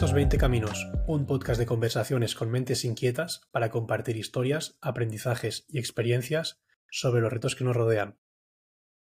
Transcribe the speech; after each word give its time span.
Estos 0.00 0.14
20 0.14 0.38
Caminos, 0.38 0.90
un 1.06 1.26
podcast 1.26 1.60
de 1.60 1.66
conversaciones 1.66 2.34
con 2.34 2.50
mentes 2.50 2.86
inquietas 2.86 3.42
para 3.50 3.68
compartir 3.68 4.16
historias, 4.16 4.78
aprendizajes 4.80 5.66
y 5.68 5.78
experiencias 5.78 6.58
sobre 6.90 7.20
los 7.20 7.30
retos 7.30 7.54
que 7.54 7.64
nos 7.64 7.76
rodean. 7.76 8.18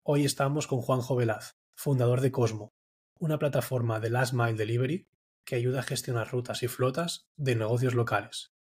Hoy 0.03 0.27
estamos 0.27 0.67
con 0.67 0.83
Juanjo 0.83 1.17
Velaz, 1.17 1.57
fundador 1.75 2.21
de 2.21 2.31
Cosmo, 2.31 2.75
una 3.19 3.39
plataforma 3.39 4.01
de 4.01 4.11
Last 4.11 4.35
Mile 4.35 4.53
Delivery 4.53 5.09
que 5.47 5.55
ayuda 5.55 5.81
a 5.81 5.85
gestionar 5.85 6.31
rutas 6.31 6.63
y 6.63 6.69
flotas 6.69 7.27
de 7.37 7.57
negocios 7.57 7.95
locales. 7.95 8.53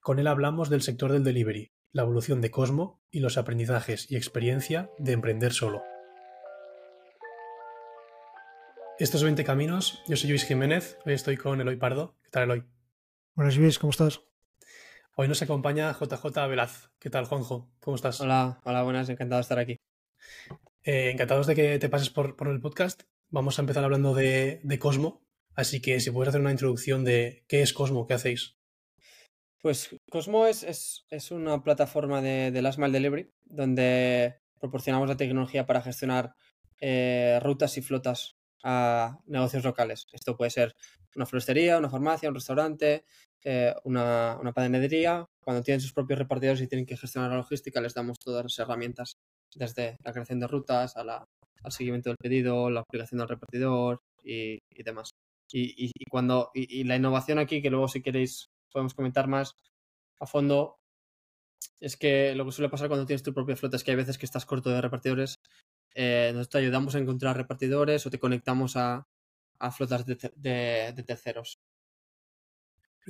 Con 0.00 0.18
él 0.18 0.26
hablamos 0.26 0.68
del 0.68 0.82
sector 0.82 1.12
del 1.12 1.22
delivery, 1.22 1.70
la 1.92 2.02
evolución 2.02 2.40
de 2.40 2.50
Cosmo 2.50 3.00
y 3.12 3.20
los 3.20 3.38
aprendizajes 3.38 4.10
y 4.10 4.16
experiencia 4.16 4.90
de 4.98 5.12
emprender 5.12 5.52
solo. 5.52 5.84
Estos 8.96 9.24
20 9.24 9.42
caminos, 9.42 10.04
yo 10.06 10.16
soy 10.16 10.30
Luis 10.30 10.44
Jiménez, 10.44 10.98
hoy 11.04 11.14
estoy 11.14 11.36
con 11.36 11.60
Eloy 11.60 11.74
Pardo. 11.74 12.16
¿Qué 12.22 12.30
tal, 12.30 12.44
Eloy? 12.44 12.64
Buenas, 13.34 13.56
Luis, 13.56 13.80
¿cómo 13.80 13.90
estás? 13.90 14.20
Hoy 15.16 15.26
nos 15.26 15.42
acompaña 15.42 15.92
JJ 15.92 16.46
Velaz. 16.48 16.90
¿Qué 17.00 17.10
tal, 17.10 17.24
Juanjo? 17.24 17.68
¿Cómo 17.80 17.96
estás? 17.96 18.20
Hola, 18.20 18.60
hola, 18.62 18.84
buenas, 18.84 19.08
encantado 19.08 19.38
de 19.38 19.42
estar 19.42 19.58
aquí. 19.58 19.80
Eh, 20.84 21.10
encantados 21.10 21.48
de 21.48 21.56
que 21.56 21.80
te 21.80 21.88
pases 21.88 22.10
por, 22.10 22.36
el 22.46 22.60
podcast. 22.60 23.02
Vamos 23.30 23.58
a 23.58 23.62
empezar 23.62 23.82
hablando 23.82 24.14
de, 24.14 24.60
Cosmo, 24.78 25.26
así 25.56 25.82
que 25.82 25.98
si 25.98 26.12
puedes 26.12 26.28
hacer 26.28 26.40
una 26.40 26.52
introducción 26.52 27.02
de 27.02 27.44
qué 27.48 27.62
es 27.62 27.72
Cosmo, 27.72 28.06
qué 28.06 28.14
hacéis. 28.14 28.58
Pues 29.60 29.90
Cosmo 30.08 30.46
es, 30.46 30.62
es, 31.10 31.30
una 31.32 31.64
plataforma 31.64 32.22
de, 32.22 32.52
de 32.52 32.62
Last 32.62 32.78
Mile 32.78 32.92
Delivery 32.92 33.32
donde 33.44 34.36
proporcionamos 34.60 35.08
la 35.08 35.16
tecnología 35.16 35.66
para 35.66 35.82
gestionar 35.82 36.36
eh, 36.80 37.40
rutas 37.42 37.76
y 37.78 37.82
flotas 37.82 38.33
a 38.64 39.18
negocios 39.26 39.62
locales. 39.62 40.06
Esto 40.12 40.36
puede 40.36 40.50
ser 40.50 40.74
una 41.14 41.26
floristería, 41.26 41.78
una 41.78 41.90
farmacia, 41.90 42.30
un 42.30 42.34
restaurante, 42.34 43.04
eh, 43.44 43.74
una, 43.84 44.38
una, 44.40 44.52
panadería. 44.52 45.26
Cuando 45.40 45.62
tienen 45.62 45.82
sus 45.82 45.92
propios 45.92 46.18
repartidores 46.18 46.62
y 46.62 46.66
tienen 46.66 46.86
que 46.86 46.96
gestionar 46.96 47.30
la 47.30 47.36
logística, 47.36 47.80
les 47.80 47.92
damos 47.92 48.18
todas 48.18 48.42
las 48.42 48.58
herramientas, 48.58 49.18
desde 49.54 49.98
la 50.02 50.12
creación 50.12 50.40
de 50.40 50.46
rutas 50.46 50.96
a 50.96 51.04
la, 51.04 51.28
al 51.62 51.72
seguimiento 51.72 52.08
del 52.08 52.16
pedido, 52.16 52.70
la 52.70 52.80
aplicación 52.80 53.18
del 53.18 53.28
repartidor 53.28 54.00
y, 54.22 54.58
demás. 54.82 55.10
Y, 55.52 55.92
cuando 56.10 56.50
y, 56.54 56.84
la 56.84 56.96
innovación 56.96 57.38
aquí, 57.38 57.60
que 57.60 57.70
luego 57.70 57.86
si 57.86 58.02
queréis 58.02 58.48
podemos 58.72 58.94
comentar 58.94 59.28
más 59.28 59.54
a 60.20 60.26
fondo, 60.26 60.78
es 61.80 61.96
que 61.98 62.34
lo 62.34 62.46
que 62.46 62.52
suele 62.52 62.70
pasar 62.70 62.88
cuando 62.88 63.06
tienes 63.06 63.22
tu 63.22 63.34
propia 63.34 63.56
flota 63.56 63.76
es 63.76 63.84
que 63.84 63.90
hay 63.90 63.96
veces 63.96 64.16
que 64.16 64.26
estás 64.26 64.46
corto 64.46 64.70
de 64.70 64.80
repartidores 64.80 65.38
eh, 65.94 66.30
nosotros 66.32 66.50
te 66.50 66.58
ayudamos 66.58 66.94
a 66.94 66.98
encontrar 66.98 67.36
repartidores 67.36 68.04
o 68.06 68.10
te 68.10 68.18
conectamos 68.18 68.76
a, 68.76 69.06
flotas 69.72 70.04
de, 70.04 71.04
terceros. 71.06 71.60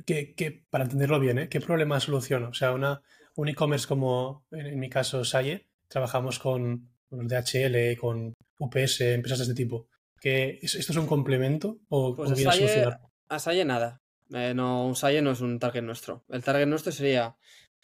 Que, 0.05 0.63
para 0.69 0.83
entenderlo 0.83 1.19
bien, 1.19 1.39
¿eh? 1.39 1.49
¿qué 1.49 1.59
problema 1.59 1.99
soluciono? 1.99 2.49
O 2.49 2.53
sea, 2.53 2.71
una, 2.73 3.01
un 3.35 3.49
e-commerce 3.49 3.87
como 3.87 4.45
en, 4.51 4.79
mi 4.79 4.89
caso 4.89 5.25
Saye, 5.25 5.67
trabajamos 5.87 6.39
con, 6.39 6.89
DHL, 7.09 7.97
con 7.99 8.33
UPS, 8.59 9.01
empresas 9.01 9.39
de 9.39 9.43
este 9.43 9.55
tipo. 9.55 9.87
¿Que 10.19 10.59
¿Esto 10.61 10.91
es 10.91 10.97
un 10.97 11.07
complemento 11.07 11.79
o, 11.89 12.15
pues 12.15 12.31
a, 12.31 12.35
Saye, 12.35 12.85
a 13.29 13.39
Saye 13.39 13.65
nada. 13.65 14.01
Eh, 14.31 14.53
no, 14.55 14.85
un 14.87 14.95
Saye 14.95 15.21
no 15.21 15.31
es 15.31 15.41
un 15.41 15.59
target 15.59 15.83
nuestro. 15.83 16.23
El 16.29 16.43
target 16.43 16.67
nuestro 16.67 16.91
sería, 16.91 17.35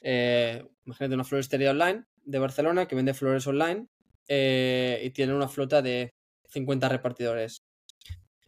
eh, 0.02 0.66
imagínate 0.86 1.16
una 1.16 1.24
floristería 1.24 1.72
online 1.72 2.06
de 2.24 2.40
Barcelona 2.40 2.88
que 2.88 2.96
vende 2.96 3.14
flores 3.14 3.48
online 3.48 3.88
eh, 4.28 5.02
y 5.04 5.10
tienen 5.12 5.36
una 5.36 5.48
flota 5.48 5.82
de 5.82 6.12
50 6.50 6.90
repartidores. 6.90 7.62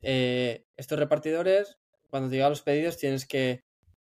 Eh, 0.01 0.63
estos 0.77 0.99
repartidores, 0.99 1.75
cuando 2.09 2.29
te 2.29 2.35
llegan 2.35 2.51
los 2.51 2.61
pedidos, 2.61 2.97
tienes 2.97 3.25
que 3.25 3.61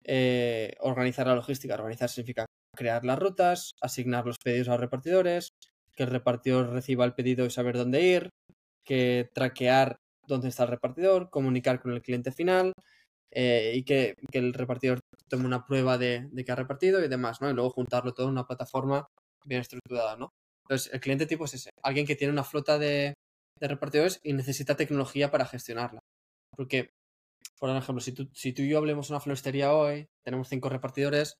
eh, 0.05 0.75
organizar 0.81 1.27
la 1.27 1.35
logística. 1.35 1.75
Organizar 1.75 2.09
significa 2.09 2.47
crear 2.77 3.05
las 3.05 3.19
rutas, 3.19 3.73
asignar 3.81 4.27
los 4.27 4.39
pedidos 4.39 4.69
a 4.69 4.73
los 4.73 4.81
repartidores, 4.81 5.51
que 5.95 6.03
el 6.05 6.11
repartidor 6.11 6.71
reciba 6.71 7.05
el 7.05 7.15
pedido 7.15 7.47
y 7.47 7.51
saber 7.51 7.77
dónde 7.77 8.03
ir, 8.03 8.31
que 8.85 9.31
traquear 9.35 9.97
dónde 10.27 10.49
está 10.49 10.65
el 10.65 10.71
repartidor, 10.71 11.31
comunicar 11.31 11.81
con 11.81 11.93
el 11.93 12.03
cliente 12.03 12.33
final 12.33 12.73
y 13.33 13.85
que, 13.85 14.15
el 14.33 14.55
repartidor 14.55 15.01
tome 15.29 15.47
una 15.47 15.67
prueba 15.67 15.99
de, 15.99 16.29
de, 16.31 16.45
que 16.45 16.53
ha 16.53 16.57
repartido 16.57 17.05
y 17.05 17.09
demás, 17.09 17.41
¿no? 17.41 17.51
Y 17.51 17.55
luego 17.55 17.71
juntarlo 17.71 18.15
todo 18.15 18.27
en 18.27 18.33
una 18.33 18.47
plataforma 18.47 19.09
bien 19.45 19.61
estructurada, 19.61 20.17
¿no? 20.17 20.33
Entonces, 20.67 20.93
el 20.93 21.01
cliente 21.01 21.27
tipo 21.27 21.45
es 21.45 21.55
ese, 21.55 21.71
alguien 21.83 22.07
que 22.07 22.17
tiene 22.17 22.33
una 22.33 22.43
flota 22.43 22.77
de, 22.77 23.15
repartidores 23.61 24.21
y 24.25 24.33
necesita 24.33 24.77
tecnología 24.77 25.31
para 25.31 25.47
gestionarla. 25.47 26.01
Porque, 26.57 26.91
por 27.59 27.71
ejemplo, 27.71 28.01
si 28.01 28.13
tú, 28.13 28.29
si 28.35 28.53
tú 28.53 28.63
y 28.63 28.69
yo 28.69 28.79
hablemos 28.79 29.11
una 29.11 29.21
floristería 29.21 29.73
hoy, 29.73 30.07
tenemos 30.25 30.49
cinco 30.49 30.69
repartidores, 30.69 31.37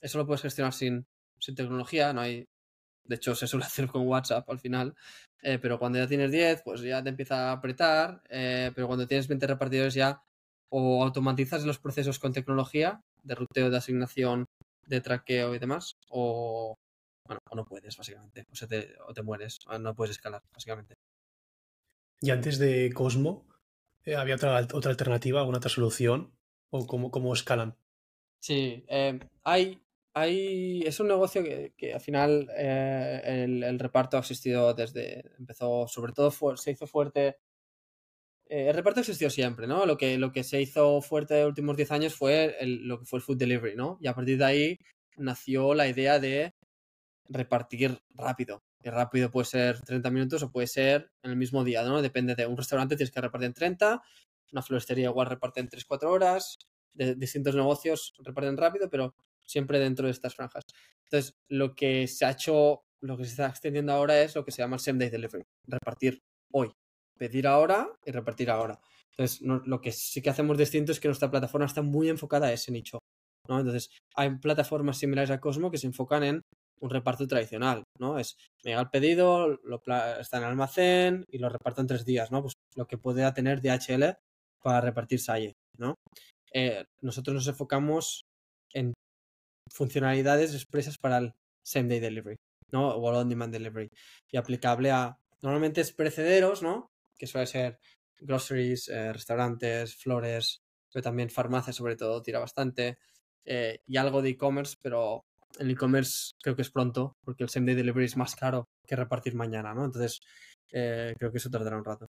eso 0.00 0.18
lo 0.18 0.26
puedes 0.26 0.42
gestionar 0.42 0.72
sin, 0.72 1.04
sin 1.38 1.54
tecnología, 1.54 2.12
no 2.12 2.22
hay... 2.22 2.46
De 3.04 3.16
hecho, 3.16 3.34
se 3.34 3.46
suele 3.46 3.66
hacer 3.66 3.88
con 3.88 4.06
WhatsApp 4.06 4.48
al 4.48 4.58
final, 4.58 4.94
eh, 5.42 5.58
pero 5.60 5.78
cuando 5.78 5.98
ya 5.98 6.06
tienes 6.06 6.30
10, 6.30 6.62
pues 6.64 6.80
ya 6.80 7.02
te 7.02 7.10
empieza 7.10 7.50
a 7.50 7.52
apretar, 7.52 8.22
eh, 8.30 8.72
pero 8.74 8.86
cuando 8.86 9.06
tienes 9.06 9.28
20 9.28 9.46
repartidores 9.46 9.94
ya 9.94 10.22
o 10.70 11.04
automatizas 11.04 11.64
los 11.64 11.78
procesos 11.78 12.18
con 12.18 12.32
tecnología 12.32 13.02
de 13.22 13.34
ruteo, 13.34 13.68
de 13.70 13.76
asignación, 13.76 14.46
de 14.86 15.00
traqueo 15.02 15.54
y 15.54 15.58
demás, 15.58 15.96
o, 16.08 16.74
bueno, 17.24 17.40
o 17.50 17.56
no 17.56 17.64
puedes, 17.64 17.96
básicamente. 17.96 18.46
O, 18.50 18.66
te, 18.66 18.94
o 19.06 19.14
te 19.14 19.22
mueres, 19.22 19.58
no 19.80 19.94
puedes 19.94 20.16
escalar, 20.16 20.42
básicamente. 20.52 20.96
¿Y 22.20 22.30
antes 22.30 22.58
de 22.58 22.92
Cosmo, 22.92 23.46
eh, 24.04 24.16
había 24.16 24.36
otra, 24.36 24.66
otra 24.72 24.90
alternativa, 24.90 25.40
alguna 25.40 25.58
otra 25.58 25.70
solución? 25.70 26.32
¿O 26.70 26.86
cómo, 26.86 27.10
cómo 27.10 27.32
escalan? 27.32 27.76
Sí, 28.40 28.84
eh, 28.88 29.20
hay, 29.44 29.82
hay, 30.14 30.82
es 30.82 30.98
un 31.00 31.08
negocio 31.08 31.42
que, 31.42 31.74
que 31.76 31.94
al 31.94 32.00
final 32.00 32.48
eh, 32.56 33.44
el, 33.44 33.78
reparto 33.78 34.16
ha 34.16 34.20
existido 34.20 34.72
desde, 34.74 35.32
empezó, 35.38 35.86
sobre 35.86 36.12
todo 36.12 36.30
se 36.56 36.70
hizo 36.70 36.86
fuerte 36.86 37.38
el 38.52 38.74
reparto 38.74 39.00
existió 39.00 39.30
siempre, 39.30 39.66
¿no? 39.66 39.86
Lo 39.86 39.96
que, 39.96 40.18
lo 40.18 40.30
que 40.30 40.44
se 40.44 40.60
hizo 40.60 41.00
fuerte 41.00 41.36
en 41.36 41.40
los 41.40 41.48
últimos 41.48 41.74
10 41.74 41.90
años 41.90 42.14
fue 42.14 42.54
lo 42.60 42.98
que 42.98 43.06
fue 43.06 43.18
el 43.18 43.22
food 43.22 43.38
delivery, 43.38 43.76
¿no? 43.76 43.96
Y 44.00 44.08
a 44.08 44.14
partir 44.14 44.36
de 44.36 44.44
ahí 44.44 44.78
nació 45.16 45.72
la 45.72 45.88
idea 45.88 46.18
de 46.18 46.51
repartir 47.32 48.00
rápido. 48.10 48.62
Y 48.82 48.90
rápido 48.90 49.30
puede 49.30 49.46
ser 49.46 49.80
30 49.80 50.10
minutos 50.10 50.42
o 50.42 50.50
puede 50.50 50.66
ser 50.66 51.10
en 51.22 51.30
el 51.30 51.36
mismo 51.36 51.64
día, 51.64 51.82
¿no? 51.84 52.02
Depende 52.02 52.34
de 52.34 52.46
un 52.46 52.56
restaurante, 52.56 52.96
tienes 52.96 53.12
que 53.12 53.20
repartir 53.20 53.46
en 53.46 53.54
30, 53.54 54.02
una 54.52 54.62
floristería 54.62 55.08
igual 55.08 55.28
reparte 55.28 55.60
en 55.60 55.68
3-4 55.68 56.04
horas, 56.10 56.58
de 56.94 57.14
distintos 57.14 57.54
negocios 57.54 58.14
reparten 58.18 58.56
rápido, 58.56 58.90
pero 58.90 59.14
siempre 59.44 59.78
dentro 59.78 60.06
de 60.06 60.12
estas 60.12 60.34
franjas. 60.34 60.64
Entonces, 61.04 61.36
lo 61.48 61.74
que 61.74 62.06
se 62.06 62.24
ha 62.24 62.30
hecho, 62.30 62.84
lo 63.00 63.16
que 63.16 63.24
se 63.24 63.30
está 63.30 63.46
extendiendo 63.46 63.92
ahora 63.92 64.20
es 64.20 64.34
lo 64.34 64.44
que 64.44 64.52
se 64.52 64.62
llama 64.62 64.76
el 64.76 64.80
same 64.80 64.98
day 64.98 65.10
delivery, 65.10 65.44
repartir 65.66 66.22
hoy, 66.52 66.70
pedir 67.18 67.46
ahora 67.46 67.88
y 68.04 68.10
repartir 68.10 68.50
ahora. 68.50 68.78
Entonces, 69.10 69.40
lo 69.42 69.80
que 69.80 69.92
sí 69.92 70.22
que 70.22 70.30
hacemos 70.30 70.56
distinto 70.56 70.92
es 70.92 71.00
que 71.00 71.08
nuestra 71.08 71.30
plataforma 71.30 71.66
está 71.66 71.82
muy 71.82 72.08
enfocada 72.08 72.46
a 72.48 72.52
ese 72.52 72.72
nicho. 72.72 72.98
Entonces, 73.48 73.90
hay 74.14 74.38
plataformas 74.38 74.98
similares 74.98 75.30
a 75.30 75.40
Cosmo 75.40 75.70
que 75.70 75.78
se 75.78 75.86
enfocan 75.86 76.22
en 76.22 76.42
un 76.82 76.90
reparto 76.90 77.26
tradicional, 77.28 77.84
¿no? 77.98 78.18
Es, 78.18 78.36
me 78.64 78.72
llega 78.72 78.82
el 78.82 78.90
pedido, 78.90 79.48
lo 79.64 79.80
está 80.20 80.38
en 80.38 80.44
almacén 80.44 81.24
y 81.30 81.38
lo 81.38 81.48
reparto 81.48 81.80
en 81.80 81.86
tres 81.86 82.04
días, 82.04 82.32
¿no? 82.32 82.42
Pues 82.42 82.54
lo 82.76 82.86
que 82.86 82.98
pueda 82.98 83.32
tener 83.32 83.62
DHL 83.62 84.16
para 84.60 84.80
repartir 84.80 85.20
Salle, 85.20 85.52
¿no? 85.78 85.94
Eh, 86.52 86.84
nosotros 87.00 87.34
nos 87.34 87.46
enfocamos 87.46 88.22
en 88.74 88.94
funcionalidades 89.72 90.54
expresas 90.54 90.96
para 90.98 91.18
el 91.18 91.32
same 91.64 91.88
day 91.88 92.00
delivery, 92.00 92.36
¿no? 92.72 92.88
O 92.88 93.00
on 93.00 93.28
demand 93.28 93.52
delivery. 93.52 93.88
Y 94.30 94.36
aplicable 94.36 94.90
a, 94.90 95.16
normalmente 95.40 95.80
es 95.80 95.92
precederos, 95.92 96.62
¿no? 96.62 96.88
Que 97.16 97.28
suele 97.28 97.46
ser 97.46 97.78
groceries, 98.20 98.88
eh, 98.88 99.12
restaurantes, 99.12 99.94
flores, 99.94 100.58
pero 100.92 101.02
también 101.02 101.30
farmacias 101.30 101.76
sobre 101.76 101.96
todo, 101.96 102.22
tira 102.22 102.40
bastante. 102.40 102.98
Eh, 103.44 103.78
y 103.86 103.96
algo 103.96 104.20
de 104.20 104.30
e-commerce, 104.30 104.76
pero 104.82 105.22
el 105.58 105.70
e-commerce 105.70 106.32
creo 106.42 106.56
que 106.56 106.62
es 106.62 106.70
pronto, 106.70 107.16
porque 107.24 107.44
el 107.44 107.50
same 107.50 107.66
day 107.66 107.74
delivery 107.74 108.06
es 108.06 108.16
más 108.16 108.34
caro 108.34 108.68
que 108.86 108.96
repartir 108.96 109.34
mañana, 109.34 109.74
¿no? 109.74 109.84
Entonces, 109.84 110.20
eh, 110.72 111.14
creo 111.18 111.30
que 111.30 111.38
eso 111.38 111.50
tardará 111.50 111.76
un 111.76 111.84
rato. 111.84 112.08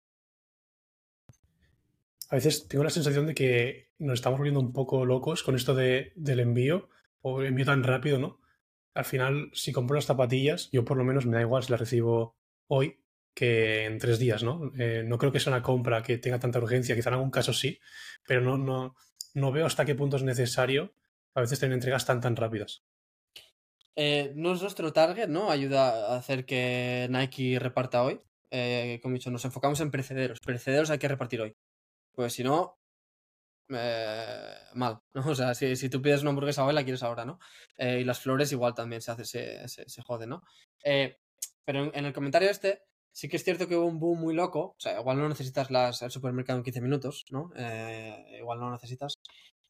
A 2.28 2.34
veces 2.34 2.66
tengo 2.66 2.82
la 2.82 2.90
sensación 2.90 3.26
de 3.26 3.34
que 3.34 3.90
nos 3.98 4.14
estamos 4.14 4.38
volviendo 4.38 4.60
un 4.60 4.72
poco 4.72 5.04
locos 5.04 5.42
con 5.42 5.54
esto 5.54 5.74
de, 5.74 6.12
del 6.16 6.40
envío, 6.40 6.88
o 7.22 7.42
envío 7.42 7.64
tan 7.66 7.82
rápido, 7.82 8.18
¿no? 8.18 8.40
Al 8.94 9.04
final, 9.04 9.50
si 9.52 9.72
compro 9.72 9.96
las 9.96 10.06
zapatillas, 10.06 10.70
yo 10.72 10.84
por 10.84 10.96
lo 10.96 11.04
menos 11.04 11.26
me 11.26 11.36
da 11.36 11.42
igual 11.42 11.62
si 11.62 11.70
las 11.70 11.80
recibo 11.80 12.36
hoy 12.68 13.00
que 13.34 13.84
en 13.84 13.98
tres 13.98 14.18
días, 14.18 14.42
¿no? 14.42 14.72
Eh, 14.78 15.04
no 15.04 15.18
creo 15.18 15.30
que 15.30 15.40
sea 15.40 15.52
una 15.52 15.62
compra 15.62 16.02
que 16.02 16.18
tenga 16.18 16.38
tanta 16.38 16.58
urgencia, 16.58 16.94
quizá 16.94 17.10
en 17.10 17.14
algún 17.14 17.30
caso 17.30 17.52
sí, 17.52 17.78
pero 18.26 18.40
no, 18.40 18.56
no, 18.56 18.96
no 19.34 19.52
veo 19.52 19.66
hasta 19.66 19.84
qué 19.84 19.94
punto 19.94 20.16
es 20.16 20.22
necesario 20.22 20.94
a 21.34 21.42
veces 21.42 21.60
tener 21.60 21.74
entregas 21.74 22.06
tan 22.06 22.20
tan 22.20 22.34
rápidas. 22.34 22.82
Eh, 23.96 24.32
no 24.36 24.52
es 24.52 24.60
nuestro 24.60 24.92
target, 24.92 25.28
¿no? 25.28 25.50
Ayuda 25.50 26.12
a 26.12 26.16
hacer 26.18 26.44
que 26.44 27.08
Nike 27.10 27.58
reparta 27.58 28.02
hoy. 28.02 28.20
Eh, 28.50 29.00
como 29.02 29.14
he 29.14 29.18
dicho, 29.18 29.30
nos 29.30 29.44
enfocamos 29.46 29.80
en 29.80 29.90
precederos. 29.90 30.38
Precederos 30.40 30.90
hay 30.90 30.98
que 30.98 31.08
repartir 31.08 31.40
hoy. 31.40 31.56
Pues 32.12 32.34
si 32.34 32.44
no, 32.44 32.78
eh, 33.70 34.54
mal, 34.74 35.00
¿no? 35.14 35.22
O 35.32 35.34
sea, 35.34 35.54
si, 35.54 35.76
si, 35.76 35.88
tú 35.88 36.02
pides 36.02 36.20
una 36.20 36.30
hamburguesa 36.30 36.64
hoy, 36.64 36.74
la 36.74 36.84
quieres 36.84 37.02
ahora, 37.02 37.24
¿no? 37.24 37.38
Y 37.78 38.04
las 38.04 38.20
flores 38.20 38.52
igual 38.52 38.74
también 38.74 39.00
se 39.00 39.12
hace, 39.12 39.24
se, 39.24 39.88
se, 39.88 40.02
jode, 40.02 40.26
¿no? 40.26 40.42
Pero 41.64 41.84
en, 41.84 41.90
en, 41.94 42.04
el 42.04 42.12
comentario 42.12 42.50
este, 42.50 42.82
sí 43.12 43.28
que 43.28 43.36
es 43.36 43.44
cierto 43.44 43.66
que 43.66 43.76
hubo 43.76 43.86
un 43.86 43.98
boom 43.98 44.20
muy 44.20 44.34
loco, 44.34 44.60
o 44.60 44.76
sea, 44.78 45.00
igual 45.00 45.18
no 45.18 45.28
necesitas 45.28 45.70
las, 45.70 46.02
el 46.02 46.10
supermercado 46.10 46.58
en 46.58 46.64
15 46.64 46.80
minutos, 46.80 47.24
¿no? 47.30 47.50
igual 48.38 48.60
no 48.60 48.70
necesitas. 48.70 49.18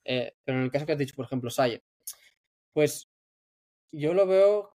pero 0.04 0.58
en 0.58 0.64
el 0.64 0.70
caso 0.70 0.86
que 0.86 0.92
has 0.92 0.98
dicho, 0.98 1.14
por 1.16 1.26
ejemplo, 1.26 1.50
Saye, 1.50 1.82
pues 2.72 3.08
yo 3.92 4.14
lo 4.14 4.26
veo, 4.26 4.72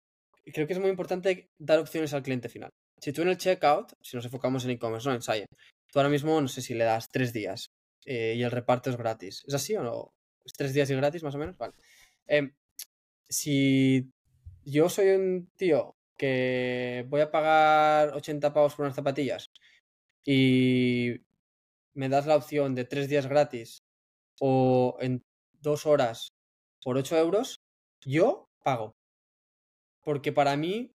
creo 0.44 0.66
que 0.66 0.72
es 0.72 0.78
muy 0.78 0.90
importante 0.90 1.50
dar 1.58 1.78
opciones 1.78 2.12
al 2.14 2.22
cliente 2.22 2.48
final. 2.48 2.70
Si 3.00 3.12
tú 3.12 3.22
en 3.22 3.28
el 3.28 3.38
checkout, 3.38 3.92
si 4.00 4.16
nos 4.16 4.24
enfocamos 4.24 4.64
en 4.64 4.70
e-commerce, 4.70 5.08
no 5.08 5.14
en 5.14 5.22
Saye, 5.22 5.46
tú 5.92 5.98
ahora 5.98 6.08
mismo, 6.08 6.40
no 6.40 6.48
sé 6.48 6.62
si 6.62 6.74
le 6.74 6.84
das 6.84 7.08
tres 7.10 7.32
días 7.32 7.70
eh, 8.04 8.34
y 8.36 8.42
el 8.42 8.50
reparto 8.50 8.90
es 8.90 8.96
gratis. 8.96 9.44
¿Es 9.46 9.54
así 9.54 9.76
o 9.76 9.82
no? 9.82 10.12
¿Es 10.44 10.52
tres 10.54 10.74
días 10.74 10.90
y 10.90 10.94
gratis 10.94 11.22
más 11.22 11.34
o 11.34 11.38
menos? 11.38 11.56
Vale. 11.56 11.74
Eh, 12.26 12.50
si 13.28 14.10
yo 14.64 14.88
soy 14.88 15.08
un 15.10 15.50
tío 15.56 15.96
que 16.16 17.06
voy 17.08 17.20
a 17.20 17.30
pagar 17.30 18.14
80 18.14 18.52
pavos 18.52 18.74
por 18.74 18.84
unas 18.84 18.96
zapatillas 18.96 19.50
y 20.24 21.20
me 21.94 22.08
das 22.08 22.26
la 22.26 22.36
opción 22.36 22.74
de 22.74 22.84
tres 22.84 23.08
días 23.08 23.26
gratis 23.26 23.82
o 24.40 24.96
en 25.00 25.24
dos 25.60 25.86
horas 25.86 26.32
por 26.82 26.96
8 26.96 27.16
euros, 27.18 27.60
yo 28.04 28.48
pago. 28.62 28.97
Porque 30.08 30.32
para 30.32 30.56
mí 30.56 30.90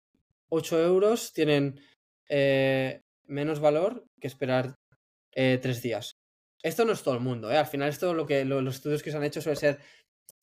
8 0.48 0.82
euros 0.86 1.34
tienen 1.34 1.82
eh, 2.30 3.02
menos 3.26 3.60
valor 3.60 4.06
que 4.22 4.28
esperar 4.28 4.80
eh, 5.34 5.60
tres 5.62 5.82
días. 5.82 6.16
Esto 6.64 6.86
no 6.86 6.94
es 6.94 7.04
todo 7.04 7.16
el 7.16 7.20
mundo, 7.20 7.52
¿eh? 7.52 7.58
Al 7.58 7.66
final, 7.66 7.90
esto 7.90 8.14
lo 8.14 8.26
que 8.26 8.46
los 8.46 8.74
estudios 8.74 9.04
que 9.04 9.12
se 9.12 9.18
han 9.18 9.26
hecho 9.26 9.42
suele 9.42 9.58
ser 9.58 9.80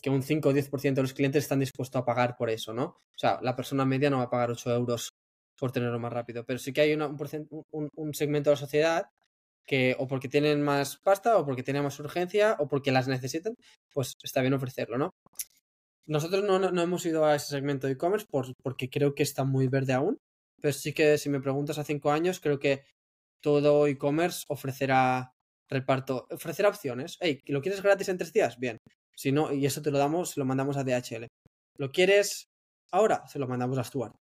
que 0.02 0.10
un 0.10 0.22
5 0.22 0.50
o 0.50 0.52
10% 0.52 0.96
de 0.96 1.00
los 1.00 1.14
clientes 1.14 1.44
están 1.44 1.60
dispuestos 1.60 1.98
a 1.98 2.04
pagar 2.04 2.36
por 2.36 2.50
eso, 2.50 2.74
¿no? 2.74 2.84
O 2.84 3.16
sea, 3.16 3.38
la 3.40 3.56
persona 3.56 3.86
media 3.86 4.10
no 4.10 4.18
va 4.18 4.24
a 4.24 4.30
pagar 4.30 4.50
8 4.50 4.74
euros 4.74 5.14
por 5.58 5.72
tenerlo 5.72 5.98
más 5.98 6.12
rápido, 6.12 6.44
pero 6.44 6.58
sí 6.58 6.74
que 6.74 6.82
hay 6.82 6.92
un, 6.92 7.00
un, 7.72 8.12
segmento 8.12 8.50
de 8.50 8.56
la 8.56 8.60
sociedad 8.60 9.06
que 9.64 9.96
o 9.98 10.06
porque 10.06 10.28
tienen 10.28 10.60
más 10.60 10.98
pasta 10.98 11.38
o 11.38 11.46
porque 11.46 11.62
tienen 11.62 11.84
más 11.84 11.98
urgencia 12.00 12.56
o 12.58 12.68
porque 12.68 12.92
las 12.92 13.08
necesitan, 13.08 13.54
pues 13.94 14.12
está 14.22 14.42
bien 14.42 14.52
ofrecerlo, 14.52 14.98
¿no? 14.98 15.14
Nosotros 16.08 16.42
no, 16.44 16.58
no, 16.58 16.70
no 16.72 16.82
hemos 16.82 17.04
ido 17.06 17.24
a 17.24 17.34
ese 17.36 17.48
segmento 17.48 17.86
de 17.86 17.92
e-commerce 17.94 18.26
por, 18.28 18.46
porque 18.62 18.90
creo 18.90 19.14
que 19.14 19.22
está 19.22 19.44
muy 19.44 19.68
verde 19.68 19.92
aún, 19.92 20.18
pero 20.60 20.72
sí 20.72 20.92
que 20.92 21.18
si 21.18 21.28
me 21.28 21.40
preguntas 21.40 21.78
a 21.78 21.84
5 21.84 22.10
años, 22.10 22.40
creo 22.40 22.58
que 22.58 22.82
todo 23.40 23.86
e-commerce 23.86 24.44
ofrecerá 24.48 25.32
reparto, 25.68 26.26
ofrecerá 26.30 26.70
opciones. 26.70 27.16
Hey, 27.20 27.42
¿lo 27.46 27.60
quieres 27.60 27.82
gratis 27.82 28.08
en 28.08 28.18
tres 28.18 28.32
días? 28.32 28.58
Bien. 28.58 28.78
Si 29.14 29.32
no, 29.32 29.52
y 29.52 29.66
eso 29.66 29.82
te 29.82 29.90
lo 29.90 29.98
damos, 29.98 30.36
lo 30.36 30.44
mandamos 30.44 30.76
a 30.76 30.84
DHL. 30.84 31.26
¿Lo 31.76 31.92
quieres 31.92 32.48
ahora? 32.90 33.26
Se 33.26 33.38
lo 33.38 33.46
mandamos 33.46 33.78
a 33.78 33.84
Stuart, 33.84 34.14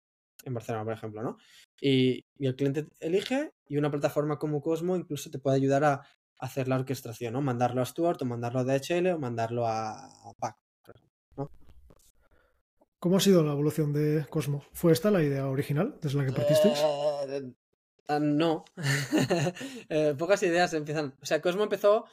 en 0.45 0.55
Barcelona, 0.55 0.85
por 0.85 0.95
ejemplo, 0.95 1.23
¿no? 1.23 1.39
Y, 1.81 2.25
y 2.39 2.47
el 2.47 2.57
cliente 2.57 2.89
elige 3.01 3.51
y 3.69 3.77
una 3.77 3.91
plataforma 3.91 4.39
como 4.39 4.61
Cosmo 4.61 4.97
incluso 4.97 5.31
te 5.31 5.39
puede 5.39 5.57
ayudar 5.57 5.85
a 5.85 6.03
hacer 6.39 6.69
la 6.69 6.77
orquestación, 6.77 7.33
¿no? 7.33 7.43
Mandarlo 7.43 7.83
a 7.83 7.87
Stuart 7.87 8.21
o 8.23 8.25
mandarlo 8.25 8.61
a 8.61 8.65
DHL 8.65 9.09
o 9.09 9.19
mandarlo 9.19 9.67
a, 9.67 10.35
Pack, 10.39 10.57
¿no? 10.57 10.66
¿Cómo 13.07 13.19
ha 13.19 13.21
sido 13.21 13.45
la 13.45 13.53
evolución 13.53 13.93
de 13.93 14.27
Cosmo? 14.29 14.65
¿Fue 14.73 14.93
esta 14.93 15.13
la 15.13 15.23
idea 15.23 15.47
original 15.47 15.97
desde 16.03 16.19
la 16.19 16.27
que 16.27 16.33
partisteis? 16.33 16.77
Eh, 17.29 17.53
Uh, 18.09 18.19
no. 18.19 18.65
eh, 19.89 20.15
pocas 20.19 20.43
ideas 20.43 20.73
empiezan. 20.75 21.15
O 21.23 21.25
sea, 21.27 21.41
Cosmo 21.41 21.63
empezó 21.63 22.07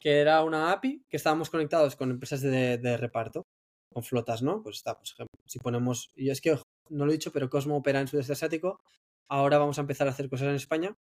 que 0.00 0.20
era 0.20 0.42
una 0.42 0.72
API 0.72 1.04
que 1.08 1.16
estábamos 1.16 1.50
conectados 1.50 1.94
con 1.94 2.10
empresas 2.10 2.40
de, 2.40 2.96
reparto, 2.96 3.46
con 3.92 4.02
flotas, 4.02 4.42
¿no? 4.42 4.60
Pues 4.60 4.78
está, 4.78 4.94
por 4.94 5.06
ejemplo, 5.06 5.40
si 5.46 5.60
ponemos. 5.60 6.10
Y 6.16 6.30
es 6.30 6.40
que 6.40 6.58
no 6.88 7.06
lo 7.06 7.12
he 7.12 7.14
dicho, 7.14 7.30
pero 7.30 7.48
Cosmo 7.48 7.76
opera 7.76 8.00
en 8.00 8.08
sudeste 8.08 8.32
asiático. 8.32 8.80
Ahora 9.28 9.58
vamos 9.58 9.78
a 9.78 9.82
empezar 9.82 10.08
a 10.08 10.10
hacer 10.10 10.28
cosas 10.28 10.48
en 10.48 10.56
España, 10.56 10.96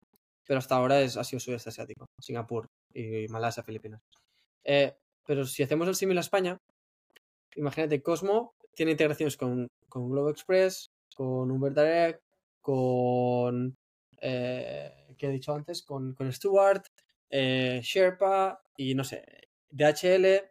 pero 0.44 0.58
hasta 0.58 0.74
ahora 0.74 1.00
es, 1.02 1.16
ha 1.16 1.22
sido 1.22 1.38
sudeste 1.38 1.68
asiático, 1.68 2.06
Singapur 2.20 2.66
y 2.92 3.28
Malasia, 3.28 3.62
Filipinas. 3.62 4.00
Eh, 4.64 4.96
pero 5.24 5.44
si 5.44 5.62
hacemos 5.62 5.86
el 5.86 5.94
símil 5.94 6.18
a 6.18 6.22
España, 6.22 6.58
imagínate, 7.54 8.02
Cosmo 8.02 8.55
tiene 8.76 8.92
integraciones 8.92 9.36
con, 9.36 9.68
con 9.88 10.10
Globo 10.10 10.30
Express, 10.30 10.90
con 11.14 11.50
Uber 11.50 11.72
Direct, 11.72 12.20
con 12.60 13.74
eh, 14.20 15.14
que 15.16 15.26
he 15.26 15.30
dicho 15.30 15.54
antes, 15.54 15.82
con, 15.82 16.14
con 16.14 16.30
Stuart, 16.32 16.84
eh, 17.30 17.80
Sherpa 17.82 18.60
y 18.76 18.94
no 18.94 19.02
sé, 19.02 19.24
DHL, 19.70 20.42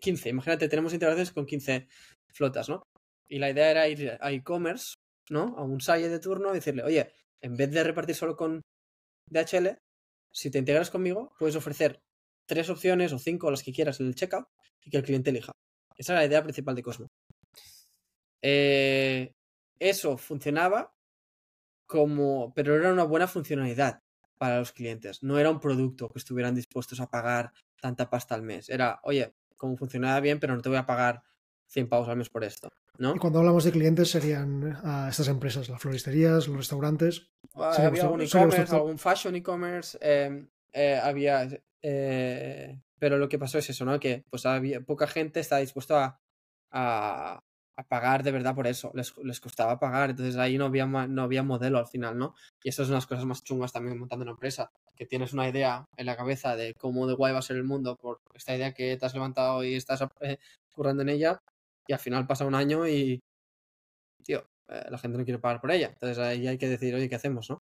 15. 0.00 0.28
Imagínate, 0.30 0.68
tenemos 0.68 0.94
integraciones 0.94 1.32
con 1.32 1.44
15 1.44 1.86
flotas, 2.32 2.68
¿no? 2.68 2.82
Y 3.28 3.38
la 3.38 3.50
idea 3.50 3.70
era 3.70 3.86
ir 3.86 4.16
a 4.18 4.32
e-commerce, 4.32 4.94
¿no? 5.28 5.54
A 5.58 5.62
un 5.62 5.80
SAIE 5.80 6.08
de 6.08 6.20
turno 6.20 6.50
y 6.50 6.54
decirle, 6.54 6.82
oye, 6.82 7.12
en 7.42 7.56
vez 7.56 7.70
de 7.70 7.84
repartir 7.84 8.14
solo 8.14 8.34
con 8.34 8.62
DHL, 9.26 9.78
si 10.32 10.50
te 10.50 10.58
integras 10.58 10.90
conmigo, 10.90 11.34
puedes 11.38 11.56
ofrecer 11.56 12.00
tres 12.46 12.70
opciones 12.70 13.12
o 13.12 13.18
cinco, 13.18 13.50
las 13.50 13.62
que 13.62 13.72
quieras 13.72 14.00
en 14.00 14.06
el 14.06 14.14
checkout 14.14 14.48
y 14.84 14.90
que 14.90 14.96
el 14.96 15.04
cliente 15.04 15.30
elija. 15.30 15.52
Esa 16.00 16.14
era 16.14 16.22
la 16.22 16.28
idea 16.28 16.42
principal 16.42 16.74
de 16.74 16.82
Cosmo. 16.82 17.10
Eh, 18.40 19.34
eso 19.78 20.16
funcionaba 20.16 20.94
como, 21.86 22.54
pero 22.54 22.74
era 22.74 22.90
una 22.90 23.04
buena 23.04 23.28
funcionalidad 23.28 24.02
para 24.38 24.60
los 24.60 24.72
clientes. 24.72 25.22
No 25.22 25.38
era 25.38 25.50
un 25.50 25.60
producto 25.60 26.08
que 26.08 26.18
estuvieran 26.18 26.54
dispuestos 26.54 27.00
a 27.00 27.10
pagar 27.10 27.52
tanta 27.82 28.08
pasta 28.08 28.34
al 28.34 28.40
mes. 28.40 28.70
Era, 28.70 28.98
oye, 29.02 29.34
como 29.58 29.76
funcionaba 29.76 30.18
bien, 30.20 30.40
pero 30.40 30.56
no 30.56 30.62
te 30.62 30.70
voy 30.70 30.78
a 30.78 30.86
pagar 30.86 31.22
100 31.66 31.90
pavos 31.90 32.08
al 32.08 32.16
mes 32.16 32.30
por 32.30 32.44
esto. 32.44 32.70
¿no? 32.96 33.14
Y 33.14 33.18
cuando 33.18 33.40
hablamos 33.40 33.64
de 33.64 33.72
clientes 33.72 34.08
serían 34.08 34.78
a 34.82 35.10
estas 35.10 35.28
empresas, 35.28 35.68
las 35.68 35.82
floristerías, 35.82 36.48
los 36.48 36.56
restaurantes. 36.56 37.28
Ah, 37.52 37.74
había 37.76 38.04
algún 38.04 38.22
e-commerce, 38.22 38.74
algún 38.74 38.98
fashion 38.98 39.36
e-commerce, 39.36 39.98
eh, 40.00 40.46
eh, 40.72 40.98
había... 41.02 41.46
Eh, 41.82 42.80
pero 43.00 43.18
lo 43.18 43.28
que 43.28 43.38
pasó 43.38 43.58
es 43.58 43.70
eso, 43.70 43.84
¿no? 43.84 43.98
Que 43.98 44.24
pues 44.30 44.46
había 44.46 44.80
poca 44.82 45.08
gente 45.08 45.40
estaba 45.40 45.60
dispuesta 45.60 46.20
a, 46.70 47.42
pagar 47.88 48.22
de 48.22 48.30
verdad 48.30 48.54
por 48.54 48.66
eso, 48.66 48.92
les, 48.94 49.16
les, 49.24 49.40
costaba 49.40 49.80
pagar, 49.80 50.10
entonces 50.10 50.36
ahí 50.36 50.58
no 50.58 50.66
había, 50.66 50.84
no 50.86 51.22
había 51.22 51.42
modelo 51.42 51.78
al 51.78 51.86
final, 51.86 52.18
¿no? 52.18 52.34
Y 52.62 52.68
eso 52.68 52.82
es 52.82 52.88
una 52.88 52.96
de 52.96 52.98
las 52.98 53.06
cosas 53.06 53.24
más 53.24 53.42
chungas 53.42 53.72
también 53.72 53.98
montando 53.98 54.22
una 54.24 54.32
empresa, 54.32 54.70
que 54.94 55.06
tienes 55.06 55.32
una 55.32 55.48
idea 55.48 55.86
en 55.96 56.04
la 56.04 56.14
cabeza 56.14 56.56
de 56.56 56.74
cómo 56.74 57.06
de 57.06 57.14
guay 57.14 57.32
va 57.32 57.38
a 57.38 57.42
ser 57.42 57.56
el 57.56 57.64
mundo 57.64 57.96
por 57.96 58.20
esta 58.34 58.54
idea 58.54 58.74
que 58.74 58.98
te 58.98 59.06
has 59.06 59.14
levantado 59.14 59.64
y 59.64 59.76
estás 59.76 60.04
eh, 60.20 60.36
currando 60.70 61.02
en 61.02 61.08
ella, 61.08 61.40
y 61.86 61.94
al 61.94 62.00
final 62.00 62.26
pasa 62.26 62.44
un 62.44 62.54
año 62.54 62.86
y, 62.86 63.22
tío, 64.22 64.46
eh, 64.68 64.84
la 64.90 64.98
gente 64.98 65.16
no 65.16 65.24
quiere 65.24 65.38
pagar 65.38 65.62
por 65.62 65.70
ella, 65.70 65.86
entonces 65.88 66.18
ahí 66.18 66.46
hay 66.46 66.58
que 66.58 66.68
decir, 66.68 66.94
oye, 66.94 67.08
¿qué 67.08 67.16
hacemos, 67.16 67.48
no? 67.48 67.62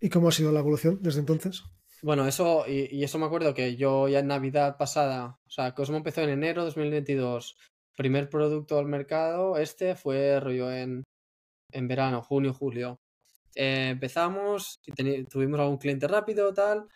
¿Y 0.00 0.10
cómo 0.10 0.28
ha 0.28 0.32
sido 0.32 0.50
la 0.50 0.58
evolución 0.58 0.98
desde 1.00 1.20
entonces? 1.20 1.62
Bueno, 2.04 2.28
eso, 2.28 2.66
y, 2.68 3.02
eso 3.02 3.18
me 3.18 3.24
acuerdo 3.24 3.54
que 3.54 3.76
yo 3.76 4.08
ya 4.08 4.18
en 4.18 4.26
Navidad 4.26 4.76
pasada, 4.76 5.38
o 5.46 5.50
sea, 5.50 5.74
Cosmo 5.74 5.96
empezó 5.96 6.20
en 6.20 6.28
enero 6.28 6.60
de 6.60 6.66
2022. 6.66 7.56
Primer 7.96 8.28
producto 8.28 8.78
al 8.78 8.84
mercado, 8.84 9.56
este 9.56 9.94
fue 9.94 10.38
rollo 10.38 10.70
en, 10.70 11.04
en 11.72 11.88
verano, 11.88 12.20
junio, 12.20 12.52
julio. 12.52 12.98
Eh, 13.54 13.88
empezamos 13.92 14.80
y 14.84 15.24
tuvimos 15.24 15.58
algún 15.58 15.78
cliente 15.78 16.06
rápido, 16.06 16.52
tal, 16.52 16.88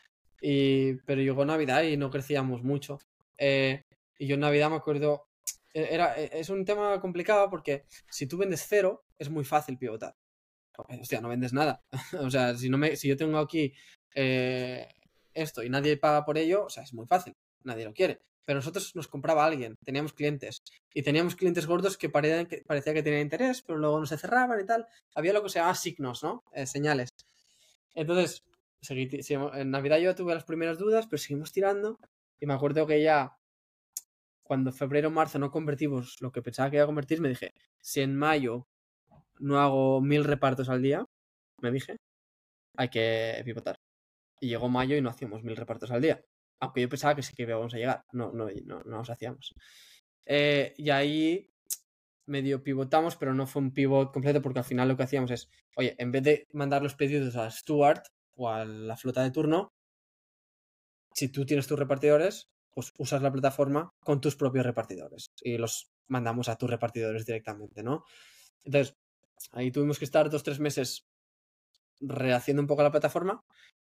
y, 0.42 0.96
pero 1.06 1.22
llegó 1.22 1.42
Navidad 1.46 1.84
y 1.84 1.96
no 1.96 2.10
crecíamos 2.10 2.62
mucho. 2.62 2.98
Eh, 3.38 3.80
y 4.18 4.26
yo 4.26 4.34
en 4.34 4.40
Navidad 4.40 4.68
me 4.68 4.76
acuerdo, 4.76 5.24
e, 5.72 5.88
era, 5.90 6.20
e, 6.20 6.28
es 6.38 6.50
un 6.50 6.66
tema 6.66 7.00
complicado 7.00 7.48
porque 7.48 7.84
si 8.10 8.26
tú 8.26 8.36
vendes 8.36 8.66
cero, 8.68 9.04
es 9.18 9.30
muy 9.30 9.46
fácil 9.46 9.78
pivotar. 9.78 10.12
Hostia, 11.00 11.22
no 11.22 11.30
vendes 11.30 11.54
nada. 11.54 11.80
o 12.20 12.30
sea, 12.30 12.54
si, 12.54 12.68
no 12.68 12.76
me, 12.76 12.94
si 12.94 13.08
yo 13.08 13.16
tengo 13.16 13.38
aquí 13.38 13.72
eh, 14.14 14.86
esto 15.42 15.62
y 15.62 15.70
nadie 15.70 15.96
paga 15.96 16.24
por 16.24 16.38
ello, 16.38 16.64
o 16.64 16.70
sea, 16.70 16.82
es 16.82 16.94
muy 16.94 17.06
fácil, 17.06 17.34
nadie 17.64 17.84
lo 17.84 17.92
quiere. 17.92 18.20
Pero 18.44 18.58
nosotros 18.60 18.96
nos 18.96 19.08
compraba 19.08 19.44
alguien, 19.44 19.76
teníamos 19.84 20.14
clientes. 20.14 20.62
Y 20.94 21.02
teníamos 21.02 21.36
clientes 21.36 21.66
gordos 21.66 21.98
que, 21.98 22.08
parecía 22.08 22.46
que, 22.46 22.62
parecía 22.66 22.94
que 22.94 23.02
tenían 23.02 23.22
interés, 23.22 23.62
pero 23.62 23.78
luego 23.78 24.00
no 24.00 24.06
se 24.06 24.16
cerraban 24.16 24.58
y 24.60 24.64
tal. 24.64 24.86
Había 25.14 25.34
lo 25.34 25.42
que 25.42 25.50
se 25.50 25.58
llama 25.58 25.74
signos, 25.74 26.22
¿no? 26.22 26.42
Eh, 26.52 26.66
señales. 26.66 27.10
Entonces, 27.94 28.42
en 28.88 29.70
Navidad 29.70 29.98
yo 29.98 30.14
tuve 30.14 30.34
las 30.34 30.44
primeras 30.44 30.78
dudas, 30.78 31.06
pero 31.06 31.18
seguimos 31.18 31.52
tirando. 31.52 31.98
Y 32.40 32.46
me 32.46 32.54
acuerdo 32.54 32.86
que 32.86 33.02
ya, 33.02 33.36
cuando 34.42 34.72
febrero 34.72 35.10
marzo 35.10 35.38
no 35.38 35.50
convertimos 35.50 36.16
lo 36.20 36.32
que 36.32 36.42
pensaba 36.42 36.70
que 36.70 36.76
iba 36.76 36.84
a 36.84 36.86
convertir, 36.86 37.20
me 37.20 37.28
dije, 37.28 37.52
si 37.80 38.00
en 38.00 38.16
mayo 38.16 38.66
no 39.38 39.60
hago 39.60 40.00
mil 40.00 40.24
repartos 40.24 40.68
al 40.68 40.82
día, 40.82 41.04
me 41.60 41.70
dije, 41.70 41.96
hay 42.76 42.88
que 42.88 43.42
pivotar. 43.44 43.76
Y 44.40 44.48
llegó 44.48 44.68
mayo 44.68 44.96
y 44.96 45.00
no 45.00 45.10
hacíamos 45.10 45.42
mil 45.42 45.56
repartos 45.56 45.90
al 45.90 46.02
día. 46.02 46.22
Aunque 46.60 46.80
yo 46.80 46.88
pensaba 46.88 47.14
que 47.14 47.22
sí 47.22 47.34
que 47.34 47.42
íbamos 47.42 47.74
a 47.74 47.78
llegar. 47.78 48.04
No, 48.12 48.32
no, 48.32 48.48
no, 48.64 48.82
no 48.84 48.98
los 48.98 49.10
hacíamos. 49.10 49.54
Eh, 50.26 50.74
y 50.76 50.90
ahí 50.90 51.50
medio 52.26 52.62
pivotamos, 52.62 53.16
pero 53.16 53.34
no 53.34 53.46
fue 53.46 53.62
un 53.62 53.72
pivot 53.72 54.12
completo 54.12 54.42
porque 54.42 54.58
al 54.60 54.64
final 54.64 54.88
lo 54.88 54.96
que 54.96 55.02
hacíamos 55.04 55.30
es, 55.30 55.48
oye, 55.76 55.94
en 55.98 56.12
vez 56.12 56.22
de 56.22 56.46
mandar 56.52 56.82
los 56.82 56.94
pedidos 56.94 57.36
a 57.36 57.50
Stuart 57.50 58.04
o 58.36 58.50
a 58.50 58.64
la 58.64 58.96
flota 58.96 59.22
de 59.22 59.30
turno, 59.30 59.72
si 61.14 61.28
tú 61.28 61.46
tienes 61.46 61.66
tus 61.66 61.78
repartidores, 61.78 62.48
pues 62.70 62.92
usas 62.98 63.22
la 63.22 63.32
plataforma 63.32 63.90
con 64.04 64.20
tus 64.20 64.36
propios 64.36 64.64
repartidores 64.64 65.26
y 65.42 65.58
los 65.58 65.90
mandamos 66.06 66.48
a 66.48 66.56
tus 66.56 66.70
repartidores 66.70 67.26
directamente, 67.26 67.82
¿no? 67.82 68.04
Entonces, 68.62 68.94
ahí 69.52 69.70
tuvimos 69.72 69.98
que 69.98 70.04
estar 70.04 70.30
dos, 70.30 70.42
tres 70.42 70.60
meses 70.60 71.06
rehaciendo 72.00 72.62
un 72.62 72.68
poco 72.68 72.82
la 72.82 72.92
plataforma 72.92 73.42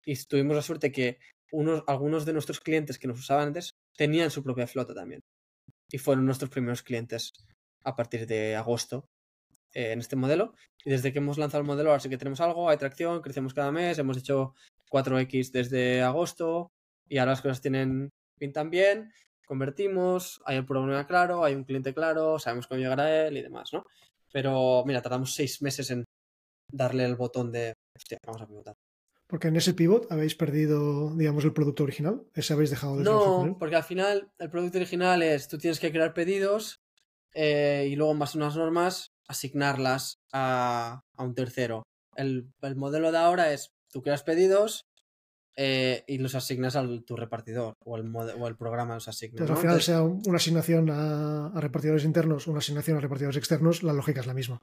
y 0.09 0.15
tuvimos 0.25 0.55
la 0.55 0.63
suerte 0.63 0.91
que 0.91 1.19
unos, 1.51 1.83
algunos 1.85 2.25
de 2.25 2.33
nuestros 2.33 2.59
clientes 2.59 2.97
que 2.97 3.07
nos 3.07 3.19
usaban 3.19 3.49
antes 3.49 3.75
tenían 3.95 4.31
su 4.31 4.43
propia 4.43 4.65
flota 4.65 4.95
también. 4.95 5.21
Y 5.91 5.99
fueron 5.99 6.25
nuestros 6.25 6.49
primeros 6.49 6.81
clientes 6.81 7.33
a 7.83 7.95
partir 7.95 8.25
de 8.25 8.55
agosto 8.55 9.05
eh, 9.73 9.91
en 9.91 9.99
este 9.99 10.15
modelo. 10.15 10.55
Y 10.83 10.89
desde 10.89 11.13
que 11.13 11.19
hemos 11.19 11.37
lanzado 11.37 11.61
el 11.61 11.67
modelo, 11.67 11.91
ahora 11.91 11.99
sí 11.99 12.09
que 12.09 12.17
tenemos 12.17 12.41
algo, 12.41 12.69
hay 12.69 12.77
tracción, 12.77 13.21
crecemos 13.21 13.53
cada 13.53 13.71
mes, 13.71 13.99
hemos 13.99 14.17
hecho 14.17 14.55
4X 14.89 15.51
desde 15.51 16.01
agosto 16.01 16.71
y 17.07 17.19
ahora 17.19 17.33
las 17.33 17.41
cosas 17.41 17.61
tienen 17.61 18.09
pintan 18.39 18.71
bien, 18.71 19.11
convertimos, 19.45 20.41
hay 20.45 20.57
un 20.57 20.65
problema 20.65 21.05
claro, 21.05 21.43
hay 21.43 21.53
un 21.53 21.65
cliente 21.65 21.93
claro, 21.93 22.39
sabemos 22.39 22.65
cómo 22.67 22.79
llegar 22.79 22.99
a 22.99 23.27
él 23.27 23.37
y 23.37 23.41
demás, 23.43 23.69
¿no? 23.73 23.85
Pero 24.31 24.83
mira, 24.85 25.01
tardamos 25.01 25.33
seis 25.35 25.61
meses 25.61 25.91
en 25.91 26.05
darle 26.71 27.05
el 27.05 27.15
botón 27.15 27.51
de, 27.51 27.73
hostia, 27.95 28.17
vamos 28.25 28.41
a 28.41 28.47
pivotar. 28.47 28.75
Porque 29.29 29.49
en 29.49 29.55
ese 29.55 29.75
pivot 29.75 30.11
habéis 30.11 30.33
perdido, 30.33 31.15
digamos, 31.15 31.45
el 31.45 31.53
producto 31.53 31.83
original. 31.83 32.23
Ese 32.33 32.53
habéis 32.53 32.71
dejado 32.71 32.97
de 32.97 33.03
No, 33.03 33.57
porque 33.59 33.75
al 33.75 33.83
final 33.83 34.31
el 34.39 34.49
producto 34.49 34.79
original 34.79 35.21
es 35.21 35.47
tú 35.47 35.59
tienes 35.59 35.79
que 35.79 35.91
crear 35.91 36.15
pedidos 36.15 36.81
eh, 37.35 37.87
y 37.91 37.95
luego, 37.95 38.11
en 38.11 38.17
base 38.17 38.39
a 38.39 38.41
unas 38.41 38.55
normas, 38.55 39.11
asignarlas 39.27 40.17
a, 40.33 41.03
a 41.15 41.23
un 41.23 41.35
tercero. 41.35 41.83
El, 42.15 42.51
el, 42.63 42.75
modelo 42.75 43.11
de 43.11 43.19
ahora 43.19 43.53
es 43.53 43.71
tú 43.91 44.01
creas 44.01 44.23
pedidos 44.23 44.87
eh, 45.55 46.03
y 46.07 46.17
los 46.17 46.33
asignas 46.33 46.75
a 46.75 46.83
tu 47.05 47.15
repartidor 47.15 47.75
o 47.85 47.97
el, 47.97 48.11
o 48.15 48.47
el 48.47 48.55
programa 48.55 48.95
los 48.95 49.07
asigna. 49.07 49.45
¿no? 49.45 49.51
al 49.53 49.57
final, 49.57 49.75
Entonces, 49.75 49.85
sea 49.85 50.01
una 50.01 50.37
asignación 50.37 50.89
a, 50.89 51.47
a 51.49 51.61
repartidores 51.61 52.03
internos, 52.03 52.47
una 52.47 52.59
asignación 52.59 52.97
a 52.97 53.01
repartidores 53.01 53.37
externos, 53.37 53.83
la 53.83 53.93
lógica 53.93 54.21
es 54.21 54.25
la 54.25 54.33
misma. 54.33 54.59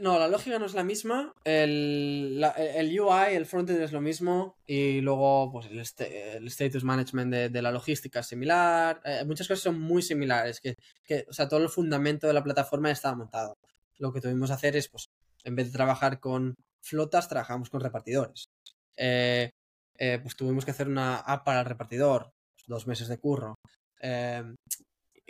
No, 0.00 0.18
la 0.18 0.28
lógica 0.28 0.58
no 0.58 0.66
es 0.66 0.74
la 0.74 0.84
misma. 0.84 1.34
El, 1.44 2.40
la, 2.40 2.50
el 2.50 2.98
UI, 2.98 3.34
el 3.34 3.46
frontend 3.46 3.80
es 3.80 3.92
lo 3.92 4.00
mismo. 4.00 4.56
Y 4.66 5.00
luego, 5.00 5.50
pues 5.52 5.66
el, 5.66 5.78
el 5.78 6.46
status 6.48 6.84
management 6.84 7.32
de, 7.32 7.48
de, 7.50 7.62
la 7.62 7.70
logística 7.70 8.20
es 8.20 8.26
similar. 8.26 9.00
Eh, 9.04 9.24
muchas 9.26 9.48
cosas 9.48 9.62
son 9.62 9.80
muy 9.80 10.02
similares. 10.02 10.60
Que, 10.60 10.76
que, 11.04 11.26
o 11.28 11.32
sea, 11.32 11.48
todo 11.48 11.60
el 11.60 11.68
fundamento 11.68 12.26
de 12.26 12.32
la 12.32 12.42
plataforma 12.42 12.88
ya 12.88 12.94
estaba 12.94 13.16
montado. 13.16 13.58
Lo 13.98 14.12
que 14.12 14.20
tuvimos 14.20 14.50
que 14.50 14.54
hacer 14.54 14.76
es, 14.76 14.88
pues, 14.88 15.08
en 15.44 15.56
vez 15.56 15.66
de 15.66 15.72
trabajar 15.72 16.20
con 16.20 16.54
flotas, 16.80 17.28
trabajamos 17.28 17.68
con 17.68 17.80
repartidores. 17.80 18.48
Eh, 18.96 19.50
eh, 19.98 20.18
pues 20.22 20.36
tuvimos 20.36 20.64
que 20.64 20.70
hacer 20.70 20.88
una 20.88 21.16
app 21.16 21.44
para 21.44 21.60
el 21.60 21.66
repartidor. 21.66 22.32
Dos 22.66 22.86
meses 22.86 23.08
de 23.08 23.18
curro. 23.18 23.56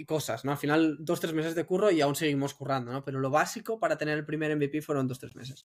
Cosas, 0.07 0.45
¿no? 0.45 0.53
Al 0.53 0.59
final, 0.59 0.97
dos, 1.01 1.21
tres 1.21 1.33
meses 1.33 1.55
de 1.55 1.65
curro 1.65 1.91
y 1.91 2.01
aún 2.01 2.15
seguimos 2.15 2.55
currando, 2.55 2.93
¿no? 2.93 3.05
Pero 3.05 3.21
lo 3.21 3.31
básico 3.31 3.79
para 3.79 3.97
tener 3.97 4.19
el 4.19 4.27
primer 4.27 4.57
MVP 4.57 4.83
fueron 4.83 5.07
dos, 5.07 5.19
tres 5.19 5.35
meses. 5.37 5.67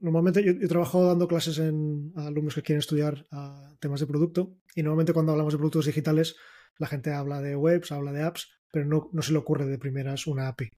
Normalmente 0.00 0.44
yo, 0.44 0.52
yo 0.52 0.68
trabajo 0.68 1.04
dando 1.04 1.26
clases 1.26 1.58
en, 1.58 2.12
a 2.16 2.26
alumnos 2.26 2.54
que 2.54 2.62
quieren 2.62 2.78
estudiar 2.78 3.26
a 3.32 3.74
temas 3.80 3.98
de 3.98 4.06
producto 4.06 4.56
y 4.76 4.82
normalmente 4.82 5.12
cuando 5.12 5.32
hablamos 5.32 5.52
de 5.52 5.58
productos 5.58 5.86
digitales 5.86 6.36
la 6.78 6.86
gente 6.86 7.12
habla 7.12 7.40
de 7.40 7.56
webs, 7.56 7.90
habla 7.90 8.12
de 8.12 8.22
apps, 8.22 8.48
pero 8.72 8.86
no, 8.86 9.10
no 9.12 9.22
se 9.22 9.32
le 9.32 9.38
ocurre 9.38 9.66
de 9.66 9.78
primeras 9.78 10.26
una 10.26 10.48
API. 10.48 10.70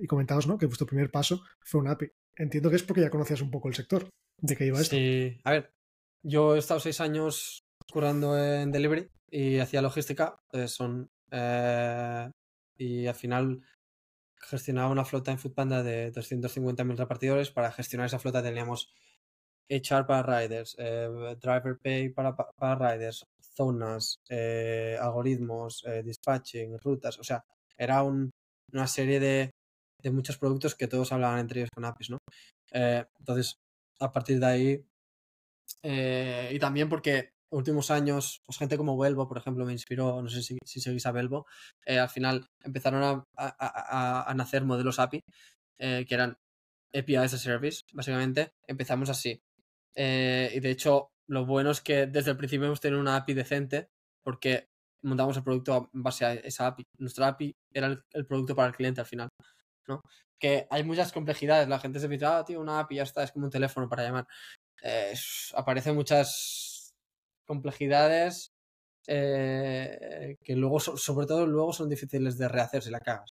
Y 0.00 0.06
comentaos, 0.06 0.46
¿no? 0.46 0.58
Que 0.58 0.66
vuestro 0.66 0.86
primer 0.86 1.10
paso 1.10 1.42
fue 1.60 1.80
una 1.80 1.92
API. 1.92 2.10
Entiendo 2.36 2.70
que 2.70 2.76
es 2.76 2.82
porque 2.82 3.02
ya 3.02 3.10
conocías 3.10 3.40
un 3.40 3.50
poco 3.50 3.68
el 3.68 3.74
sector 3.74 4.08
de 4.38 4.56
que 4.56 4.66
iba 4.66 4.80
esto. 4.80 4.96
Sí, 4.96 5.38
a 5.44 5.50
ver, 5.52 5.72
yo 6.22 6.54
he 6.54 6.58
estado 6.58 6.80
seis 6.80 7.00
años 7.00 7.64
currando 7.90 8.38
en 8.38 8.70
delivery 8.70 9.08
y 9.30 9.58
hacía 9.58 9.82
logística. 9.82 10.40
Eh, 10.52 10.68
son, 10.68 11.10
eh, 11.30 12.30
y 12.76 13.06
al 13.06 13.14
final 13.14 13.62
gestionaba 14.40 14.90
una 14.90 15.04
flota 15.04 15.30
en 15.30 15.38
Foodpanda 15.38 15.82
de 15.82 16.12
250.000 16.12 16.96
repartidores. 16.96 17.50
Para 17.50 17.72
gestionar 17.72 18.06
esa 18.06 18.18
flota 18.18 18.42
teníamos 18.42 18.92
HR 19.70 20.06
para 20.06 20.22
riders, 20.22 20.74
eh, 20.78 21.08
driver 21.40 21.78
pay 21.78 22.08
para, 22.10 22.34
para 22.34 22.92
riders, 22.92 23.24
zonas, 23.56 24.20
eh, 24.28 24.96
algoritmos, 25.00 25.84
eh, 25.86 26.02
dispatching, 26.02 26.78
rutas. 26.78 27.18
O 27.18 27.24
sea, 27.24 27.44
era 27.76 28.02
un, 28.02 28.30
una 28.72 28.86
serie 28.86 29.20
de, 29.20 29.50
de, 30.02 30.10
muchos 30.10 30.38
productos 30.38 30.74
que 30.74 30.88
todos 30.88 31.12
hablaban 31.12 31.38
entre 31.38 31.60
ellos 31.60 31.70
con 31.72 31.84
APIs, 31.84 32.10
¿no? 32.10 32.18
Entonces, 32.72 33.56
a 34.00 34.12
partir 34.12 34.40
de 34.40 34.46
ahí. 34.46 34.84
y 36.54 36.58
también 36.58 36.88
porque 36.88 37.32
últimos 37.50 37.90
años, 37.90 38.42
pues 38.46 38.58
gente 38.58 38.76
como 38.76 38.98
Velvo, 38.98 39.28
por 39.28 39.38
ejemplo, 39.38 39.64
me 39.64 39.72
inspiró, 39.72 40.22
no 40.22 40.28
sé 40.28 40.42
si, 40.42 40.58
si 40.64 40.80
seguís 40.80 41.06
a 41.06 41.12
Velvo, 41.12 41.46
eh, 41.84 41.98
al 41.98 42.08
final 42.08 42.48
empezaron 42.62 43.02
a, 43.02 43.24
a, 43.36 43.54
a, 43.58 44.30
a 44.30 44.34
nacer 44.34 44.64
modelos 44.64 44.98
API, 44.98 45.22
eh, 45.78 46.04
que 46.08 46.14
eran 46.14 46.36
API 46.94 47.16
as 47.16 47.34
a 47.34 47.38
Service, 47.38 47.82
básicamente. 47.92 48.52
Empezamos 48.66 49.10
así. 49.10 49.40
Eh, 49.94 50.50
y 50.54 50.60
de 50.60 50.70
hecho, 50.70 51.10
lo 51.28 51.46
bueno 51.46 51.70
es 51.70 51.80
que 51.80 52.06
desde 52.06 52.32
el 52.32 52.36
principio 52.36 52.66
hemos 52.66 52.80
tenido 52.80 53.00
una 53.00 53.16
API 53.16 53.34
decente, 53.34 53.88
porque 54.22 54.68
montamos 55.02 55.36
el 55.36 55.44
producto 55.44 55.90
en 55.94 56.02
base 56.02 56.24
a 56.24 56.34
esa 56.34 56.66
API. 56.66 56.84
Nuestra 56.98 57.28
API 57.28 57.54
era 57.72 57.86
el, 57.86 58.02
el 58.12 58.26
producto 58.26 58.54
para 58.54 58.68
el 58.68 58.74
cliente 58.74 59.00
al 59.00 59.06
final. 59.06 59.28
¿no? 59.88 60.02
Que 60.38 60.66
hay 60.70 60.84
muchas 60.84 61.12
complejidades. 61.12 61.68
La 61.68 61.78
gente 61.80 62.00
se 62.00 62.08
dice, 62.08 62.26
ah, 62.26 62.44
tío, 62.44 62.60
una 62.60 62.80
API 62.80 62.96
ya 62.96 63.02
está, 63.02 63.22
es 63.22 63.32
como 63.32 63.46
un 63.46 63.50
teléfono 63.50 63.88
para 63.88 64.04
llamar. 64.04 64.26
Eh, 64.82 65.14
aparecen 65.54 65.94
muchas 65.94 66.69
complejidades 67.50 68.52
eh, 69.08 70.36
que 70.44 70.54
luego, 70.54 70.78
sobre 70.78 71.26
todo 71.26 71.46
luego 71.46 71.72
son 71.72 71.88
difíciles 71.88 72.38
de 72.38 72.46
rehacer 72.46 72.80
si 72.82 72.90
la 72.90 73.00
cagas. 73.00 73.30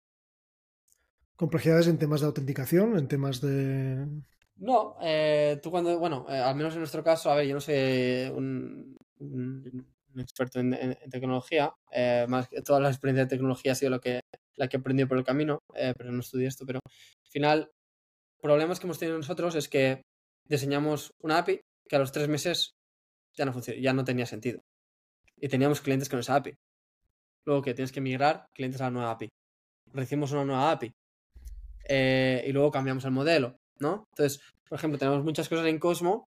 ¿Complejidades 1.35 1.87
en 1.87 1.99
temas 1.99 2.21
de 2.21 2.27
autenticación? 2.27 2.97
¿En 2.97 3.07
temas 3.07 3.41
de...? 3.41 4.07
No, 4.55 4.95
eh, 5.03 5.59
tú 5.61 5.69
cuando, 5.69 5.99
bueno, 5.99 6.25
eh, 6.29 6.39
al 6.49 6.55
menos 6.55 6.73
en 6.73 6.79
nuestro 6.79 7.03
caso, 7.03 7.29
a 7.29 7.35
ver, 7.35 7.45
yo 7.45 7.53
no 7.53 7.61
soy 7.61 7.75
un, 8.33 8.97
un, 9.19 9.85
un 10.15 10.19
experto 10.19 10.59
en, 10.59 10.73
en, 10.73 10.97
en 10.99 11.09
tecnología, 11.11 11.71
eh, 11.91 12.25
más 12.27 12.47
que 12.47 12.63
toda 12.63 12.79
la 12.79 12.89
experiencia 12.89 13.25
de 13.25 13.29
tecnología 13.29 13.73
ha 13.73 13.75
sido 13.75 13.91
lo 13.91 13.99
que, 13.99 14.21
la 14.55 14.67
que 14.67 14.77
he 14.77 14.79
aprendido 14.79 15.07
por 15.07 15.19
el 15.19 15.23
camino, 15.23 15.59
pero 15.71 16.11
no 16.11 16.21
estudié 16.21 16.47
esto, 16.47 16.65
pero 16.65 16.79
al 16.83 17.29
final, 17.29 17.69
problemas 18.41 18.79
que 18.79 18.87
hemos 18.87 18.97
tenido 18.97 19.17
nosotros 19.17 19.53
es 19.53 19.69
que 19.69 20.01
diseñamos 20.49 21.11
una 21.21 21.37
API 21.37 21.61
que 21.87 21.95
a 21.95 21.99
los 21.99 22.11
tres 22.11 22.27
meses 22.27 22.71
ya 23.37 23.45
no, 23.45 23.59
ya 23.59 23.93
no 23.93 24.03
tenía 24.03 24.25
sentido. 24.25 24.61
Y 25.37 25.47
teníamos 25.47 25.81
clientes 25.81 26.09
con 26.09 26.19
esa 26.19 26.35
API. 26.35 26.55
Luego 27.45 27.61
que 27.61 27.73
tienes 27.73 27.91
que 27.91 28.01
migrar 28.01 28.45
clientes 28.53 28.81
a 28.81 28.85
la 28.85 28.91
nueva 28.91 29.11
API. 29.11 29.29
Recibimos 29.93 30.31
una 30.31 30.45
nueva 30.45 30.71
API. 30.71 30.91
Eh, 31.87 32.43
y 32.47 32.51
luego 32.51 32.71
cambiamos 32.71 33.05
el 33.05 33.11
modelo, 33.11 33.55
¿no? 33.79 34.03
Entonces, 34.11 34.41
por 34.67 34.77
ejemplo, 34.77 34.99
tenemos 34.99 35.23
muchas 35.23 35.47
cosas 35.47 35.67
en 35.67 35.79
Cosmo 35.79 36.25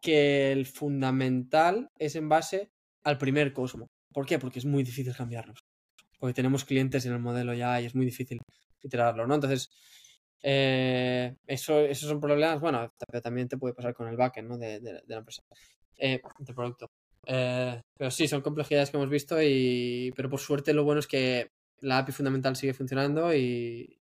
que 0.00 0.52
el 0.52 0.66
fundamental 0.66 1.88
es 1.98 2.16
en 2.16 2.28
base 2.28 2.68
al 3.04 3.18
primer 3.18 3.52
Cosmo. 3.52 3.86
¿Por 4.12 4.26
qué? 4.26 4.38
Porque 4.38 4.58
es 4.58 4.64
muy 4.64 4.82
difícil 4.82 5.14
cambiarlos. 5.14 5.60
Porque 6.18 6.34
tenemos 6.34 6.64
clientes 6.64 7.06
en 7.06 7.12
el 7.12 7.20
modelo 7.20 7.54
ya 7.54 7.80
y 7.80 7.86
es 7.86 7.94
muy 7.94 8.06
difícil 8.06 8.40
iterarlo, 8.82 9.26
¿no? 9.26 9.34
Entonces, 9.34 9.70
eh, 10.46 11.36
eso, 11.46 11.80
esos 11.80 12.06
son 12.06 12.20
problemas, 12.20 12.60
bueno, 12.60 12.92
también 13.22 13.48
te 13.48 13.56
puede 13.56 13.72
pasar 13.72 13.94
con 13.94 14.08
el 14.08 14.16
backend 14.16 14.46
¿no? 14.46 14.58
de, 14.58 14.78
de, 14.78 14.92
de 14.92 15.02
la 15.08 15.16
empresa, 15.16 15.42
eh, 15.96 16.20
del 16.38 16.54
producto. 16.54 16.90
Eh, 17.26 17.80
pero 17.96 18.10
sí, 18.10 18.28
son 18.28 18.42
complejidades 18.42 18.90
que 18.90 18.98
hemos 18.98 19.08
visto, 19.08 19.40
y, 19.40 20.12
pero 20.14 20.28
por 20.28 20.40
suerte 20.40 20.74
lo 20.74 20.84
bueno 20.84 21.00
es 21.00 21.06
que 21.06 21.50
la 21.80 21.96
API 21.96 22.12
fundamental 22.12 22.56
sigue 22.56 22.74
funcionando 22.74 23.34
y, 23.34 23.98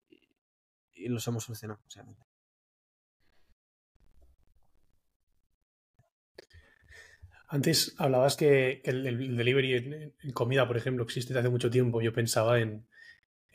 y 0.93 1.07
los 1.07 1.27
hemos 1.27 1.43
solucionado. 1.43 1.79
Antes 7.47 7.95
hablabas 7.97 8.35
que, 8.35 8.81
el, 8.83 9.35
delivery 9.35 9.73
en, 9.73 10.13
en, 10.21 10.31
comida, 10.33 10.67
por 10.67 10.77
ejemplo, 10.77 11.03
existe 11.03 11.33
desde 11.33 11.39
hace 11.39 11.49
mucho 11.49 11.71
tiempo. 11.71 11.99
Yo 11.99 12.13
pensaba 12.13 12.59
en, 12.59 12.85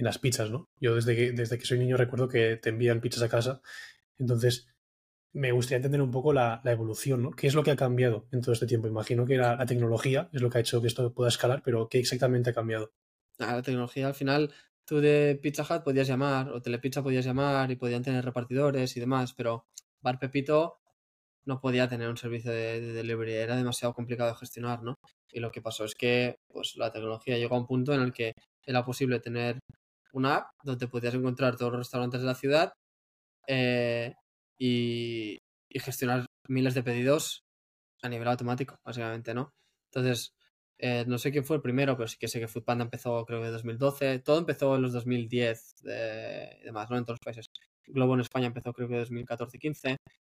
las 0.05 0.19
pizzas, 0.19 0.51
¿no? 0.51 0.69
Yo 0.81 0.95
desde 0.95 1.17
que, 1.17 1.33
desde 1.33 1.59
que 1.59 1.65
soy 1.65 1.79
niño 1.79 1.97
recuerdo 1.97 2.29
que 2.29 2.57
te 2.57 2.71
envían 2.71 3.01
pizzas 3.01 3.23
a 3.23 3.29
casa. 3.29 3.63
Entonces, 4.19 4.69
me 5.33 5.53
gustaría 5.53 5.79
entender 5.79 6.03
un 6.03 6.11
poco 6.11 6.33
la, 6.33 6.61
evolución, 6.65 7.23
¿no? 7.23 7.31
¿Qué 7.31 7.47
es 7.47 7.55
lo 7.55 7.63
que 7.63 7.71
ha 7.71 7.77
cambiado 7.77 8.29
en 8.33 8.43
todo 8.43 8.53
este 8.53 8.67
tiempo? 8.67 8.89
Imagino 8.89 9.25
que 9.27 9.37
la, 9.37 9.57
la, 9.57 9.67
tecnología 9.67 10.29
es 10.33 10.43
lo 10.43 10.51
que 10.51 10.59
ha 10.59 10.61
hecho 10.61 10.81
que 10.81 10.89
esto 10.89 11.13
pueda 11.15 11.29
escalar, 11.29 11.63
pero 11.65 11.89
¿qué 11.89 11.99
exactamente 11.99 12.51
ha 12.51 12.55
cambiado? 12.55 12.93
La 13.39 13.63
tecnología, 13.63 14.09
al 14.09 14.15
final, 14.15 14.53
tú 14.85 15.01
de 15.01 15.39
Pizza 15.43 15.63
Hut 15.63 15.83
podías 15.83 16.07
llamar, 16.07 16.51
o 16.51 16.61
Telepizza 16.61 17.03
podías 17.03 17.25
llamar, 17.25 17.71
y 17.71 17.77
podían 17.77 18.03
tener 18.03 18.25
repartidores 18.25 18.97
y 18.97 19.01
demás, 19.01 19.33
pero 19.35 19.67
Bar 20.01 20.19
Pepito 20.19 20.79
no 21.45 21.61
podía 21.61 21.89
tener 21.89 22.09
un 22.09 22.17
servicio 22.17 22.53
de, 22.53 22.81
de 22.81 22.93
delivery, 22.93 23.33
era 23.33 23.57
demasiado 23.57 23.95
complicado 23.95 24.31
de 24.31 24.37
gestionar, 24.37 24.83
¿no? 24.83 24.99
Y 25.33 25.41
lo 25.41 25.51
que 25.51 25.63
pasó 25.63 25.85
es 25.85 25.95
que 25.95 26.37
pues, 26.49 26.77
la 26.77 26.93
tecnología 26.93 27.39
llegó 27.39 27.57
a 27.57 27.59
un 27.59 27.67
punto 27.67 27.95
en 27.95 28.03
el 28.03 28.13
que 28.13 28.35
era 28.65 28.85
posible 28.85 29.19
tener 29.19 29.59
una 30.13 30.37
app 30.37 30.51
donde 30.63 30.89
podías 30.89 31.15
encontrar 31.15 31.57
todos 31.57 31.73
los 31.73 31.81
restaurantes 31.81 32.21
de 32.21 32.27
la 32.27 32.35
ciudad 32.35 32.73
eh, 33.47 34.15
y, 34.59 35.39
gestionar 35.75 36.27
miles 36.49 36.75
de 36.75 36.83
pedidos 36.83 37.45
a 38.03 38.09
nivel 38.09 38.29
automático, 38.29 38.77
básicamente, 38.85 39.35
¿no? 39.35 39.53
Entonces, 39.91 40.33
eh, 40.79 41.05
no 41.07 41.19
sé 41.19 41.33
quién 41.33 41.45
fue 41.45 41.57
el 41.57 41.63
primero, 41.63 41.97
pero 41.97 42.09
sí 42.09 42.17
que 42.19 42.29
sé 42.29 42.41
que 42.41 42.49
Foodpanda 42.49 42.85
empezó 42.85 43.25
creo 43.25 43.41
que 43.41 43.47
en 43.47 43.53
2012. 43.53 44.19
Todo 44.21 44.39
empezó 44.39 44.77
en 44.77 44.83
los 44.83 44.93
2010 44.93 45.75
eh, 45.89 46.59
y 46.61 46.65
demás, 46.65 46.91
¿no? 46.91 46.99
En 46.99 47.05
todos 47.05 47.19
los 47.21 47.25
países. 47.25 47.47
Globo 47.87 48.15
en 48.15 48.21
España 48.21 48.47
empezó 48.47 48.73
creo 48.73 48.89
que 48.89 49.01
en 49.01 49.05
2014-15. 49.05 49.97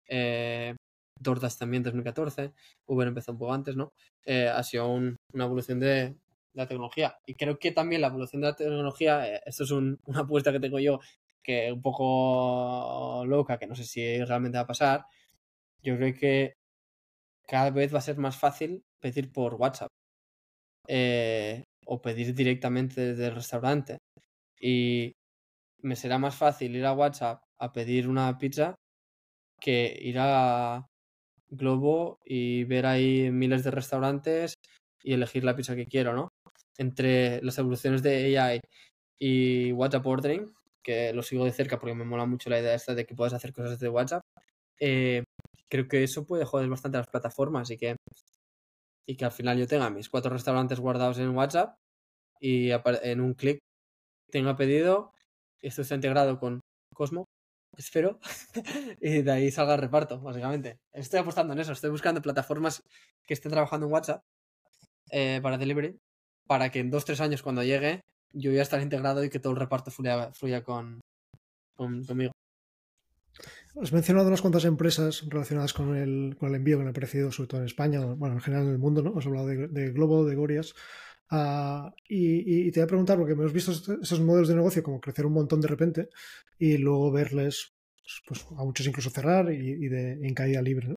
Eh, 0.08 0.74
DoorDash 1.20 1.56
también 1.56 1.82
2014. 1.82 2.52
Uber 2.86 3.08
empezó 3.08 3.32
un 3.32 3.38
poco 3.38 3.54
antes, 3.54 3.76
¿no? 3.76 3.92
Eh, 4.24 4.48
ha 4.48 4.62
sido 4.62 4.88
una 4.88 5.16
evolución 5.34 5.80
de, 5.80 6.16
la 6.54 6.66
tecnología. 6.66 7.16
Y 7.26 7.34
creo 7.34 7.58
que 7.58 7.72
también 7.72 8.00
la 8.00 8.08
evolución 8.08 8.42
de 8.42 8.48
la 8.48 8.56
tecnología, 8.56 9.36
esto 9.36 9.64
es 9.64 9.70
una 9.70 9.98
apuesta 10.20 10.52
que 10.52 10.60
tengo 10.60 10.78
yo, 10.78 11.00
que 11.42 11.72
un 11.72 11.82
poco 11.82 13.24
loca, 13.26 13.58
que 13.58 13.66
no 13.66 13.74
sé 13.74 13.84
si 13.84 14.24
realmente 14.24 14.58
va 14.58 14.62
a 14.62 14.66
pasar. 14.66 15.06
Yo 15.82 15.96
creo 15.96 16.14
que 16.14 16.54
cada 17.46 17.70
vez 17.70 17.94
va 17.94 17.98
a 17.98 18.02
ser 18.02 18.18
más 18.18 18.36
fácil 18.38 18.82
pedir 19.00 19.32
por 19.32 19.54
WhatsApp. 19.54 19.90
Eh, 20.88 21.64
o 21.86 22.00
pedir 22.00 22.34
directamente 22.34 23.00
desde 23.00 23.26
el 23.26 23.34
restaurante. 23.34 23.98
Y 24.60 25.12
me 25.82 25.96
será 25.96 26.18
más 26.18 26.34
fácil 26.36 26.76
ir 26.76 26.86
a 26.86 26.92
WhatsApp 26.92 27.42
a 27.58 27.72
pedir 27.72 28.08
una 28.08 28.38
pizza 28.38 28.74
que 29.60 29.96
ir 30.00 30.16
a 30.18 30.86
Globo 31.48 32.18
y 32.24 32.64
ver 32.64 32.86
ahí 32.86 33.30
miles 33.30 33.64
de 33.64 33.70
restaurantes 33.70 34.54
y 35.02 35.12
elegir 35.12 35.44
la 35.44 35.54
pizza 35.56 35.76
que 35.76 35.86
quiero, 35.86 36.14
¿no? 36.14 36.28
Entre 36.78 37.42
las 37.42 37.58
evoluciones 37.58 38.02
de 38.02 38.38
AI 38.38 38.60
y 39.20 39.72
WhatsApp 39.72 40.06
Ordering, 40.06 40.54
que 40.82 41.12
lo 41.12 41.22
sigo 41.22 41.44
de 41.44 41.52
cerca 41.52 41.78
porque 41.78 41.94
me 41.94 42.04
mola 42.04 42.26
mucho 42.26 42.50
la 42.50 42.60
idea 42.60 42.74
esta 42.74 42.94
de 42.94 43.06
que 43.06 43.14
puedas 43.14 43.32
hacer 43.34 43.52
cosas 43.52 43.72
desde 43.72 43.88
WhatsApp, 43.88 44.22
eh, 44.80 45.24
creo 45.70 45.88
que 45.88 46.02
eso 46.04 46.26
puede 46.26 46.44
joder 46.44 46.68
bastante 46.68 46.98
a 46.98 47.00
las 47.00 47.08
plataformas 47.08 47.70
y 47.70 47.78
que 47.78 47.96
y 49.06 49.16
que 49.16 49.24
al 49.24 49.32
final 49.32 49.58
yo 49.58 49.66
tenga 49.66 49.90
mis 49.90 50.08
cuatro 50.08 50.30
restaurantes 50.30 50.80
guardados 50.80 51.18
en 51.18 51.36
WhatsApp 51.36 51.76
y 52.40 52.70
en 52.70 53.20
un 53.20 53.34
clic 53.34 53.58
tenga 54.30 54.56
pedido, 54.56 55.12
esto 55.62 55.82
está 55.82 55.94
integrado 55.94 56.38
con 56.38 56.60
Cosmo, 56.94 57.26
espero, 57.76 58.18
y 59.00 59.22
de 59.22 59.30
ahí 59.30 59.50
salga 59.50 59.74
el 59.74 59.80
reparto, 59.80 60.20
básicamente. 60.20 60.78
Estoy 60.92 61.20
apostando 61.20 61.52
en 61.52 61.60
eso, 61.60 61.72
estoy 61.72 61.90
buscando 61.90 62.22
plataformas 62.22 62.82
que 63.26 63.34
estén 63.34 63.52
trabajando 63.52 63.86
en 63.86 63.92
WhatsApp 63.92 64.22
eh, 65.10 65.40
para 65.42 65.58
delivery, 65.58 65.96
para 66.46 66.70
que 66.70 66.80
en 66.80 66.90
dos, 66.90 67.04
tres 67.04 67.20
años 67.20 67.42
cuando 67.42 67.62
llegue 67.62 68.00
yo 68.34 68.52
ya 68.52 68.62
estar 68.62 68.82
integrado 68.82 69.24
y 69.24 69.30
que 69.30 69.38
todo 69.38 69.52
el 69.52 69.58
reparto 69.58 69.90
fluya, 69.90 70.62
con, 70.64 71.00
conmigo. 71.76 72.32
Has 73.80 73.92
mencionado 73.92 74.28
unas 74.28 74.40
cuantas 74.40 74.64
empresas 74.64 75.24
relacionadas 75.28 75.72
con 75.72 75.96
el, 75.96 76.36
con 76.38 76.48
el 76.48 76.56
envío 76.56 76.78
que 76.78 76.84
me 76.84 76.90
ha 76.90 76.94
parecido, 76.94 77.32
sobre 77.32 77.48
todo 77.48 77.60
en 77.60 77.66
España, 77.66 78.04
bueno, 78.04 78.34
en 78.36 78.40
general 78.40 78.66
en 78.66 78.72
el 78.72 78.78
mundo, 78.78 79.02
¿no? 79.02 79.18
Has 79.18 79.26
hablado 79.26 79.46
de, 79.46 79.90
Globo, 79.90 80.24
de 80.24 80.36
Gorias. 80.36 80.74
Ah, 81.30 81.92
y, 82.08 82.70
te 82.70 82.80
voy 82.80 82.84
a 82.84 82.88
preguntar, 82.88 83.18
porque 83.18 83.32
hemos 83.32 83.52
visto 83.52 83.72
esos 83.72 84.20
modelos 84.20 84.48
de 84.48 84.54
negocio 84.54 84.82
como 84.82 85.00
crecer 85.00 85.26
un 85.26 85.32
montón 85.32 85.60
de 85.60 85.68
repente 85.68 86.08
y 86.58 86.76
luego 86.78 87.10
verles, 87.10 87.72
pues, 88.28 88.46
a 88.56 88.64
muchos 88.64 88.86
incluso 88.86 89.10
cerrar 89.10 89.50
y, 89.52 89.88
de, 89.88 90.12
en 90.12 90.34
caída 90.34 90.62
libre. 90.62 90.88
¿no? 90.88 90.96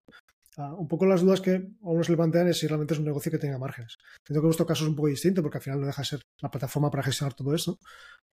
Un 0.58 0.88
poco 0.88 1.06
las 1.06 1.22
dudas 1.22 1.40
que 1.40 1.52
a 1.56 1.62
uno 1.82 2.04
se 2.04 2.12
le 2.12 2.18
plantean 2.18 2.48
es 2.48 2.58
si 2.58 2.66
realmente 2.66 2.96
es 2.96 3.00
un 3.00 3.06
negocio 3.06 3.32
que 3.32 3.38
tenga 3.38 3.60
márgenes. 3.60 3.98
Entiendo 4.20 4.42
que 4.42 4.48
vuestro 4.48 4.66
caso 4.66 4.84
es 4.84 4.90
un 4.90 4.96
poco 4.96 5.08
distinto 5.08 5.44
porque 5.44 5.60
al 5.60 5.64
final 5.64 5.82
no 5.82 5.86
deja 5.86 6.02
de 6.02 6.08
ser 6.08 6.22
la 6.42 6.50
plataforma 6.50 6.90
para 6.90 7.04
gestionar 7.04 7.36
todo 7.36 7.54
eso. 7.54 7.78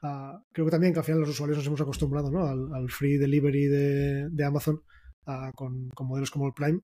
Ah, 0.03 0.41
creo 0.53 0.67
que 0.67 0.71
también 0.71 0.93
que 0.93 1.01
al 1.01 1.05
final 1.05 1.21
los 1.21 1.31
usuarios 1.31 1.59
nos 1.59 1.67
hemos 1.67 1.81
acostumbrado 1.81 2.31
¿no? 2.31 2.47
al, 2.47 2.91
free 2.91 3.17
delivery 3.17 3.67
de, 3.67 4.45
Amazon 4.45 4.83
ah, 5.27 5.51
con, 5.55 5.91
modelos 6.01 6.31
como 6.31 6.47
el 6.47 6.53
Prime. 6.53 6.81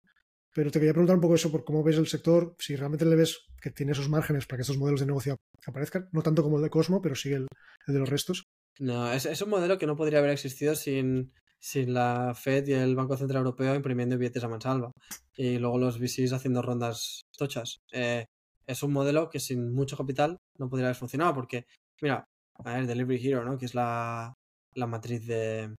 Pero 0.54 0.72
te 0.72 0.80
quería 0.80 0.92
preguntar 0.92 1.14
un 1.14 1.22
poco 1.22 1.36
eso 1.36 1.52
por 1.52 1.64
cómo 1.64 1.84
ves 1.84 1.98
el 1.98 2.08
sector, 2.08 2.56
si 2.58 2.74
realmente 2.74 3.04
le 3.04 3.14
ves 3.14 3.46
que 3.60 3.70
tiene 3.70 3.92
esos 3.92 4.08
márgenes 4.08 4.46
para 4.46 4.58
que 4.58 4.62
estos 4.62 4.78
modelos 4.78 5.00
de 5.00 5.06
negocio 5.06 5.36
aparezcan, 5.66 6.08
no 6.10 6.22
tanto 6.22 6.42
como 6.42 6.56
el 6.56 6.64
de 6.64 6.70
Cosmo, 6.70 7.00
pero 7.00 7.14
sí 7.14 7.32
el, 7.32 7.46
de 7.86 7.98
los 7.98 8.08
restos. 8.08 8.44
No, 8.80 9.12
es, 9.12 9.42
un 9.42 9.50
modelo 9.50 9.78
que 9.78 9.86
no 9.86 9.96
podría 9.96 10.18
haber 10.18 10.30
existido 10.30 10.74
sin, 10.74 11.32
sin 11.60 11.94
la 11.94 12.34
Fed 12.34 12.66
y 12.68 12.72
el 12.72 12.96
Banco 12.96 13.16
Central 13.16 13.38
Europeo 13.38 13.74
imprimiendo 13.74 14.16
billetes 14.16 14.44
a 14.44 14.48
mansalva 14.48 14.92
y 15.36 15.58
luego 15.58 15.78
los 15.78 15.98
VCs 15.98 16.32
haciendo 16.32 16.62
rondas 16.62 17.22
tochas. 17.36 17.80
Eh, 17.92 18.26
es 18.66 18.82
un 18.82 18.92
modelo 18.92 19.28
que 19.30 19.40
sin 19.40 19.72
mucho 19.74 19.96
capital 19.96 20.38
no 20.58 20.68
podría 20.68 20.88
haber 20.88 20.96
funcionado 20.96 21.34
porque, 21.34 21.66
mira, 22.02 22.24
a 22.64 22.74
ver, 22.74 22.86
Delivery 22.86 23.26
Hero, 23.26 23.44
¿no? 23.44 23.58
que 23.58 23.66
es 23.66 23.74
la, 23.74 24.34
la 24.74 24.86
matriz 24.86 25.26
de, 25.26 25.74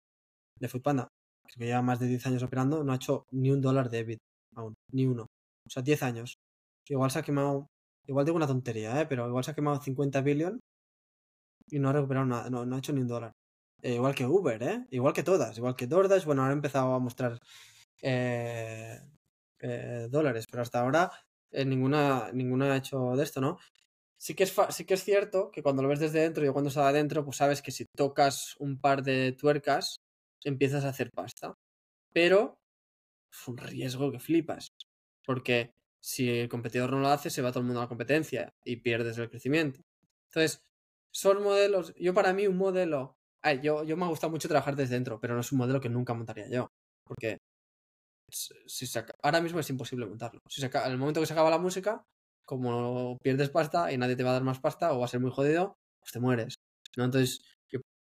de 0.59 0.69
Foodpanda, 0.69 1.09
que 1.47 1.65
lleva 1.65 1.83
más 1.83 2.01
de 2.01 2.07
10 2.07 2.27
años 2.27 2.43
operando, 2.43 2.85
no 2.85 2.93
ha 2.93 2.97
hecho 2.97 3.25
ni 3.33 3.51
un 3.51 3.61
dólar 3.61 3.91
de 3.91 3.99
EBIT 4.01 4.19
aún, 4.57 4.75
ni 4.93 5.07
uno. 5.07 5.27
O 5.67 5.71
sea, 5.71 5.83
10 5.83 6.03
años. 6.03 6.39
Igual 6.89 7.11
se 7.11 7.19
ha 7.19 7.23
quemado, 7.23 7.67
igual 8.07 8.25
digo 8.25 8.37
una 8.37 8.47
tontería, 8.47 9.01
¿eh? 9.01 9.07
pero 9.07 9.29
igual 9.29 9.45
se 9.45 9.51
ha 9.51 9.55
quemado 9.55 9.81
50 9.81 10.21
billion 10.23 10.61
y 11.71 11.79
no 11.79 11.91
ha 11.91 11.93
recuperado 11.93 12.27
nada, 12.27 12.51
no, 12.51 12.65
no 12.65 12.77
ha 12.77 12.79
hecho 12.79 12.93
ni 12.93 13.01
un 13.03 13.09
dólar. 13.09 13.33
Eh, 13.83 13.95
igual 13.95 14.15
que 14.15 14.27
Uber, 14.27 14.63
¿eh? 14.63 14.87
Igual 14.91 15.13
que 15.15 15.23
todas, 15.23 15.57
igual 15.57 15.77
que 15.77 15.87
DoorDash. 15.87 16.25
Bueno, 16.25 16.43
ahora 16.43 16.53
he 16.53 16.57
empezado 16.57 16.95
a 16.95 16.99
mostrar 16.99 17.41
eh, 18.03 19.01
eh, 19.61 20.09
dólares, 20.11 20.47
pero 20.51 20.63
hasta 20.63 20.81
ahora 20.81 21.11
ninguna, 21.53 22.31
ninguna 22.33 22.73
ha 22.75 22.77
hecho 22.77 23.17
de 23.17 23.23
esto, 23.23 23.41
¿no? 23.41 23.59
Sí 24.19 24.35
que, 24.35 24.45
es 24.45 24.55
sí 24.71 24.85
que 24.85 24.95
es 24.95 25.05
cierto 25.05 25.51
que 25.53 25.63
cuando 25.63 25.83
lo 25.83 25.89
ves 25.89 26.01
desde 26.01 26.21
dentro, 26.21 26.45
y 26.45 26.51
cuando 26.51 26.69
estaba 26.69 26.89
adentro, 26.89 27.25
pues 27.25 27.37
sabes 27.37 27.63
que 27.63 27.71
si 27.71 27.87
tocas 27.97 28.57
un 28.59 28.81
par 28.81 29.03
de 29.03 29.33
tuercas, 29.33 30.01
empiezas 30.45 30.85
a 30.85 30.89
hacer 30.91 31.11
pasta. 31.13 31.55
Pero 32.13 32.59
es 33.33 33.49
un 33.49 33.59
riesgo 33.59 34.11
que 34.13 34.19
flipas. 34.21 34.71
Porque 35.25 35.75
si 36.01 36.31
el 36.31 36.49
competidor 36.49 36.91
no 36.93 37.01
lo 37.01 37.09
hace, 37.09 37.31
se 37.31 37.43
va 37.43 37.51
todo 37.53 37.61
el 37.61 37.67
mundo 37.67 37.81
a 37.81 37.85
la 37.85 37.89
competencia 37.89 38.55
y 38.65 38.77
pierdes 38.77 39.19
el 39.19 39.31
crecimiento. 39.31 39.83
Entonces, 40.31 40.65
son 41.13 41.43
modelos. 41.43 41.95
Yo, 41.97 42.15
para 42.15 42.33
mí, 42.33 42.47
un 42.47 42.57
modelo 42.57 43.18
yo, 43.55 43.85
yo 43.85 43.97
me 43.97 44.05
ha 44.05 44.09
gustado 44.09 44.31
mucho 44.31 44.49
trabajar 44.49 44.77
desde 44.77 44.95
dentro, 44.95 45.21
pero 45.21 45.35
no 45.35 45.41
es 45.41 45.53
un 45.53 45.59
modelo 45.59 45.81
que 45.81 45.89
nunca 45.89 46.15
montaría 46.15 46.49
yo. 46.49 46.69
Porque 47.05 47.39
ahora 49.23 49.41
mismo 49.41 49.61
es 49.61 49.71
imposible 49.71 50.07
montarlo. 50.07 50.41
Si 50.49 50.63
momento 50.97 51.21
que 51.21 51.27
se 51.27 51.33
acaba 51.33 51.51
la 51.51 51.59
música, 51.59 52.05
como 52.45 53.19
pierdes 53.23 53.51
pasta 53.51 53.93
y 53.93 53.99
nadie 53.99 54.17
te 54.17 54.23
va 54.23 54.31
a 54.31 54.35
dar 54.35 54.45
más 54.45 54.61
pasta 54.61 54.93
o 54.93 54.99
va 54.99 55.05
a 55.05 55.09
ser 55.09 55.21
muy 55.21 55.31
jodido, 55.31 55.77
pues 56.01 56.13
te 56.13 56.21
mueres. 56.21 56.55
¿no? 56.97 57.05
Entonces, 57.05 57.43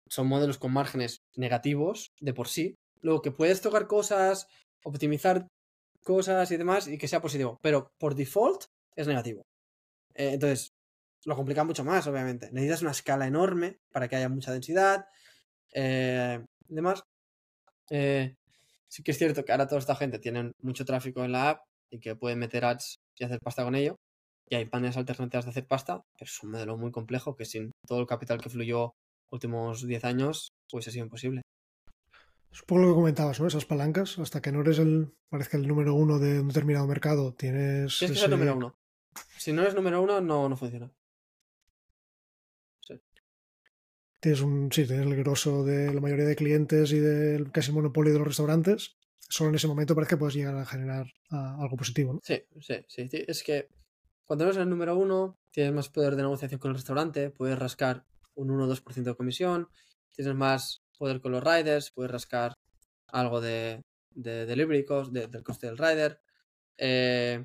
son 0.10 0.27
modelos 0.27 0.58
con 0.58 0.73
márgenes 0.73 1.21
negativos 1.36 2.12
de 2.19 2.34
por 2.34 2.47
sí. 2.47 2.75
Luego 3.01 3.21
que 3.21 3.32
puedes 3.32 3.62
tocar 3.62 3.88
cosas, 3.88 4.47
optimizar 4.84 5.47
cosas 6.04 6.51
y 6.51 6.58
demás 6.58 6.88
y 6.88 6.97
que 6.97 7.08
sea 7.08 7.21
positivo. 7.21 7.58
Pero 7.62 7.91
por 7.99 8.15
default 8.15 8.65
es 8.95 9.08
negativo. 9.08 9.43
Eh, 10.15 10.34
entonces, 10.34 10.71
lo 11.25 11.36
complica 11.36 11.63
mucho 11.63 11.84
más, 11.84 12.08
obviamente. 12.08 12.51
Necesitas 12.51 12.82
una 12.82 12.91
escala 12.91 13.27
enorme 13.27 13.80
para 13.91 14.08
que 14.08 14.15
haya 14.15 14.30
mucha 14.30 14.51
densidad. 14.51 15.06
Eh, 15.73 16.43
demás. 16.67 17.03
Eh, 17.89 18.36
sí 18.88 19.03
que 19.03 19.12
es 19.12 19.17
cierto 19.17 19.43
que 19.43 19.51
ahora 19.51 19.67
toda 19.67 19.79
esta 19.79 19.95
gente 19.95 20.19
tiene 20.19 20.51
mucho 20.62 20.86
tráfico 20.86 21.23
en 21.23 21.31
la 21.31 21.49
app 21.51 21.63
y 21.89 21.99
que 21.99 22.15
pueden 22.15 22.39
meter 22.39 22.65
ads 22.65 22.99
y 23.17 23.23
hacer 23.23 23.39
pasta 23.39 23.63
con 23.63 23.75
ello. 23.75 23.95
Y 24.49 24.55
hay 24.55 24.65
panes 24.65 24.97
alternativas 24.97 25.45
de 25.45 25.51
hacer 25.51 25.67
pasta, 25.67 26.01
pero 26.17 26.29
es 26.29 26.43
un 26.43 26.51
modelo 26.51 26.77
muy 26.77 26.91
complejo 26.91 27.36
que 27.36 27.45
sin 27.45 27.71
todo 27.88 28.01
el 28.01 28.07
capital 28.07 28.41
que 28.41 28.49
fluyó 28.49 28.93
últimos 29.31 29.86
10 29.88 30.03
años, 30.05 30.51
pues 30.69 30.88
ha 30.88 30.91
sido 30.91 31.05
imposible. 31.05 31.41
Supongo 32.51 32.81
lo 32.81 32.88
que 32.89 32.95
comentabas, 32.95 33.39
¿no? 33.39 33.47
Esas 33.47 33.65
palancas, 33.65 34.19
hasta 34.19 34.41
que 34.41 34.51
no 34.51 34.60
eres 34.60 34.79
el, 34.79 35.13
parece 35.29 35.55
el 35.55 35.67
número 35.67 35.93
uno 35.95 36.19
de 36.19 36.41
un 36.41 36.49
determinado 36.49 36.86
mercado, 36.86 37.34
tienes... 37.34 37.97
Tienes 37.97 38.17
que 38.17 38.21
ser 38.21 38.29
número 38.29 38.57
uno. 38.57 38.75
Si 39.38 39.53
no 39.53 39.62
eres 39.62 39.73
número 39.73 40.01
uno, 40.01 40.19
no, 40.19 40.49
no 40.49 40.57
funciona. 40.57 40.91
Tienes 44.21 44.41
un, 44.41 44.71
sí, 44.71 44.86
tienes 44.86 45.05
el 45.07 45.15
grosso 45.17 45.65
de 45.65 45.93
la 45.93 45.99
mayoría 45.99 46.25
de 46.25 46.36
clientes 46.36 46.91
y 46.93 46.99
del 46.99 47.51
casi 47.51 47.71
monopolio 47.71 48.13
de 48.13 48.19
los 48.19 48.27
restaurantes, 48.27 48.95
solo 49.19 49.49
en 49.49 49.55
ese 49.55 49.67
momento 49.67 49.95
parece 49.95 50.12
que 50.12 50.17
puedes 50.17 50.36
llegar 50.36 50.55
a 50.55 50.65
generar 50.65 51.07
algo 51.31 51.75
positivo. 51.75 52.13
¿no? 52.13 52.19
Sí, 52.23 52.41
sí, 52.62 52.86
sí, 52.88 53.10
Es 53.27 53.43
que 53.43 53.67
cuando 54.23 54.45
eres 54.45 54.57
el 54.57 54.69
número 54.69 54.95
uno, 54.95 55.39
tienes 55.49 55.73
más 55.73 55.89
poder 55.89 56.15
de 56.15 56.21
negociación 56.21 56.60
con 56.60 56.69
el 56.69 56.75
restaurante, 56.75 57.31
puedes 57.31 57.57
rascar 57.57 58.05
un 58.36 58.51
1 58.51 58.63
o 58.63 58.67
2% 58.67 59.03
de 59.03 59.15
comisión, 59.15 59.67
tienes 60.15 60.36
más 60.36 60.84
poder 60.97 61.19
con 61.19 61.31
los 61.31 61.43
riders, 61.43 61.91
puedes 61.91 62.12
rascar 62.12 62.53
algo 63.07 63.41
de, 63.41 63.81
de 64.12 64.45
delivery 64.45 64.86
del 65.12 65.43
coste 65.43 65.67
del 65.67 65.77
rider, 65.77 66.21
eh, 66.77 67.43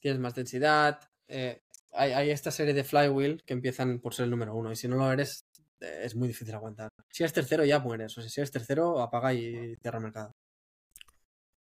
tienes 0.00 0.20
más 0.20 0.34
densidad. 0.34 1.00
Eh, 1.28 1.62
hay, 1.92 2.12
hay, 2.12 2.30
esta 2.30 2.50
serie 2.50 2.74
de 2.74 2.84
flywheel 2.84 3.42
que 3.44 3.52
empiezan 3.52 4.00
por 4.00 4.14
ser 4.14 4.24
el 4.24 4.30
número 4.30 4.54
uno 4.54 4.72
y 4.72 4.76
si 4.76 4.88
no 4.88 4.96
lo 4.96 5.12
eres 5.12 5.46
es 5.82 6.14
muy 6.14 6.28
difícil 6.28 6.54
aguantar. 6.54 6.88
Si 7.10 7.22
eres 7.22 7.32
tercero 7.32 7.64
ya 7.64 7.78
mueres, 7.78 8.16
o 8.16 8.20
sea, 8.20 8.30
si 8.30 8.40
eres 8.40 8.50
tercero 8.50 9.00
apaga 9.00 9.34
y 9.34 9.76
cierra 9.76 9.98
el 9.98 10.04
mercado. 10.04 10.32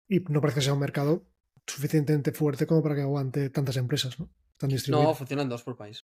Y 0.08 0.20
no 0.20 0.40
parece 0.40 0.60
que 0.60 0.64
sea 0.64 0.74
un 0.74 0.80
mercado 0.80 1.26
suficientemente 1.66 2.32
fuerte 2.32 2.66
como 2.66 2.82
para 2.82 2.94
que 2.94 3.02
aguante 3.02 3.50
tantas 3.50 3.76
empresas, 3.76 4.18
¿no? 4.20 4.30
Tan 4.56 4.70
no, 4.88 5.14
funcionan 5.14 5.48
dos 5.48 5.62
por 5.62 5.76
país. 5.76 6.00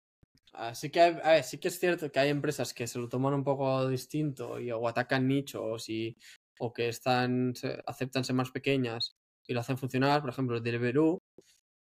Así 0.52 0.90
que, 0.90 1.20
sí 1.42 1.58
que 1.58 1.68
es 1.68 1.80
cierto 1.80 2.12
que 2.12 2.20
hay 2.20 2.28
empresas 2.28 2.74
que 2.74 2.86
se 2.86 2.98
lo 2.98 3.08
toman 3.08 3.34
un 3.34 3.42
poco 3.42 3.88
distinto 3.88 4.60
y 4.60 4.70
o 4.70 4.86
atacan 4.86 5.26
nichos 5.26 5.88
y, 5.88 6.16
o 6.58 6.72
que 6.72 6.88
están 6.88 7.54
aceptan 7.86 8.24
ser 8.24 8.36
más 8.36 8.50
pequeñas 8.50 9.16
y 9.46 9.54
lo 9.54 9.60
hacen 9.60 9.78
funcionar. 9.78 10.20
Por 10.20 10.30
ejemplo, 10.30 10.60
Deliveroo 10.60 11.18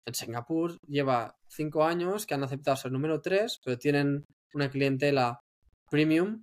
en 0.06 0.14
Singapur 0.14 0.78
lleva 0.88 1.38
cinco 1.48 1.86
años 1.86 2.26
que 2.26 2.34
han 2.34 2.44
aceptado 2.44 2.76
ser 2.78 2.92
número 2.92 3.22
3, 3.22 3.62
pero 3.64 3.78
tienen 3.78 4.26
una 4.54 4.70
clientela 4.70 5.40
premium 5.90 6.42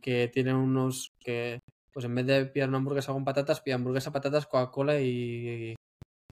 que 0.00 0.28
tienen 0.28 0.56
unos 0.56 1.12
que, 1.18 1.60
pues 1.92 2.04
en 2.04 2.14
vez 2.14 2.26
de 2.26 2.46
pillar 2.46 2.68
una 2.68 2.78
hamburguesa 2.78 3.12
con 3.12 3.24
patatas, 3.24 3.60
piden 3.60 3.76
hamburguesa, 3.76 4.12
patatas, 4.12 4.46
Coca-Cola 4.46 5.00
y, 5.00 5.74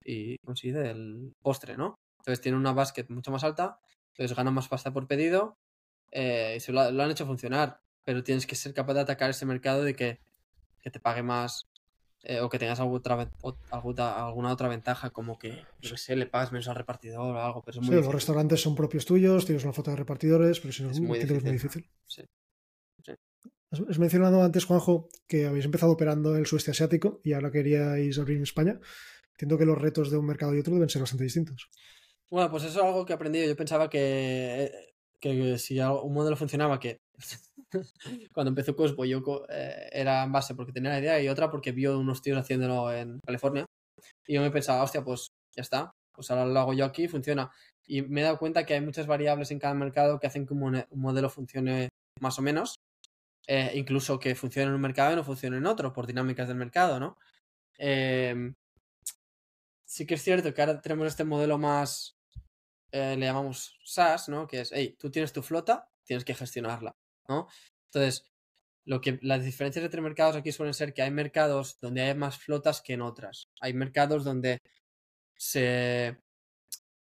y, 0.05 0.37
¿cómo 0.45 0.57
se 0.57 0.69
dice? 0.69 0.91
El 0.91 1.33
postre, 1.43 1.77
¿no? 1.77 1.95
Entonces 2.19 2.41
tienen 2.41 2.61
una 2.61 2.73
basket 2.73 3.07
mucho 3.09 3.31
más 3.31 3.45
alta, 3.45 3.79
entonces 4.13 4.37
ganan 4.37 4.55
más 4.55 4.69
pasta 4.69 4.93
por 4.93 5.07
pedido 5.07 5.57
eh, 6.11 6.55
y 6.57 6.61
se 6.61 6.73
lo, 6.73 6.81
han 6.81 7.11
hecho 7.11 7.27
funcionar, 7.27 7.81
pero 8.05 8.23
tienes 8.23 8.47
que 8.47 8.57
ser 8.57 8.75
capaz 8.75 8.95
de 8.95 9.01
atacar 9.01 9.31
ese 9.31 9.47
mercado 9.47 9.85
de 9.85 9.95
que, 9.95 10.19
que 10.83 10.91
te 10.91 11.01
pague 11.01 11.23
más 11.23 11.67
eh, 12.23 12.41
o 12.41 12.51
que 12.51 12.59
tengas 12.59 12.81
alguna 12.81 13.31
otra, 13.41 14.27
alguna, 14.27 14.53
otra 14.53 14.69
ventaja, 14.69 15.11
como 15.11 15.39
que, 15.39 15.65
no 15.89 15.97
sé, 15.97 16.17
le 16.17 16.27
pagas 16.27 16.53
menos 16.53 16.69
al 16.69 16.75
repartidor 16.75 17.35
o 17.35 17.41
algo. 17.41 17.63
Pero 17.63 17.81
es 17.81 17.87
muy 17.87 17.97
sí, 17.97 18.03
los 18.03 18.13
restaurantes 18.13 18.61
son 18.61 18.75
propios 18.75 19.07
tuyos, 19.07 19.47
tienes 19.47 19.65
una 19.65 19.73
foto 19.73 19.91
de 19.91 19.97
repartidores, 19.97 20.61
pero 20.61 20.73
si 20.73 20.83
no, 20.83 20.91
es 20.91 21.01
muy 21.01 21.19
difícil. 21.19 21.43
muy 21.43 21.53
difícil. 21.53 21.91
Sí. 22.07 22.25
Has 23.71 23.99
mencionado 23.99 24.43
antes, 24.43 24.65
Juanjo, 24.65 25.09
que 25.29 25.47
habéis 25.47 25.65
empezado 25.65 25.93
operando 25.93 26.35
en 26.35 26.41
el 26.41 26.47
sudeste 26.47 26.73
asiático 26.73 27.21
y 27.23 27.35
ahora 27.35 27.53
queríais 27.53 28.19
abrir 28.19 28.39
en 28.39 28.43
España. 28.43 28.81
Entiendo 29.33 29.57
que 29.57 29.65
los 29.65 29.79
retos 29.79 30.11
de 30.11 30.19
un 30.19 30.27
mercado 30.27 30.55
y 30.55 30.59
otro 30.59 30.75
deben 30.75 30.89
ser 30.89 31.03
bastante 31.03 31.25
distintos. 31.25 31.71
Bueno, 32.29 32.51
pues 32.51 32.65
eso 32.65 32.81
es 32.81 32.85
algo 32.85 33.07
que 33.07 33.13
he 33.13 33.17
aprendido. 33.17 33.47
Yo 33.47 33.57
pensaba 33.57 33.89
que, 33.89 34.73
que 35.21 35.59
si 35.59 35.79
un 35.81 36.13
modelo 36.13 36.37
funcionaba, 36.37 36.81
que 36.81 36.99
cuando 38.33 38.49
empezó 38.49 38.75
Cosbo 38.75 39.05
yo 39.05 39.23
eh, 39.49 39.89
era 39.93 40.25
en 40.25 40.33
base 40.33 40.55
porque 40.55 40.73
tenía 40.73 40.91
la 40.91 40.99
idea 40.99 41.23
y 41.23 41.29
otra 41.29 41.51
porque 41.51 41.73
vio 41.73 41.99
unos 41.99 42.23
tíos 42.23 42.39
haciéndolo 42.39 42.93
en 42.93 43.21
California. 43.25 43.67
Y 44.27 44.35
yo 44.35 44.41
me 44.41 44.51
pensaba, 44.51 44.83
hostia, 44.83 45.05
pues 45.05 45.29
ya 45.55 45.63
está, 45.63 45.93
pues 46.13 46.31
ahora 46.31 46.47
lo 46.47 46.59
hago 46.59 46.73
yo 46.73 46.85
aquí, 46.85 47.09
funciona. 47.09 47.51
Y 47.87 48.03
me 48.03 48.21
he 48.21 48.25
dado 48.25 48.39
cuenta 48.39 48.65
que 48.65 48.75
hay 48.75 48.81
muchas 48.81 49.07
variables 49.07 49.51
en 49.51 49.59
cada 49.59 49.75
mercado 49.75 50.19
que 50.19 50.27
hacen 50.27 50.47
que 50.47 50.55
un, 50.55 50.85
modelo 50.93 51.29
funcione 51.29 51.89
más 52.21 52.39
o 52.39 52.43
menos. 52.43 52.77
Eh, 53.47 53.73
incluso 53.75 54.19
que 54.19 54.35
funcione 54.35 54.69
en 54.69 54.75
un 54.75 54.81
mercado 54.81 55.13
y 55.13 55.17
no 55.17 55.25
funcione 55.25 55.57
en 55.57 55.67
otro, 55.67 55.93
por 55.93 56.07
dinámicas 56.07 56.49
del 56.49 56.57
mercado, 56.57 57.01
¿no? 57.01 57.19
Em, 57.79 58.55
sí 59.85 60.07
que 60.07 60.15
es 60.15 60.23
cierto 60.23 60.55
que 60.55 60.61
ahora 60.63 60.81
tenemos 60.81 61.07
este 61.09 61.25
modelo 61.25 61.59
más, 61.59 62.17
eh, 62.93 63.17
le 63.17 63.27
llamamos 63.27 63.79
SaaS, 63.85 64.29
¿no? 64.29 64.47
Que 64.47 64.61
es, 64.61 64.71
hey, 64.73 64.97
tú 64.99 65.11
tienes 65.11 65.33
tu 65.33 65.43
flota, 65.43 65.89
tienes 66.05 66.25
que 66.25 66.35
gestionarla. 66.35 66.97
¿no? 67.29 67.49
Entonces, 67.87 68.25
lo 68.85 69.01
que, 69.01 69.19
las 69.23 69.45
diferencias 69.45 69.85
entre 69.85 70.01
mercados 70.01 70.37
aquí 70.37 70.53
suelen 70.53 70.75
ser 70.75 70.93
que 70.95 71.03
hay 71.03 71.11
mercados 71.11 71.79
donde 71.81 72.03
hay 72.03 72.15
más 72.15 72.39
flotas 72.39 72.83
que 72.83 72.95
en 72.95 73.03
otras. 73.03 73.49
Hay 73.61 73.75
mercados 73.75 74.25
donde 74.25 74.59
se, 75.37 76.19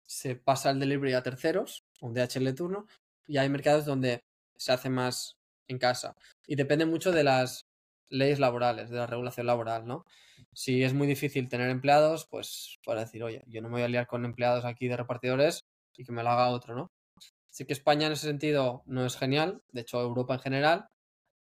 se 0.07 0.37
pasa 0.37 0.71
el 0.71 0.81
delivery 0.81 1.15
a 1.15 1.23
terceros, 1.23 1.85
un 2.01 2.15
DHL 2.15 2.45
de 2.45 2.53
turno, 2.55 2.87
y 3.27 3.39
hay 3.39 3.49
mercados 3.49 3.85
donde 3.85 4.25
se 4.57 4.73
hace 4.73 4.91
más 4.91 5.37
en 5.73 5.79
casa. 5.79 6.15
Y 6.47 6.57
depende 6.57 6.87
mucho 6.87 7.13
de 7.13 7.25
las 7.25 7.67
leyes 8.09 8.39
laborales, 8.39 8.91
de 8.91 8.99
la 8.99 9.07
regulación 9.07 9.47
laboral, 9.47 9.87
¿no? 9.87 10.05
Si 10.53 10.83
es 10.83 10.93
muy 10.95 11.07
difícil 11.07 11.49
tener 11.49 11.71
empleados, 11.71 12.27
pues 12.31 12.79
para 12.85 13.01
decir, 13.01 13.23
oye, 13.25 13.43
yo 13.47 13.63
no 13.63 13.69
me 13.69 13.75
voy 13.75 13.83
a 13.83 13.89
liar 13.89 14.07
con 14.07 14.25
empleados 14.25 14.65
aquí 14.65 14.89
de 14.89 14.97
repartidores 14.97 15.65
y 15.97 16.05
que 16.05 16.13
me 16.13 16.23
lo 16.23 16.31
haga 16.31 16.51
otro, 16.51 16.75
¿no? 16.75 16.91
Sí 17.51 17.65
que 17.67 17.73
España 17.73 18.07
en 18.07 18.13
ese 18.15 18.27
sentido 18.27 18.83
no 18.87 19.05
es 19.07 19.17
genial, 19.17 19.63
de 19.73 19.83
hecho 19.83 20.01
Europa 20.01 20.35
en 20.35 20.41
general, 20.41 20.89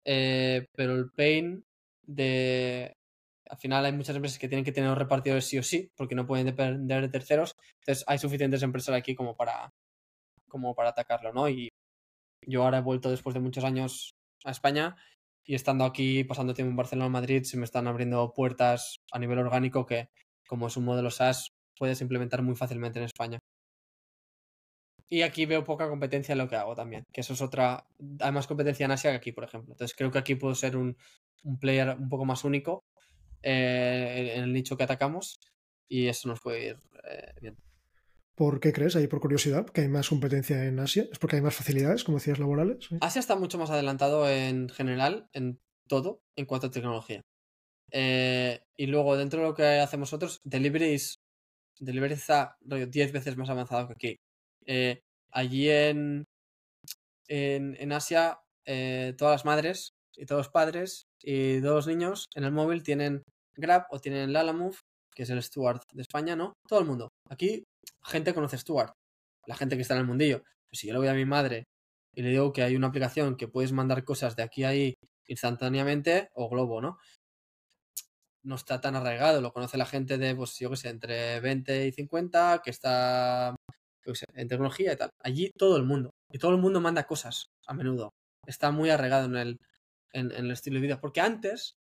eh, 0.05 0.67
pero 0.75 0.95
el 0.95 1.11
pain 1.11 1.65
de... 2.03 2.95
Al 3.51 3.59
final 3.59 3.85
hay 3.87 3.93
muchas 3.93 4.17
empresas 4.17 4.39
que 4.39 4.49
tienen 4.49 4.65
que 4.65 4.73
tener 4.73 4.97
repartidores 4.97 5.47
sí 5.47 5.59
o 5.59 5.63
sí, 5.63 5.91
porque 5.97 6.15
no 6.15 6.27
pueden 6.27 6.47
depender 6.47 7.03
de 7.03 7.09
terceros. 7.09 7.57
Entonces 7.81 8.05
hay 8.07 8.19
suficientes 8.19 8.63
empresas 8.63 8.95
aquí 8.95 9.15
como 9.15 9.37
para, 9.37 9.71
como 10.49 10.75
para 10.75 10.91
atacarlo, 10.91 11.33
¿no? 11.33 11.49
Yo 12.47 12.65
ahora 12.65 12.79
he 12.79 12.83
vuelto 12.83 13.11
después 13.11 13.35
de 13.35 13.41
muchos 13.41 13.65
años 13.65 14.15
a 14.45 14.51
España 14.51 14.97
y 15.45 15.55
estando 15.55 15.85
aquí, 15.85 16.25
pasando 16.25 16.55
tiempo 16.55 16.71
en 16.71 16.77
Barcelona, 16.77 17.09
Madrid, 17.09 17.43
se 17.45 17.57
me 17.57 17.65
están 17.65 17.87
abriendo 17.87 18.33
puertas 18.35 19.01
a 19.13 19.19
nivel 19.19 19.39
orgánico 19.39 19.87
que, 19.87 20.11
como 20.47 20.67
es 20.67 20.77
un 20.77 20.85
modelo 20.85 21.11
SaaS, 21.11 21.53
puedes 21.79 22.01
implementar 22.01 22.43
muy 22.43 22.55
fácilmente 22.55 22.99
en 22.99 23.07
España. 23.07 23.39
Y 25.09 25.23
aquí 25.23 25.47
veo 25.47 25.65
poca 25.65 25.89
competencia 25.89 26.33
en 26.33 26.39
lo 26.39 26.49
que 26.49 26.57
hago 26.57 26.75
también, 26.75 27.05
que 27.13 27.23
eso 27.23 27.33
es 27.33 27.41
otra... 27.41 27.87
Hay 28.21 28.33
más 28.33 28.47
competencia 28.47 28.85
en 28.85 28.91
Asia 28.91 29.11
que 29.11 29.17
aquí, 29.17 29.33
por 29.33 29.45
ejemplo. 29.45 29.73
Entonces 29.73 29.97
creo 29.97 30.11
que 30.11 30.19
aquí 30.19 30.35
puedo 30.35 30.55
ser 30.55 30.77
un, 30.77 30.99
player 31.61 31.97
un 31.99 32.11
poco 32.11 32.27
más 32.27 32.45
único 32.45 32.85
eh, 33.43 34.35
en 34.37 34.45
el 34.45 34.53
nicho 34.53 34.77
que 34.77 34.85
atacamos 34.85 35.41
y 35.89 36.09
eso 36.09 36.29
nos 36.29 36.41
puede 36.41 36.67
ir 36.67 36.81
eh, 37.05 37.33
bien. 37.41 37.57
¿Por 38.39 38.61
qué 38.61 38.73
crees? 38.73 38.95
Ahí 38.95 39.09
por 39.09 39.19
curiosidad, 39.19 39.67
que 39.67 39.81
hay 39.81 39.89
más 39.89 40.09
competencia 40.09 40.65
en 40.65 40.79
Asia. 40.79 41.09
¿Es 41.11 41.19
porque 41.19 41.35
hay 41.35 41.43
más 41.43 41.57
facilidades, 41.57 42.05
como 42.05 42.19
decías, 42.19 42.39
laborales? 42.39 42.89
Asia 43.01 43.19
está 43.19 43.35
mucho 43.35 43.59
más 43.59 43.69
adelantado 43.71 44.31
en 44.31 44.69
general, 44.69 45.29
en 45.33 45.59
todo, 45.89 46.21
en 46.37 46.47
cuanto 46.47 46.69
a 46.69 46.71
tecnología. 46.71 47.21
Eh, 47.91 48.61
y 48.77 48.87
luego, 48.87 49.17
dentro 49.17 49.41
de 49.41 49.47
lo 49.49 49.55
que 49.55 49.65
hacemos 49.81 50.13
nosotros, 50.13 50.41
delivery, 50.45 50.97
delivery 51.81 52.15
está 52.15 52.57
10 52.61 53.13
veces 53.13 53.37
más 53.37 53.51
avanzado 53.51 53.89
que 53.89 53.95
aquí. 53.95 54.17
Eh, 54.67 55.01
allí 55.33 55.69
en, 55.69 56.25
en, 57.27 57.93
Asia, 57.93 58.39
eh, 58.67 59.15
todas 59.19 59.33
las 59.33 59.45
madres 59.47 59.95
y 60.15 60.27
todos 60.27 60.47
los 60.47 60.49
padres 60.51 61.07
y 61.21 61.61
todos 61.61 61.75
los 61.75 61.87
niños 61.89 62.27
en 62.37 62.45
el 62.45 62.53
móvil 62.53 62.85
tienen 62.85 63.25
Grab 63.57 63.87
o 63.91 63.99
tienen 63.99 64.33
Lalamove, 64.33 64.77
que 65.19 65.25
es 65.25 65.31
el 65.31 65.43
Stuart 65.43 65.83
de 65.93 66.03
España, 66.03 66.37
¿no? 66.37 66.53
Todo 66.69 66.79
el 66.79 66.87
mundo. 66.87 67.09
Aquí, 67.29 67.65
gente 68.05 68.33
conoce 68.33 68.57
Stuart, 68.57 68.93
la 69.47 69.57
gente 69.57 69.75
que 69.75 69.83
está 69.83 69.95
en 69.95 70.03
el 70.03 70.07
mundillo. 70.07 70.45
Pues 70.71 70.79
si 70.79 70.87
yo 70.87 70.93
le 70.93 71.01
voy 71.01 71.09
a 71.09 71.15
mi 71.15 71.25
madre 71.25 71.65
y 72.15 72.23
le 72.23 72.29
digo 72.29 72.53
que 72.53 72.63
hay 72.63 72.77
una 72.77 72.87
aplicación 72.87 73.37
que 73.37 73.49
puedes 73.49 73.73
mandar 73.73 74.05
cosas 74.05 74.37
de 74.37 74.45
aquí 74.45 74.63
a 74.63 74.69
ahí 74.69 74.95
instantáneamente, 75.27 76.29
o 76.35 76.49
Globo, 76.49 76.81
¿no? 76.81 76.99
No 78.45 78.55
está 78.55 78.81
tan 78.81 78.95
arraigado, 78.95 79.41
lo 79.41 79.53
conoce 79.53 79.77
la 79.77 79.87
gente 79.87 80.19
de, 80.19 80.37
pues 80.37 80.57
yo 80.61 80.71
qué 80.71 80.77
sé, 80.77 80.89
entre 80.91 81.41
20 81.41 81.89
y 81.89 81.91
50, 81.93 82.63
que 82.63 82.71
está 82.71 83.57
en 84.35 84.47
tecnología 84.47 84.93
y 84.93 84.97
tal. 84.97 85.11
Allí 85.19 85.51
todo 85.59 85.77
el 85.77 85.83
mundo. 85.83 86.11
Y 86.31 86.39
todo 86.39 86.53
el 86.53 86.59
mundo 86.59 86.81
manda 86.81 87.09
cosas 87.09 87.49
a 87.67 87.75
menudo. 87.75 88.11
Está 88.47 88.71
muy 88.71 88.91
arregado 88.91 89.25
en 89.25 89.37
el, 89.37 89.59
en, 90.13 90.31
el 90.31 90.53
estilo 90.53 90.77
de 90.77 90.83
vida. 90.83 91.01
Porque 91.01 91.21
antes 91.21 91.75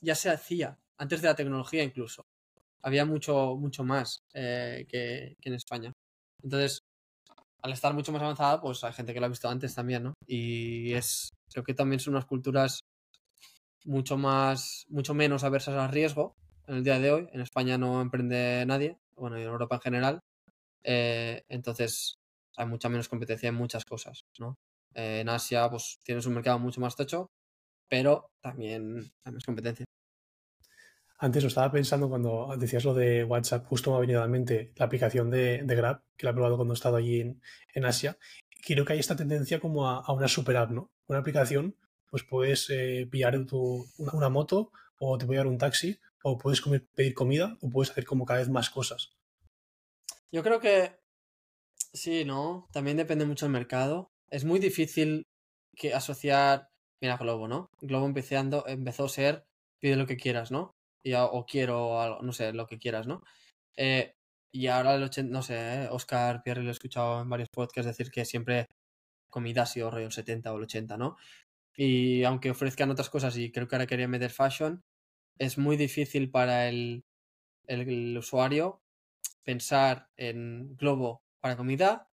ya 0.00 0.16
se 0.16 0.28
hacía, 0.28 0.76
antes 0.98 1.22
de 1.22 1.28
la 1.28 1.36
tecnología 1.36 1.84
incluso. 1.84 2.24
Había 2.82 3.04
mucho, 3.04 3.56
mucho 3.56 3.84
más 3.84 4.22
eh, 4.34 4.86
que, 4.88 5.36
en 5.42 5.54
España. 5.54 5.92
Entonces, 6.42 6.82
al 7.62 7.72
estar 7.72 7.92
mucho 7.94 8.12
más 8.12 8.22
avanzada, 8.22 8.60
pues 8.60 8.82
hay 8.84 8.92
gente 8.92 9.12
que 9.12 9.20
lo 9.20 9.26
ha 9.26 9.30
visto 9.30 9.48
antes 9.48 9.74
también, 9.74 10.04
¿no? 10.04 10.14
Y 10.26 10.92
es, 10.94 11.30
creo 11.52 11.64
que 11.64 11.74
también 11.74 12.00
son 12.00 12.14
unas 12.14 12.26
culturas 12.26 12.80
mucho 13.84 14.16
más, 14.16 14.86
mucho 14.88 15.14
menos 15.14 15.44
aversas 15.44 15.74
al 15.76 15.90
riesgo 15.90 16.34
en 16.66 16.76
el 16.76 16.84
día 16.84 16.98
de 16.98 17.12
hoy. 17.12 17.28
En 17.32 17.40
España 17.40 17.76
no 17.78 18.00
emprende 18.00 18.64
nadie, 18.66 18.96
bueno, 19.16 19.38
y 19.38 19.42
en 19.42 19.48
Europa 19.48 19.76
en 19.76 19.80
general. 19.82 20.20
Eh, 20.82 21.42
entonces 21.48 22.16
hay 22.56 22.66
mucha 22.66 22.88
menos 22.88 23.08
competencia 23.08 23.48
en 23.48 23.54
muchas 23.54 23.84
cosas, 23.84 24.24
¿no? 24.38 24.56
Eh, 24.94 25.20
en 25.20 25.28
Asia, 25.28 25.68
pues 25.70 25.98
tienes 26.02 26.26
un 26.26 26.34
mercado 26.34 26.58
mucho 26.58 26.80
más 26.80 26.96
tocho, 26.96 27.30
pero 27.88 28.30
también 28.40 29.12
hay 29.24 29.32
más 29.32 29.44
competencia. 29.44 29.84
Antes 31.22 31.42
lo 31.42 31.48
estaba 31.48 31.70
pensando 31.70 32.08
cuando 32.08 32.48
decías 32.56 32.82
lo 32.82 32.94
de 32.94 33.24
WhatsApp, 33.24 33.66
justo 33.66 33.90
me 33.90 33.98
ha 33.98 34.00
venido 34.00 34.20
a 34.20 34.22
la 34.22 34.28
mente 34.28 34.72
la 34.76 34.86
aplicación 34.86 35.30
de, 35.30 35.62
Grab, 35.66 36.02
que 36.16 36.24
la 36.24 36.30
he 36.30 36.34
probado 36.34 36.56
cuando 36.56 36.72
he 36.72 36.76
estado 36.76 36.96
allí 36.96 37.20
en, 37.20 37.84
Asia. 37.84 38.16
Creo 38.66 38.86
que 38.86 38.94
hay 38.94 39.00
esta 39.00 39.16
tendencia 39.16 39.60
como 39.60 39.86
a, 39.86 40.10
una 40.14 40.28
super 40.28 40.56
app, 40.56 40.70
¿no? 40.70 40.90
Una 41.08 41.18
aplicación, 41.18 41.76
pues 42.10 42.22
puedes 42.22 42.70
eh, 42.70 43.06
pillar 43.10 43.36
una, 43.38 44.12
una, 44.14 44.28
moto 44.30 44.72
o 44.98 45.18
te 45.18 45.26
puede 45.26 45.36
dar 45.36 45.46
un 45.46 45.58
taxi 45.58 45.98
o 46.22 46.38
puedes 46.38 46.62
pedir 46.94 47.12
comida 47.12 47.58
o 47.60 47.68
puedes 47.68 47.90
hacer 47.90 48.06
como 48.06 48.24
cada 48.24 48.40
vez 48.40 48.48
más 48.48 48.70
cosas. 48.70 49.12
Yo 50.32 50.42
creo 50.42 50.58
que 50.58 51.00
sí, 51.92 52.24
¿no? 52.24 52.66
También 52.72 52.96
depende 52.96 53.26
mucho 53.26 53.44
del 53.44 53.52
mercado. 53.52 54.10
Es 54.30 54.46
muy 54.46 54.58
difícil 54.58 55.26
que 55.76 55.92
asociar, 55.92 56.70
mira 56.98 57.18
Globo, 57.18 57.46
¿no? 57.46 57.68
Globo 57.82 58.06
empezando, 58.06 58.64
empezó 58.66 59.04
a 59.04 59.10
ser 59.10 59.44
pide 59.80 59.96
lo 59.96 60.06
que 60.06 60.16
quieras, 60.16 60.50
¿no? 60.50 60.74
Y, 61.02 61.14
o 61.14 61.46
quiero 61.46 62.00
algo, 62.00 62.22
no 62.22 62.32
sé, 62.32 62.52
lo 62.52 62.66
que 62.66 62.78
quieras, 62.78 63.06
¿no? 63.06 63.22
Eh, 63.76 64.14
y 64.52 64.66
ahora 64.68 64.94
el 64.96 65.02
80, 65.04 65.32
no 65.32 65.42
sé, 65.42 65.88
Oscar 65.90 66.42
Pierre 66.42 66.62
lo 66.62 66.68
he 66.70 66.72
escuchado 66.72 67.22
en 67.22 67.28
varios 67.30 67.48
podcasts 67.50 67.86
decir 67.86 68.10
que 68.10 68.24
siempre 68.24 68.66
comida 69.30 69.62
ha 69.62 69.66
sido 69.66 69.90
rollo 69.90 70.06
el 70.06 70.12
70 70.12 70.52
o 70.52 70.56
el 70.58 70.64
80, 70.64 70.96
¿no? 70.98 71.16
Y 71.76 72.24
aunque 72.24 72.50
ofrezcan 72.50 72.90
otras 72.90 73.10
cosas 73.10 73.36
y 73.38 73.52
creo 73.52 73.68
que 73.68 73.76
ahora 73.76 73.86
quería 73.86 74.08
meter 74.08 74.30
fashion, 74.30 74.82
es 75.38 75.58
muy 75.58 75.76
difícil 75.76 76.30
para 76.30 76.68
el, 76.68 77.04
el 77.66 78.18
usuario 78.18 78.82
pensar 79.44 80.08
en 80.16 80.76
Globo 80.76 81.22
para 81.40 81.56
comida 81.56 82.08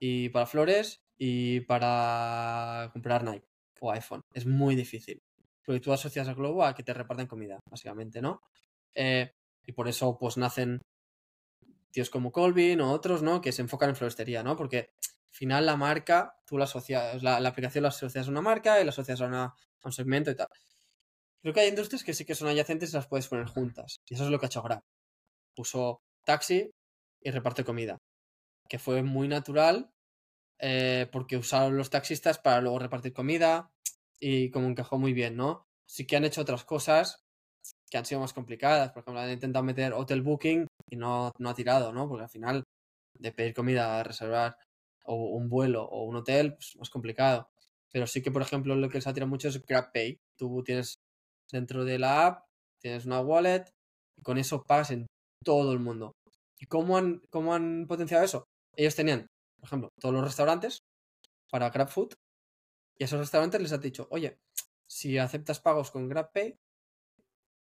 y 0.00 0.28
para 0.30 0.46
flores 0.46 1.02
y 1.18 1.60
para 1.60 2.90
comprar 2.92 3.24
Nike 3.24 3.48
o 3.80 3.92
iPhone. 3.92 4.22
Es 4.34 4.46
muy 4.46 4.76
difícil. 4.76 5.20
Porque 5.68 5.80
tú 5.80 5.92
asocias 5.92 6.26
a 6.26 6.32
Globo 6.32 6.64
a 6.64 6.74
que 6.74 6.82
te 6.82 6.94
reparten 6.94 7.26
comida, 7.26 7.60
básicamente, 7.70 8.22
¿no? 8.22 8.40
Eh, 8.94 9.34
y 9.66 9.72
por 9.72 9.86
eso 9.86 10.16
pues 10.16 10.38
nacen 10.38 10.80
tíos 11.90 12.08
como 12.08 12.32
Colvin 12.32 12.80
o 12.80 12.90
otros, 12.90 13.20
¿no? 13.20 13.42
Que 13.42 13.52
se 13.52 13.60
enfocan 13.60 13.90
en 13.90 13.96
floristería, 13.96 14.42
¿no? 14.42 14.56
Porque 14.56 14.78
al 14.78 15.12
final 15.28 15.66
la 15.66 15.76
marca, 15.76 16.38
tú 16.46 16.56
la 16.56 16.64
asocias, 16.64 17.22
la, 17.22 17.38
la 17.38 17.50
aplicación 17.50 17.82
la 17.82 17.90
asocias 17.90 18.26
a 18.26 18.30
una 18.30 18.40
marca 18.40 18.80
y 18.80 18.84
la 18.84 18.92
asocias 18.92 19.20
a, 19.20 19.26
una, 19.26 19.44
a 19.44 19.54
un 19.84 19.92
segmento 19.92 20.30
y 20.30 20.36
tal. 20.36 20.48
Creo 21.42 21.52
que 21.52 21.60
hay 21.60 21.68
industrias 21.68 22.02
que 22.02 22.14
sí 22.14 22.24
que 22.24 22.34
son 22.34 22.48
adyacentes 22.48 22.90
y 22.90 22.96
las 22.96 23.06
puedes 23.06 23.28
poner 23.28 23.44
juntas. 23.44 24.00
Y 24.08 24.14
eso 24.14 24.24
es 24.24 24.30
lo 24.30 24.38
que 24.38 24.46
ha 24.46 24.48
hecho 24.48 24.62
Grab. 24.62 24.80
Puso 25.54 26.00
taxi 26.24 26.70
y 27.20 27.30
reparte 27.30 27.62
comida. 27.62 27.98
Que 28.70 28.78
fue 28.78 29.02
muy 29.02 29.28
natural 29.28 29.90
eh, 30.60 31.10
porque 31.12 31.36
usaron 31.36 31.76
los 31.76 31.90
taxistas 31.90 32.38
para 32.38 32.62
luego 32.62 32.78
repartir 32.78 33.12
comida 33.12 33.70
y 34.20 34.50
como 34.50 34.68
encajó 34.68 34.98
muy 34.98 35.12
bien, 35.12 35.36
¿no? 35.36 35.64
Sí 35.86 36.06
que 36.06 36.16
han 36.16 36.24
hecho 36.24 36.42
otras 36.42 36.64
cosas 36.64 37.20
que 37.90 37.98
han 37.98 38.04
sido 38.04 38.20
más 38.20 38.32
complicadas. 38.32 38.92
Por 38.92 39.02
ejemplo, 39.02 39.20
han 39.20 39.30
intentado 39.30 39.64
meter 39.64 39.92
hotel 39.92 40.22
booking 40.22 40.66
y 40.90 40.96
no, 40.96 41.32
no 41.38 41.50
ha 41.50 41.54
tirado, 41.54 41.92
¿no? 41.92 42.08
Porque 42.08 42.24
al 42.24 42.30
final 42.30 42.64
de 43.18 43.32
pedir 43.32 43.54
comida 43.54 44.02
reservar 44.02 44.56
o 45.04 45.14
un 45.14 45.48
vuelo 45.48 45.84
o 45.84 46.04
un 46.04 46.16
hotel, 46.16 46.54
pues 46.54 46.76
más 46.76 46.90
complicado. 46.90 47.48
Pero 47.90 48.06
sí 48.06 48.22
que, 48.22 48.30
por 48.30 48.42
ejemplo, 48.42 48.74
lo 48.76 48.88
que 48.88 49.00
se 49.00 49.08
ha 49.08 49.14
tirado 49.14 49.30
mucho 49.30 49.48
es 49.48 49.64
GrabPay. 49.64 50.18
Tú 50.36 50.62
tienes 50.64 50.96
dentro 51.50 51.84
de 51.84 51.98
la 51.98 52.26
app, 52.26 52.44
tienes 52.80 53.06
una 53.06 53.20
wallet 53.20 53.64
y 54.16 54.22
con 54.22 54.38
eso 54.38 54.62
pagas 54.62 54.90
en 54.90 55.06
todo 55.44 55.72
el 55.72 55.78
mundo. 55.78 56.12
¿Y 56.60 56.66
cómo 56.66 56.98
han, 56.98 57.22
cómo 57.30 57.54
han 57.54 57.86
potenciado 57.86 58.24
eso? 58.24 58.44
Ellos 58.76 58.94
tenían, 58.94 59.26
por 59.60 59.68
ejemplo, 59.68 59.88
todos 60.00 60.14
los 60.14 60.24
restaurantes 60.24 60.80
para 61.50 61.70
GrabFood 61.70 62.12
y 62.98 63.04
a 63.04 63.06
esos 63.06 63.20
restaurantes 63.20 63.62
les 63.62 63.72
han 63.72 63.80
dicho, 63.80 64.08
oye, 64.10 64.38
si 64.86 65.18
aceptas 65.18 65.60
pagos 65.60 65.90
con 65.90 66.08
GrabPay, 66.08 66.58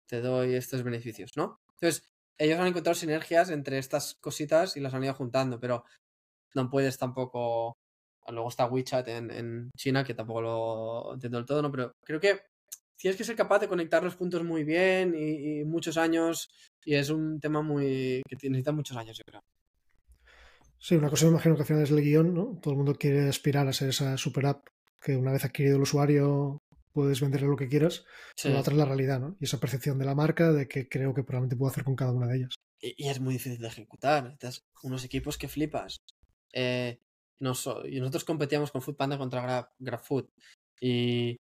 te 0.07 0.21
doy 0.21 0.55
estos 0.55 0.83
beneficios, 0.83 1.33
¿no? 1.37 1.61
Entonces, 1.75 2.09
ellos 2.39 2.59
han 2.59 2.69
encontrado 2.69 2.95
sinergias 2.95 3.51
entre 3.51 3.79
estas 3.79 4.15
cositas 4.15 4.77
y 4.77 4.81
las 4.81 4.95
han 4.95 5.05
ido 5.05 5.15
juntando, 5.15 5.59
pero 5.59 5.85
no 6.55 6.71
puedes 6.71 6.99
tampoco. 6.99 7.77
Luego 8.29 8.49
está 8.49 8.67
WeChat 8.67 9.09
en, 9.09 9.71
China, 9.77 10.05
que 10.05 10.15
tampoco 10.15 10.41
lo 10.41 11.15
entiendo 11.15 11.39
del 11.39 11.47
todo, 11.47 11.63
¿no? 11.63 11.71
Pero 11.71 11.93
creo 12.03 12.21
que 12.21 12.41
tienes 12.97 13.19
que 13.19 13.25
ser 13.25 13.37
capaz 13.37 13.59
de 13.59 13.69
conectar 13.69 14.03
los 14.03 14.17
puntos 14.17 14.43
muy 14.45 14.65
bien 14.65 15.15
y, 15.15 15.61
y 15.61 15.65
muchos 15.65 15.99
años, 15.99 16.49
y 16.85 16.95
es 16.95 17.11
un 17.11 17.39
tema 17.41 17.61
muy 17.61 18.23
que 18.29 18.49
necesita 18.49 18.73
muchos 18.73 18.97
años, 18.97 19.19
yo 19.19 19.25
creo. 19.25 19.43
Sí, 20.79 20.97
una 20.97 21.11
cosa 21.11 21.27
me 21.27 21.33
imagino 21.33 21.55
que 21.55 21.63
al 21.63 21.67
final 21.67 21.83
es 21.83 21.91
el 21.91 22.03
guion, 22.03 22.35
¿no? 22.35 22.59
Todo 22.63 22.73
el 22.73 22.79
mundo 22.79 22.95
quiere 22.95 23.29
aspirar 23.29 23.67
a 23.69 23.73
ser 23.73 23.91
esa 23.91 24.17
super 24.17 24.47
app 24.47 24.69
que 25.05 25.17
una 25.17 25.33
vez 25.33 25.45
adquirido 25.45 25.77
el 25.77 25.83
usuario 25.83 26.59
puedes 26.93 27.21
venderle 27.21 27.49
lo 27.49 27.57
que 27.57 27.69
quieras, 27.69 28.05
Sí. 28.37 28.45
pero 28.45 28.55
la 28.55 28.61
otra 28.61 28.73
es 28.73 28.79
la 28.79 28.85
realidad, 28.87 29.21
¿no? 29.21 29.37
Y 29.41 29.45
esa 29.45 29.59
percepción 29.61 29.99
de 29.99 30.05
la 30.07 30.15
marca 30.15 30.53
de 30.53 30.67
que 30.67 30.89
creo 30.89 31.13
que 31.13 31.23
probablemente 31.25 31.57
puedo 31.57 31.71
hacer 31.71 31.85
con 31.85 31.97
cada 31.97 32.13
una 32.13 32.27
de 32.29 32.37
ellas. 32.39 32.55
Y, 32.81 32.95
y 33.05 33.09
es 33.09 33.21
muy 33.21 33.35
difícil 33.35 33.61
de 33.61 33.69
ejecutar. 33.69 34.23
Necesitas 34.25 34.63
unos 34.83 35.05
equipos 35.05 35.37
que 35.37 35.49
flipas. 35.49 35.99
Eh, 36.53 36.99
nosotros 37.41 38.25
competíamos 38.25 38.71
con 38.71 38.81
Foodpanda 38.81 39.19
contra 39.19 39.43
Grab, 39.43 39.69
GrabFood. 39.79 40.27
Y 40.81 41.37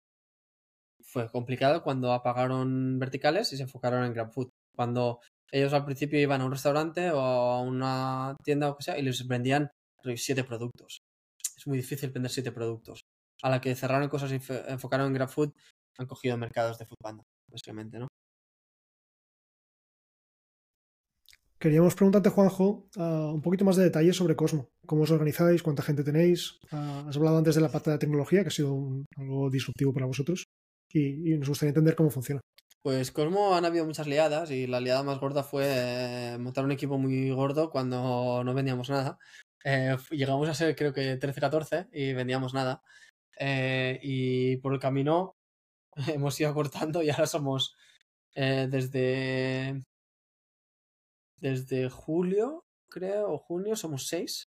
fue 1.04 1.30
complicado 1.30 1.82
cuando 1.82 2.12
apagaron 2.12 2.98
verticales 2.98 3.52
y 3.52 3.56
se 3.56 3.64
enfocaron 3.64 4.04
en 4.04 4.14
GrabFood. 4.14 4.48
Cuando 4.74 5.20
ellos 5.50 5.72
al 5.74 5.84
principio 5.84 6.18
iban 6.18 6.40
a 6.40 6.46
un 6.46 6.52
restaurante 6.52 7.10
o 7.10 7.20
a 7.20 7.60
una 7.60 8.36
tienda 8.42 8.70
o 8.70 8.76
que 8.76 8.84
sea 8.84 8.98
y 8.98 9.02
les 9.02 9.26
vendían 9.28 9.70
siete 10.16 10.44
productos. 10.44 11.00
Es 11.56 11.66
muy 11.66 11.76
difícil 11.76 12.10
vender 12.10 12.30
siete 12.30 12.52
productos. 12.52 13.02
A 13.42 13.50
la 13.50 13.60
que 13.60 13.74
cerraron 13.74 14.08
cosas 14.08 14.32
y 14.32 14.36
enfocaron 14.68 15.08
en 15.08 15.14
GrabFood, 15.14 15.52
han 15.98 16.06
cogido 16.06 16.36
mercados 16.38 16.78
de 16.78 16.86
Foodpanda, 16.86 17.24
básicamente, 17.50 17.98
¿no? 17.98 18.08
Queríamos 21.58 21.94
preguntarte, 21.94 22.28
Juanjo, 22.30 22.88
ah, 22.96 23.30
un 23.32 23.40
poquito 23.40 23.64
más 23.64 23.76
de 23.76 23.84
detalles 23.84 24.16
sobre 24.16 24.34
Cosmo. 24.34 24.68
¿Cómo 24.86 25.02
os 25.02 25.10
organizáis? 25.12 25.62
¿Cuánta 25.62 25.82
gente 25.82 26.02
tenéis? 26.02 26.58
Ah, 26.72 27.04
has 27.08 27.16
hablado 27.16 27.38
antes 27.38 27.54
de 27.54 27.60
la 27.60 27.70
pata 27.70 27.92
de 27.92 27.98
tecnología, 27.98 28.42
que 28.42 28.48
ha 28.48 28.50
sido 28.50 28.72
un- 28.74 29.06
algo 29.16 29.48
disruptivo 29.48 29.92
para 29.94 30.06
vosotros. 30.06 30.44
Y, 30.92 31.32
y 31.32 31.38
nos 31.38 31.48
gustaría 31.48 31.70
entender 31.70 31.94
cómo 31.94 32.10
funciona. 32.10 32.40
Pues 32.82 33.12
Cosmo 33.12 33.54
han 33.54 33.64
habido 33.64 33.86
muchas 33.86 34.08
liadas 34.08 34.50
y 34.50 34.66
la 34.66 34.80
liada 34.80 35.04
más 35.04 35.20
gorda 35.20 35.44
fue 35.44 35.64
eh, 36.34 36.38
montar 36.38 36.64
un 36.64 36.72
equipo 36.72 36.98
muy 36.98 37.30
gordo 37.30 37.70
cuando 37.70 38.42
no 38.44 38.54
vendíamos 38.54 38.90
nada. 38.90 39.18
Eh, 39.64 39.96
llegamos 40.10 40.48
a 40.48 40.54
ser 40.54 40.74
creo 40.74 40.92
que 40.92 41.16
13-14 41.16 41.88
y 41.92 42.12
vendíamos 42.12 42.54
nada. 42.54 42.82
Eh, 43.44 43.98
y 44.02 44.56
por 44.58 44.72
el 44.72 44.78
camino 44.78 45.34
hemos 46.06 46.40
ido 46.40 46.54
cortando 46.54 47.02
y 47.02 47.10
ahora 47.10 47.26
somos 47.26 47.74
eh, 48.36 48.68
desde 48.70 49.82
desde 51.40 51.90
julio, 51.90 52.64
creo, 52.88 53.32
o 53.32 53.38
junio, 53.38 53.74
somos 53.74 54.06
seis. 54.06 54.48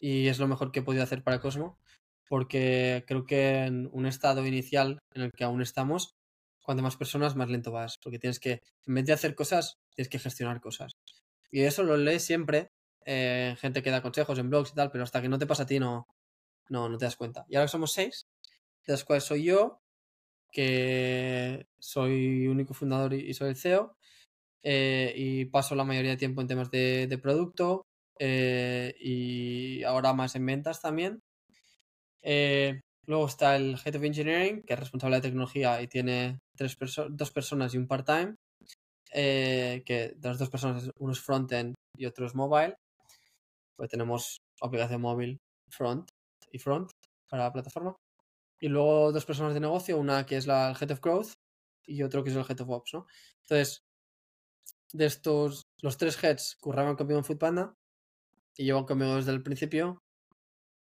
Y 0.00 0.26
es 0.26 0.40
lo 0.40 0.48
mejor 0.48 0.72
que 0.72 0.80
he 0.80 0.82
podido 0.82 1.04
hacer 1.04 1.22
para 1.22 1.40
Cosmo. 1.40 1.78
Porque 2.28 3.04
creo 3.06 3.24
que 3.24 3.66
en 3.66 3.88
un 3.92 4.06
estado 4.06 4.44
inicial 4.44 4.98
en 5.14 5.22
el 5.22 5.30
que 5.30 5.44
aún 5.44 5.62
estamos, 5.62 6.16
cuanto 6.62 6.82
más 6.82 6.96
personas, 6.96 7.36
más 7.36 7.48
lento 7.48 7.70
vas. 7.70 7.98
Porque 8.02 8.18
tienes 8.18 8.40
que, 8.40 8.62
en 8.86 8.94
vez 8.94 9.06
de 9.06 9.12
hacer 9.12 9.36
cosas, 9.36 9.78
tienes 9.94 10.08
que 10.08 10.18
gestionar 10.18 10.60
cosas. 10.60 10.92
Y 11.52 11.60
eso 11.62 11.84
lo 11.84 11.96
lees 11.96 12.24
siempre, 12.24 12.70
eh, 13.06 13.54
gente 13.60 13.82
que 13.82 13.90
da 13.92 14.02
consejos 14.02 14.38
en 14.40 14.50
blogs 14.50 14.72
y 14.72 14.74
tal, 14.74 14.90
pero 14.90 15.04
hasta 15.04 15.22
que 15.22 15.28
no 15.28 15.38
te 15.38 15.46
pasa 15.46 15.62
a 15.62 15.66
ti 15.66 15.78
no, 15.78 16.08
no, 16.68 16.88
no 16.88 16.98
te 16.98 17.04
das 17.04 17.16
cuenta. 17.16 17.44
Y 17.48 17.56
ahora 17.56 17.68
somos 17.68 17.92
seis, 17.92 18.26
de 18.86 18.92
las 18.92 19.04
cuales 19.04 19.24
soy 19.24 19.44
yo, 19.44 19.80
que 20.52 21.66
soy 21.80 22.46
único 22.48 22.74
fundador 22.74 23.14
y, 23.14 23.34
soy 23.34 23.50
el 23.50 23.56
CEO, 23.56 23.96
eh, 24.62 25.12
y 25.16 25.46
paso 25.46 25.74
la 25.74 25.84
mayoría 25.84 26.12
de 26.12 26.16
tiempo 26.16 26.40
en 26.40 26.48
temas 26.48 26.70
de, 26.70 27.18
producto 27.22 27.82
eh, 28.18 28.94
y 29.00 29.82
ahora 29.84 30.14
más 30.14 30.36
en 30.36 30.46
ventas 30.46 30.80
también. 30.80 31.20
Eh, 32.22 32.80
luego 33.06 33.26
está 33.26 33.56
el 33.56 33.76
Head 33.84 33.96
of 33.96 34.04
Engineering, 34.04 34.62
que 34.62 34.74
es 34.74 34.80
responsable 34.80 35.16
de 35.16 35.22
tecnología 35.22 35.82
y 35.82 35.88
tiene 35.88 36.38
tres 36.56 36.78
perso- 36.78 37.08
dos 37.10 37.30
personas 37.32 37.74
y 37.74 37.78
un 37.78 37.86
part-time. 37.88 38.36
que 39.12 40.14
de 40.16 40.28
las 40.28 40.38
dos 40.38 40.50
personas 40.50 40.90
uno 40.98 41.12
es 41.12 41.20
front-end 41.20 41.74
y 41.96 42.06
otro 42.06 42.26
es 42.26 42.34
mobile. 42.34 42.74
Pues 43.76 43.90
tenemos 43.90 44.38
aplicación 44.60 45.00
móvil 45.00 45.38
front 45.70 46.08
y 46.54 46.58
front 46.58 46.90
para 47.28 47.44
la 47.44 47.52
plataforma. 47.52 47.96
Y 48.60 48.68
luego 48.68 49.12
dos 49.12 49.26
personas 49.26 49.54
de 49.54 49.60
negocio, 49.60 49.98
una 49.98 50.24
que 50.24 50.36
es 50.36 50.46
la 50.46 50.70
el 50.70 50.76
Head 50.76 50.92
of 50.92 51.00
Growth 51.00 51.32
y 51.86 52.02
otro 52.02 52.22
que 52.22 52.30
es 52.30 52.36
el 52.36 52.46
Head 52.48 52.60
of 52.60 52.70
Ops, 52.70 52.94
¿no? 52.94 53.06
Entonces, 53.42 53.82
de 54.92 55.06
estos, 55.06 55.64
los 55.82 55.98
tres 55.98 56.22
heads 56.22 56.56
curraban 56.60 56.96
conmigo 56.96 57.18
en 57.18 57.24
Foodpanda 57.24 57.74
y 58.56 58.64
llevan 58.64 58.84
conmigo 58.84 59.16
desde 59.16 59.32
el 59.32 59.42
principio. 59.42 59.98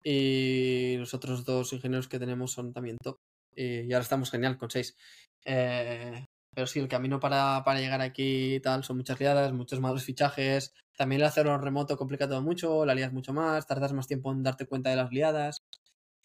Y 0.03 0.97
los 0.97 1.15
otros 1.15 1.45
dos 1.45 1.73
ingenieros 1.73 2.09
que 2.09 2.19
tenemos 2.19 2.53
son 2.53 2.73
también 2.73 2.97
top. 3.03 3.17
Y, 3.55 3.83
y 3.83 3.93
ahora 3.93 4.03
estamos 4.03 4.31
genial 4.31 4.59
con 4.59 4.71
seis. 4.71 4.97
Eh, 5.45 6.25
pero 6.53 6.67
sí, 6.67 6.81
el 6.81 6.89
camino 6.89 7.21
para, 7.21 7.63
para 7.65 7.81
llegar 7.81 8.01
aquí 8.01 8.57
y 8.57 8.61
tal 8.61 8.83
son 8.83 8.97
muchas 8.97 9.21
liadas, 9.21 9.53
muchos 9.53 9.81
malos 9.81 10.05
fichajes. 10.05 10.75
También 11.01 11.23
el 11.23 11.29
hacerlo 11.29 11.55
en 11.55 11.63
remoto 11.63 11.97
complica 11.97 12.29
todo 12.29 12.43
mucho, 12.43 12.85
la 12.85 12.95
lías 12.95 13.11
mucho 13.11 13.33
más, 13.33 13.67
tardas 13.67 13.95
más 13.95 14.07
tiempo 14.07 14.33
en 14.33 14.43
darte 14.43 14.67
cuenta 14.67 14.91
de 14.91 14.97
las 14.97 15.11
liadas. 15.11 15.63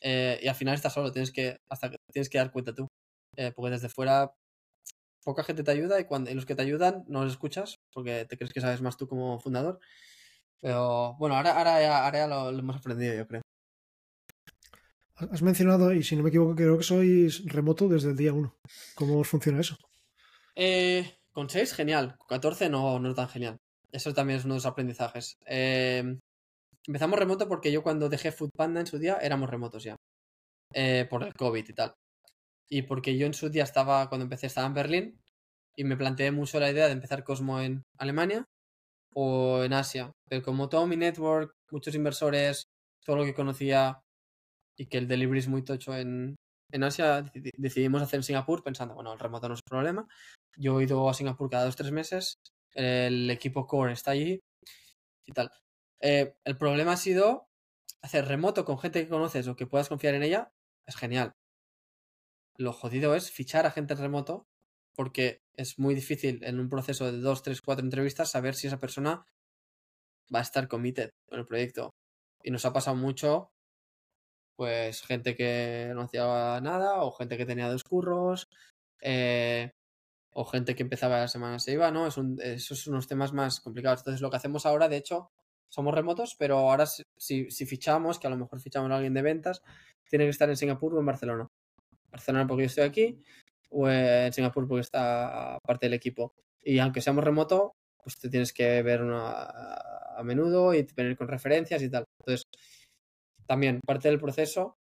Eh, 0.01 0.37
y 0.43 0.49
al 0.49 0.55
final 0.55 0.75
estás 0.75 0.91
solo, 0.91 1.13
tienes 1.13 1.31
que, 1.31 1.61
hasta 1.69 1.89
que 1.89 1.95
tienes 2.11 2.27
que 2.27 2.39
dar 2.39 2.51
cuenta 2.51 2.75
tú. 2.75 2.89
Eh, 3.37 3.53
porque 3.55 3.71
desde 3.71 3.87
fuera 3.87 4.33
poca 5.23 5.45
gente 5.45 5.63
te 5.63 5.71
ayuda 5.71 5.97
y 6.01 6.03
cuando 6.03 6.29
y 6.29 6.33
los 6.33 6.45
que 6.45 6.55
te 6.55 6.61
ayudan 6.63 7.05
no 7.07 7.23
los 7.23 7.31
escuchas 7.31 7.77
porque 7.93 8.25
te 8.25 8.37
crees 8.37 8.51
que 8.51 8.59
sabes 8.59 8.81
más 8.81 8.97
tú 8.97 9.07
como 9.07 9.39
fundador. 9.39 9.79
Pero 10.59 11.15
bueno, 11.19 11.37
ahora, 11.37 11.57
ahora, 11.57 11.81
ya, 11.81 12.03
ahora 12.03 12.19
ya 12.19 12.27
lo, 12.27 12.51
lo 12.51 12.59
hemos 12.59 12.75
aprendido, 12.75 13.15
yo 13.15 13.27
creo. 13.27 13.41
Has 15.15 15.41
mencionado, 15.41 15.93
y 15.93 16.03
si 16.03 16.17
no 16.17 16.23
me 16.23 16.31
equivoco, 16.31 16.53
creo 16.53 16.77
que 16.77 16.83
sois 16.83 17.45
remoto 17.45 17.87
desde 17.87 18.09
el 18.09 18.17
día 18.17 18.33
1. 18.33 18.53
¿Cómo 18.95 19.23
funciona 19.23 19.61
eso? 19.61 19.77
Eh, 20.53 21.17
con 21.31 21.49
6, 21.49 21.73
genial. 21.73 22.17
Con 22.17 22.27
14 22.27 22.67
no, 22.67 22.99
no 22.99 23.15
tan 23.15 23.29
genial. 23.29 23.57
Eso 23.95 24.13
también 24.13 24.39
es 24.39 24.45
uno 24.45 24.55
de 24.55 24.57
los 24.57 24.65
aprendizajes. 24.65 25.37
Eh, 25.45 26.17
empezamos 26.85 27.17
remoto 27.17 27.47
porque 27.47 27.71
yo 27.71 27.81
cuando 27.81 28.09
dejé 28.09 28.31
Foodpanda 28.33 28.81
en 28.81 28.87
su 28.87 28.99
día 28.99 29.17
éramos 29.21 29.49
remotos 29.49 29.83
ya. 29.83 29.95
Eh, 30.73 31.07
por 31.09 31.23
el 31.23 31.33
COVID 31.33 31.65
y 31.69 31.73
tal. 31.73 31.93
Y 32.69 32.81
porque 32.83 33.17
yo 33.17 33.25
en 33.25 33.33
su 33.33 33.49
día 33.49 33.63
estaba, 33.63 34.09
cuando 34.09 34.23
empecé, 34.25 34.47
estaba 34.47 34.67
en 34.67 34.73
Berlín 34.73 35.21
y 35.77 35.85
me 35.85 35.95
planteé 35.95 36.31
mucho 36.31 36.59
la 36.59 36.69
idea 36.71 36.87
de 36.87 36.93
empezar 36.93 37.23
Cosmo 37.23 37.61
en 37.61 37.83
Alemania 37.97 38.43
o 39.13 39.63
en 39.63 39.73
Asia. 39.73 40.11
Pero 40.29 40.43
como 40.43 40.67
todo 40.67 40.87
mi 40.87 40.97
network, 40.97 41.53
muchos 41.71 41.95
inversores, 41.95 42.65
todo 43.05 43.17
lo 43.17 43.23
que 43.23 43.33
conocía 43.33 44.01
y 44.77 44.87
que 44.87 44.97
el 44.97 45.07
delivery 45.07 45.39
es 45.39 45.47
muy 45.47 45.63
tocho 45.63 45.95
en, 45.95 46.35
en 46.73 46.83
Asia, 46.83 47.23
deci- 47.23 47.51
decidimos 47.57 48.01
hacer 48.01 48.17
en 48.17 48.23
Singapur 48.23 48.63
pensando, 48.63 48.95
bueno, 48.95 49.13
el 49.13 49.19
remoto 49.19 49.47
no 49.47 49.55
es 49.55 49.61
problema. 49.63 50.05
Yo 50.57 50.81
he 50.81 50.83
ido 50.83 51.09
a 51.09 51.13
Singapur 51.13 51.49
cada 51.49 51.65
dos 51.65 51.75
o 51.75 51.77
tres 51.77 51.91
meses, 51.93 52.35
el 52.75 53.29
equipo 53.31 53.65
core 53.67 53.93
está 53.93 54.11
allí 54.11 54.43
y 55.25 55.31
tal. 55.33 55.51
Eh, 56.01 56.35
el 56.43 56.57
problema 56.57 56.93
ha 56.93 56.97
sido 56.97 57.49
hacer 58.01 58.27
remoto 58.27 58.65
con 58.65 58.77
gente 58.77 59.03
que 59.03 59.09
conoces 59.09 59.47
o 59.47 59.55
que 59.55 59.65
puedas 59.65 59.89
confiar 59.89 60.13
en 60.13 60.23
ella, 60.23 60.51
es 60.85 60.95
genial. 60.95 61.33
Lo 62.57 62.73
jodido 62.73 63.15
es 63.15 63.31
fichar 63.31 63.65
a 63.65 63.71
gente 63.71 63.93
en 63.93 63.99
remoto 63.99 64.45
porque 64.95 65.41
es 65.55 65.79
muy 65.79 65.95
difícil 65.95 66.43
en 66.43 66.59
un 66.59 66.69
proceso 66.69 67.11
de 67.11 67.19
dos, 67.19 67.43
tres, 67.43 67.61
cuatro 67.61 67.83
entrevistas 67.83 68.31
saber 68.31 68.55
si 68.55 68.67
esa 68.67 68.79
persona 68.79 69.25
va 70.33 70.39
a 70.39 70.43
estar 70.43 70.67
committed 70.67 71.11
con 71.27 71.39
el 71.39 71.45
proyecto. 71.45 71.95
Y 72.43 72.51
nos 72.51 72.65
ha 72.65 72.73
pasado 72.73 72.95
mucho, 72.95 73.51
pues 74.55 75.01
gente 75.01 75.35
que 75.35 75.91
no 75.95 76.03
hacía 76.03 76.59
nada, 76.61 77.01
o 77.03 77.11
gente 77.11 77.37
que 77.37 77.45
tenía 77.45 77.69
dos 77.69 77.83
curros, 77.83 78.47
eh, 79.01 79.71
o 80.37 80.43
gente 80.43 80.75
que 80.75 80.83
empezaba 80.83 81.19
la 81.19 81.27
semana 81.29 81.59
se 81.59 81.71
iba, 81.71 81.89
¿no? 81.91 82.07
Es 82.07 82.17
esos 82.39 82.87
unos 82.87 83.07
temas 83.07 83.31
más 83.31 83.61
complicados. 83.61 84.01
Entonces, 84.01 84.21
lo 84.21 84.29
que 84.29 84.35
hacemos 84.35 84.65
ahora, 84.65 84.89
de 84.89 84.97
hecho, 84.97 85.31
somos 85.69 85.93
remotos, 85.93 86.35
pero 86.37 86.57
ahora 86.57 86.85
si, 86.85 87.49
si 87.49 87.65
fichamos, 87.65 88.19
que 88.19 88.27
a 88.27 88.29
lo 88.29 88.37
mejor 88.37 88.59
fichamos 88.59 88.91
a 88.91 88.95
alguien 88.95 89.13
de 89.13 89.21
ventas, 89.21 89.61
tiene 90.09 90.25
que 90.25 90.31
estar 90.31 90.49
en 90.49 90.57
Singapur 90.57 90.93
o 90.93 90.99
en 90.99 91.05
Barcelona. 91.05 91.47
Barcelona 92.11 92.47
porque 92.47 92.63
yo 92.63 92.67
estoy 92.67 92.83
aquí, 92.83 93.21
o 93.69 93.89
en 93.89 94.33
Singapur 94.33 94.67
porque 94.67 94.81
está 94.81 95.57
parte 95.65 95.85
del 95.85 95.93
equipo. 95.93 96.33
Y 96.61 96.79
aunque 96.79 97.01
seamos 97.01 97.23
remoto, 97.23 97.73
pues 98.03 98.19
te 98.19 98.29
tienes 98.29 98.51
que 98.51 98.81
ver 98.83 99.01
a 99.03 100.21
menudo 100.23 100.73
y 100.73 100.83
tener 100.83 101.15
con 101.15 101.29
referencias 101.29 101.81
y 101.81 101.89
tal. 101.89 102.03
Entonces, 102.19 102.43
también 103.47 103.79
parte 103.85 104.09
del 104.09 104.19
proceso, 104.19 104.75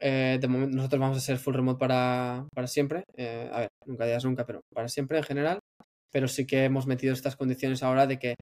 eh, 0.00 0.38
de 0.40 0.48
momento 0.48 0.76
nosotros 0.76 1.00
vamos 1.00 1.16
a 1.18 1.20
ser 1.20 1.38
full 1.38 1.54
remote 1.54 1.78
para, 1.78 2.46
para 2.54 2.66
siempre. 2.66 3.04
Eh, 3.16 3.48
a 3.52 3.60
ver, 3.60 3.68
nunca 3.86 4.06
digas 4.06 4.24
nunca, 4.24 4.44
pero 4.46 4.60
para 4.72 4.88
siempre 4.88 5.18
en 5.18 5.24
general. 5.24 5.58
Pero 6.10 6.28
sí 6.28 6.46
que 6.46 6.64
hemos 6.64 6.86
metido 6.86 7.12
estas 7.12 7.36
condiciones 7.36 7.82
ahora 7.82 8.06
de 8.06 8.18
que 8.18 8.34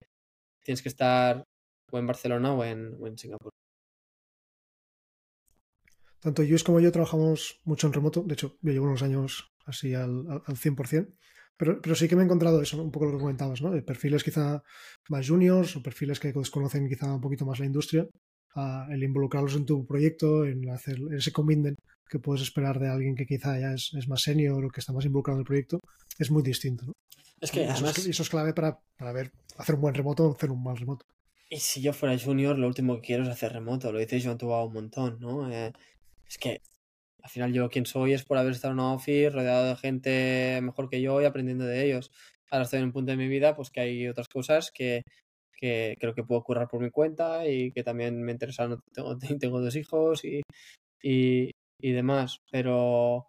tienes 0.64 0.82
que 0.82 0.88
estar 0.88 1.44
o 1.90 1.98
en 1.98 2.06
Barcelona 2.06 2.52
o 2.52 2.64
en, 2.64 2.96
o 3.00 3.06
en 3.06 3.16
Singapur. 3.18 3.52
Tanto 6.20 6.42
Luis 6.42 6.64
como 6.64 6.80
yo 6.80 6.90
trabajamos 6.90 7.60
mucho 7.64 7.86
en 7.86 7.92
remoto. 7.92 8.22
De 8.22 8.34
hecho, 8.34 8.56
yo 8.60 8.72
llevo 8.72 8.86
unos 8.86 9.02
años 9.02 9.48
así 9.64 9.94
al, 9.94 10.26
al 10.28 10.56
100%. 10.56 11.14
Pero, 11.56 11.80
pero 11.80 11.94
sí 11.94 12.06
que 12.06 12.16
me 12.16 12.22
he 12.22 12.24
encontrado 12.24 12.60
eso, 12.60 12.82
un 12.82 12.90
poco 12.90 13.06
lo 13.06 13.12
que 13.12 13.18
comentabas, 13.18 13.62
¿no? 13.62 13.70
De 13.70 13.82
perfiles 13.82 14.22
quizá 14.22 14.62
más 15.08 15.26
juniors 15.26 15.76
o 15.76 15.82
perfiles 15.82 16.20
que 16.20 16.32
desconocen 16.32 16.88
quizá 16.88 17.14
un 17.14 17.20
poquito 17.20 17.46
más 17.46 17.58
la 17.58 17.66
industria. 17.66 18.06
El 18.90 19.02
involucrarlos 19.02 19.54
en 19.56 19.66
tu 19.66 19.86
proyecto, 19.86 20.44
en 20.44 20.70
hacer 20.70 20.98
ese 21.16 21.32
commitment 21.32 21.78
que 22.08 22.18
puedes 22.18 22.42
esperar 22.42 22.78
de 22.78 22.88
alguien 22.88 23.14
que 23.14 23.26
quizá 23.26 23.58
ya 23.58 23.72
es, 23.72 23.92
es 23.94 24.08
más 24.08 24.22
senior 24.22 24.64
o 24.64 24.70
que 24.70 24.80
está 24.80 24.92
más 24.92 25.04
involucrado 25.04 25.38
en 25.38 25.40
el 25.40 25.46
proyecto, 25.46 25.80
es 26.18 26.30
muy 26.30 26.42
distinto, 26.42 26.86
¿no? 26.86 26.92
Es 27.40 27.50
que 27.50 27.64
además... 27.64 27.98
Eso 27.98 28.00
es, 28.02 28.06
eso 28.06 28.22
es 28.22 28.30
clave 28.30 28.54
para, 28.54 28.78
para 28.96 29.12
ver, 29.12 29.32
hacer 29.58 29.74
un 29.74 29.80
buen 29.82 29.94
remoto 29.94 30.24
o 30.26 30.34
hacer 30.34 30.50
un 30.50 30.62
mal 30.62 30.76
remoto. 30.76 31.04
Y 31.48 31.58
si 31.58 31.80
yo 31.80 31.92
fuera 31.92 32.18
junior, 32.18 32.58
lo 32.58 32.66
último 32.66 32.96
que 32.96 33.08
quiero 33.08 33.22
es 33.22 33.28
hacer 33.28 33.52
remoto. 33.52 33.92
Lo 33.92 33.98
dice 33.98 34.20
Joan 34.20 34.38
Tubao 34.38 34.66
un 34.66 34.72
montón, 34.72 35.18
¿no? 35.20 35.50
Eh, 35.50 35.72
es 36.28 36.38
que 36.38 36.60
al 37.22 37.30
final 37.30 37.52
yo 37.52 37.68
quien 37.68 37.86
soy 37.86 38.14
es 38.14 38.24
por 38.24 38.38
haber 38.38 38.52
estado 38.52 38.72
en 38.72 38.80
una 38.80 38.94
office 38.94 39.30
rodeado 39.30 39.68
de 39.68 39.76
gente 39.76 40.60
mejor 40.62 40.88
que 40.88 41.00
yo 41.00 41.20
y 41.20 41.24
aprendiendo 41.24 41.64
de 41.64 41.84
ellos. 41.84 42.10
Ahora 42.50 42.64
estoy 42.64 42.78
en 42.80 42.86
un 42.86 42.92
punto 42.92 43.10
de 43.10 43.16
mi 43.16 43.28
vida 43.28 43.54
pues 43.54 43.70
que 43.70 43.80
hay 43.80 44.08
otras 44.08 44.28
cosas 44.28 44.70
que, 44.72 45.02
que 45.56 45.96
creo 46.00 46.14
que 46.14 46.24
puedo 46.24 46.42
currar 46.42 46.68
por 46.68 46.80
mi 46.80 46.90
cuenta 46.90 47.46
y 47.48 47.72
que 47.72 47.82
también 47.82 48.22
me 48.22 48.32
interesan. 48.32 48.78
Tengo, 48.92 49.18
tengo 49.40 49.60
dos 49.60 49.76
hijos 49.76 50.24
y, 50.24 50.42
y, 51.02 51.50
y, 51.80 51.92
demás, 51.92 52.40
pero, 52.50 53.26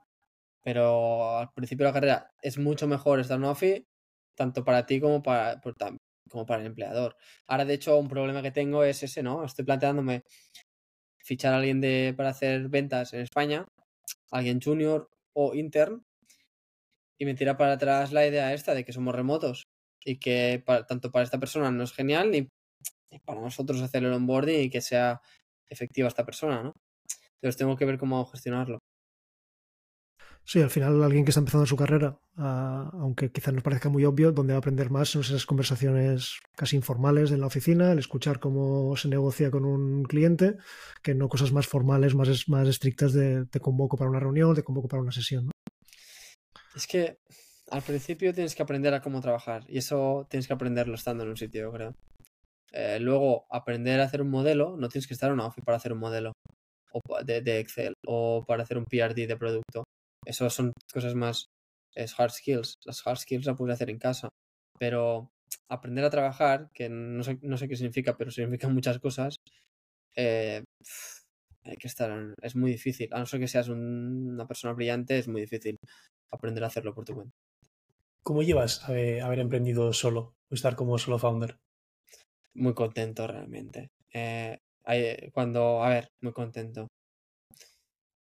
pero 0.64 1.38
al 1.40 1.52
principio 1.54 1.86
de 1.86 1.92
la 1.92 1.94
carrera 1.94 2.32
es 2.42 2.58
mucho 2.58 2.88
mejor 2.88 3.20
estar 3.20 3.38
en 3.38 3.46
una 3.46 3.56
tanto 4.36 4.64
para 4.64 4.86
ti 4.86 5.02
como 5.02 5.24
para, 5.24 5.62
como 6.30 6.46
para 6.46 6.62
el 6.62 6.68
empleador. 6.68 7.16
Ahora, 7.48 7.66
de 7.66 7.74
hecho, 7.76 7.98
un 7.98 8.08
problema 8.10 8.42
que 8.44 8.52
tengo 8.52 8.84
es 8.84 9.04
ese, 9.04 9.24
¿no? 9.24 9.44
Estoy 9.44 9.66
planteándome 9.66 10.24
fichar 11.20 11.54
a 11.54 11.58
alguien 11.58 11.82
de, 11.82 12.14
para 12.16 12.30
hacer 12.30 12.70
ventas 12.70 13.14
en 13.14 13.22
España 13.22 13.66
alguien 14.32 14.60
junior 14.62 15.10
o 15.34 15.54
intern 15.56 16.04
y 17.20 17.26
me 17.26 17.34
tira 17.34 17.58
para 17.58 17.74
atrás 17.74 18.12
la 18.12 18.26
idea 18.26 18.54
esta 18.54 18.74
de 18.74 18.86
que 18.86 18.94
somos 18.94 19.16
remotos 19.16 19.64
y 20.08 20.18
que 20.18 20.64
tanto 20.88 21.12
para 21.12 21.24
esta 21.24 21.40
persona 21.40 21.70
no 21.70 21.84
es 21.84 21.92
genial 21.92 22.32
ni, 22.32 22.50
para 23.26 23.42
nosotros 23.42 23.82
hacer 23.82 24.04
el 24.06 24.14
onboarding 24.14 24.62
y 24.62 24.70
que 24.70 24.82
sea 24.82 25.22
efectiva 25.70 26.08
esta 26.08 26.26
persona, 26.26 26.64
¿no? 26.64 26.74
Entonces 27.36 27.58
tengo 27.58 27.76
que 27.76 27.86
ver 27.86 27.98
cómo 27.98 28.26
gestionarlo. 28.26 28.80
Sí, 30.46 30.62
al 30.62 30.70
final 30.70 31.04
alguien 31.04 31.26
que 31.26 31.32
está 31.32 31.42
empezando 31.42 31.66
su 31.66 31.76
carrera, 31.76 32.18
uh, 32.38 33.02
aunque 33.02 33.34
quizás 33.34 33.54
nos 33.54 33.64
parezca 33.64 33.90
muy 33.90 34.06
obvio, 34.06 34.32
donde 34.32 34.54
va 34.54 34.58
a 34.58 34.60
aprender 34.60 34.90
más 34.90 35.10
son 35.10 35.22
esas 35.22 35.46
conversaciones 35.46 36.40
casi 36.56 36.78
informales 36.78 37.32
en 37.32 37.42
la 37.42 37.48
oficina, 37.48 37.92
el 37.92 38.00
escuchar 38.00 38.40
cómo 38.40 38.96
se 38.96 39.10
negocia 39.10 39.52
con 39.52 39.66
un 39.66 40.04
cliente, 40.04 40.56
que 41.04 41.16
no 41.16 41.28
cosas 41.28 41.52
más 41.52 41.68
formales, 41.68 42.16
más, 42.16 42.48
más 42.48 42.68
estrictas 42.70 43.12
de 43.12 43.46
te 43.48 43.60
convoco 43.60 43.98
para 43.98 44.10
una 44.10 44.22
reunión, 44.22 44.56
te 44.56 44.64
convoco 44.64 44.88
para 44.88 45.02
una 45.02 45.12
sesión. 45.12 45.48
¿no? 45.48 45.52
Es 46.78 46.88
que 46.88 47.20
al 47.70 47.82
principio 47.82 48.34
tienes 48.34 48.56
que 48.56 48.64
aprender 48.64 48.94
a 48.94 49.02
cómo 49.02 49.22
trabajar 49.22 49.64
y 49.68 49.78
eso 49.78 50.26
tienes 50.30 50.48
que 50.48 50.54
aprenderlo 50.54 50.96
estando 50.96 51.24
en 51.24 51.30
un 51.30 51.38
sitio, 51.38 51.72
creo. 51.72 51.94
Eh, 52.72 53.00
luego, 53.00 53.46
aprender 53.50 54.00
a 54.00 54.06
hacer 54.06 54.22
un 54.22 54.30
modelo, 54.30 54.76
no 54.78 54.90
tienes 54.90 55.08
que 55.08 55.14
estar 55.14 55.30
en 55.30 55.36
una 55.36 55.48
office 55.48 55.66
para 55.66 55.78
hacer 55.78 55.94
un 55.94 56.00
modelo 56.00 56.34
de, 57.26 57.42
de 57.42 57.60
Excel 57.60 57.94
o 58.06 58.44
para 58.46 58.64
hacer 58.64 58.78
un 58.78 58.86
PRD 58.86 59.28
de 59.28 59.38
producto 59.38 59.84
eso 60.28 60.50
son 60.50 60.74
cosas 60.94 61.16
más 61.16 61.48
es 61.96 62.20
hard 62.20 62.32
skills. 62.32 62.76
Las 62.86 63.06
hard 63.08 63.18
skills 63.18 63.46
las 63.46 63.58
puedes 63.58 63.76
hacer 63.76 63.90
en 63.90 63.98
casa. 63.98 64.28
Pero 64.78 65.32
aprender 65.70 66.04
a 66.04 66.10
trabajar, 66.10 66.70
que 66.74 66.90
no 66.90 67.24
sé, 67.24 67.40
no 67.42 67.58
sé 67.58 67.68
qué 67.68 67.76
significa, 67.78 68.18
pero 68.18 68.30
significa 68.30 68.68
muchas 68.68 69.00
cosas, 69.00 69.38
eh, 70.16 70.64
hay 71.64 71.78
que 71.78 71.88
estar. 71.88 72.36
Es 72.42 72.56
muy 72.56 72.72
difícil. 72.72 73.10
A 73.14 73.20
no 73.20 73.26
ser 73.26 73.40
que 73.40 73.48
seas 73.48 73.70
un, 73.70 74.32
una 74.34 74.48
persona 74.48 74.74
brillante, 74.74 75.18
es 75.18 75.28
muy 75.30 75.42
difícil 75.42 75.78
aprender 76.32 76.64
a 76.64 76.68
hacerlo 76.68 76.94
por 76.94 77.06
tu 77.06 77.16
cuenta. 77.16 77.34
¿Cómo 78.28 78.44
llevas 78.44 78.84
haber, 78.84 79.22
haber 79.22 79.40
emprendido 79.40 79.94
solo 79.94 80.36
o 80.52 80.54
estar 80.54 80.76
como 80.76 80.98
solo 80.98 81.18
founder? 81.18 81.56
Muy 82.54 82.74
contento 82.74 83.26
realmente. 83.26 83.88
Eh, 84.12 84.60
cuando, 85.32 85.82
a 85.82 85.88
ver, 85.88 86.10
muy 86.20 86.34
contento. 86.34 86.88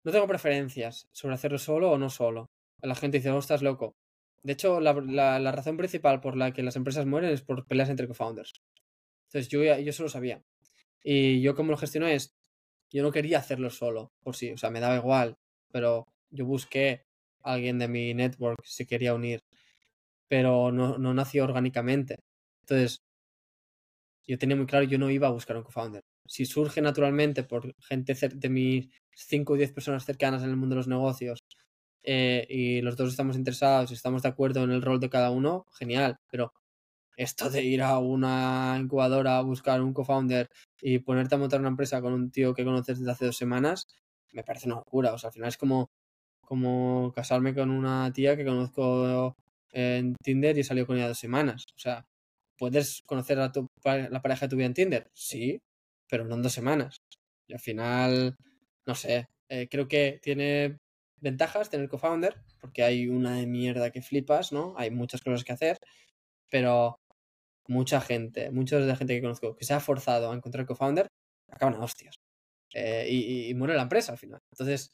No 0.04 0.12
tengo 0.12 0.28
preferencias 0.28 1.08
sobre 1.12 1.34
hacerlo 1.34 1.58
solo 1.58 1.90
o 1.90 1.98
no 1.98 2.10
solo. 2.10 2.46
La 2.80 2.94
gente 2.94 3.16
dice, 3.16 3.32
oh, 3.32 3.40
estás 3.40 3.60
loco. 3.60 3.96
De 4.44 4.52
hecho, 4.52 4.78
la, 4.78 5.50
razón 5.50 5.76
principal 5.76 6.20
por 6.20 6.36
la 6.36 6.52
que 6.52 6.62
las 6.62 6.76
empresas 6.76 7.04
mueren 7.04 7.30
es 7.30 7.42
por 7.42 7.66
peleas 7.66 7.88
entre 7.88 8.06
co-founders. 8.06 8.52
Entonces, 9.26 9.48
yo, 9.48 9.64
yo 9.64 9.90
eso 9.90 10.04
lo 10.04 10.08
sabía. 10.08 10.40
Y 11.02 11.40
yo 11.40 11.56
como 11.56 11.72
lo 11.72 11.76
gestiono 11.76 12.06
es, 12.06 12.30
yo 12.92 13.02
no 13.02 13.10
quería 13.10 13.38
hacerlo 13.38 13.68
solo, 13.68 14.12
por 14.22 14.36
sí, 14.36 14.52
o 14.52 14.58
sea, 14.58 14.70
me 14.70 14.78
daba 14.78 14.94
igual, 14.94 15.34
pero 15.72 16.06
yo 16.30 16.46
busqué 16.46 17.02
a 17.42 17.54
alguien 17.54 17.80
de 17.80 17.88
mi 17.88 18.14
network 18.14 18.64
si 18.64 18.86
quería 18.86 19.12
unir, 19.14 19.40
pero 20.28 20.72
no, 20.72 20.98
no 20.98 21.14
nació 21.14 21.44
orgánicamente. 21.44 22.16
Entonces, 22.62 23.00
yo 24.26 24.38
tenía 24.38 24.56
muy 24.56 24.66
claro, 24.66 24.84
yo 24.84 24.98
no 24.98 25.10
iba 25.10 25.28
a 25.28 25.30
buscar 25.30 25.56
un 25.56 25.62
co-founder. 25.64 26.02
Si 26.26 26.44
surge 26.44 26.82
naturalmente 26.82 27.42
por 27.44 27.74
gente 27.80 28.14
de 28.14 28.48
mi 28.50 28.90
5 29.16 29.54
o 29.54 29.56
10 29.56 29.72
personas 29.72 30.04
cercanas 30.04 30.42
en 30.42 30.50
el 30.50 30.56
mundo 30.56 30.74
de 30.74 30.78
los 30.80 30.88
negocios 30.88 31.40
eh, 32.04 32.46
y 32.50 32.82
los 32.82 32.96
dos 32.96 33.10
estamos 33.10 33.36
interesados 33.36 33.90
y 33.90 33.94
estamos 33.94 34.22
de 34.22 34.28
acuerdo 34.28 34.64
en 34.64 34.70
el 34.72 34.82
rol 34.82 35.00
de 35.00 35.10
cada 35.10 35.30
uno, 35.30 35.66
genial. 35.72 36.16
Pero 36.30 36.52
esto 37.16 37.50
de 37.50 37.64
ir 37.64 37.82
a 37.82 37.98
una 37.98 38.78
incubadora 38.80 39.38
a 39.38 39.42
buscar 39.42 39.82
un 39.82 39.94
co-founder 39.94 40.48
y 40.82 41.00
ponerte 41.00 41.34
a 41.36 41.38
montar 41.38 41.60
una 41.60 41.70
empresa 41.70 42.00
con 42.02 42.12
un 42.12 42.30
tío 42.30 42.54
que 42.54 42.64
conoces 42.64 42.98
desde 43.00 43.12
hace 43.12 43.26
dos 43.26 43.36
semanas, 43.36 43.86
me 44.32 44.44
parece 44.44 44.68
una 44.68 44.76
locura. 44.76 45.14
O 45.14 45.18
sea, 45.18 45.28
al 45.28 45.34
final 45.34 45.48
es 45.48 45.56
como, 45.58 45.90
como 46.42 47.12
casarme 47.14 47.54
con 47.54 47.70
una 47.70 48.12
tía 48.12 48.36
que 48.36 48.44
conozco 48.44 49.36
en 49.72 50.14
Tinder 50.22 50.56
y 50.58 50.64
salió 50.64 50.86
con 50.86 50.96
ella 50.96 51.08
dos 51.08 51.18
semanas. 51.18 51.64
O 51.76 51.78
sea, 51.78 52.04
¿puedes 52.56 53.02
conocer 53.06 53.40
a 53.40 53.52
tu, 53.52 53.68
la 53.84 54.22
pareja 54.22 54.46
de 54.46 54.50
tu 54.50 54.56
vida 54.56 54.66
en 54.66 54.74
Tinder? 54.74 55.10
Sí, 55.14 55.60
pero 56.08 56.24
no 56.24 56.36
en 56.36 56.42
dos 56.42 56.52
semanas. 56.52 56.98
Y 57.46 57.54
al 57.54 57.60
final 57.60 58.36
no 58.88 58.94
sé, 58.94 59.28
eh, 59.50 59.68
creo 59.70 59.86
que 59.86 60.18
tiene 60.22 60.78
ventajas 61.20 61.68
tener 61.68 61.88
co-founder, 61.90 62.34
porque 62.60 62.82
hay 62.82 63.06
una 63.06 63.36
de 63.36 63.46
mierda 63.46 63.90
que 63.90 64.00
flipas, 64.00 64.50
¿no? 64.50 64.74
Hay 64.78 64.90
muchas 64.90 65.20
cosas 65.20 65.44
que 65.44 65.52
hacer, 65.52 65.76
pero 66.50 66.98
mucha 67.68 68.00
gente, 68.00 68.50
mucha 68.50 68.78
de 68.78 68.86
la 68.86 68.96
gente 68.96 69.14
que 69.14 69.20
conozco 69.20 69.56
que 69.56 69.66
se 69.66 69.74
ha 69.74 69.80
forzado 69.80 70.32
a 70.32 70.34
encontrar 70.34 70.64
co-founder, 70.64 71.06
acaban 71.50 71.74
a 71.74 71.84
hostias. 71.84 72.14
Eh, 72.72 73.06
y, 73.10 73.50
y, 73.50 73.54
muere 73.54 73.74
la 73.74 73.82
empresa 73.82 74.12
al 74.12 74.18
final. 74.18 74.40
Entonces, 74.52 74.90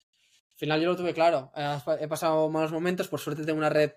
al 0.53 0.59
final 0.59 0.81
yo 0.81 0.89
lo 0.89 0.97
tuve 0.97 1.15
claro. 1.15 1.53
He 2.01 2.09
pasado 2.09 2.51
malos 2.51 2.73
momentos, 2.73 3.07
por 3.09 3.21
suerte 3.21 3.45
tengo 3.45 3.59
una 3.59 3.71
red 3.71 3.93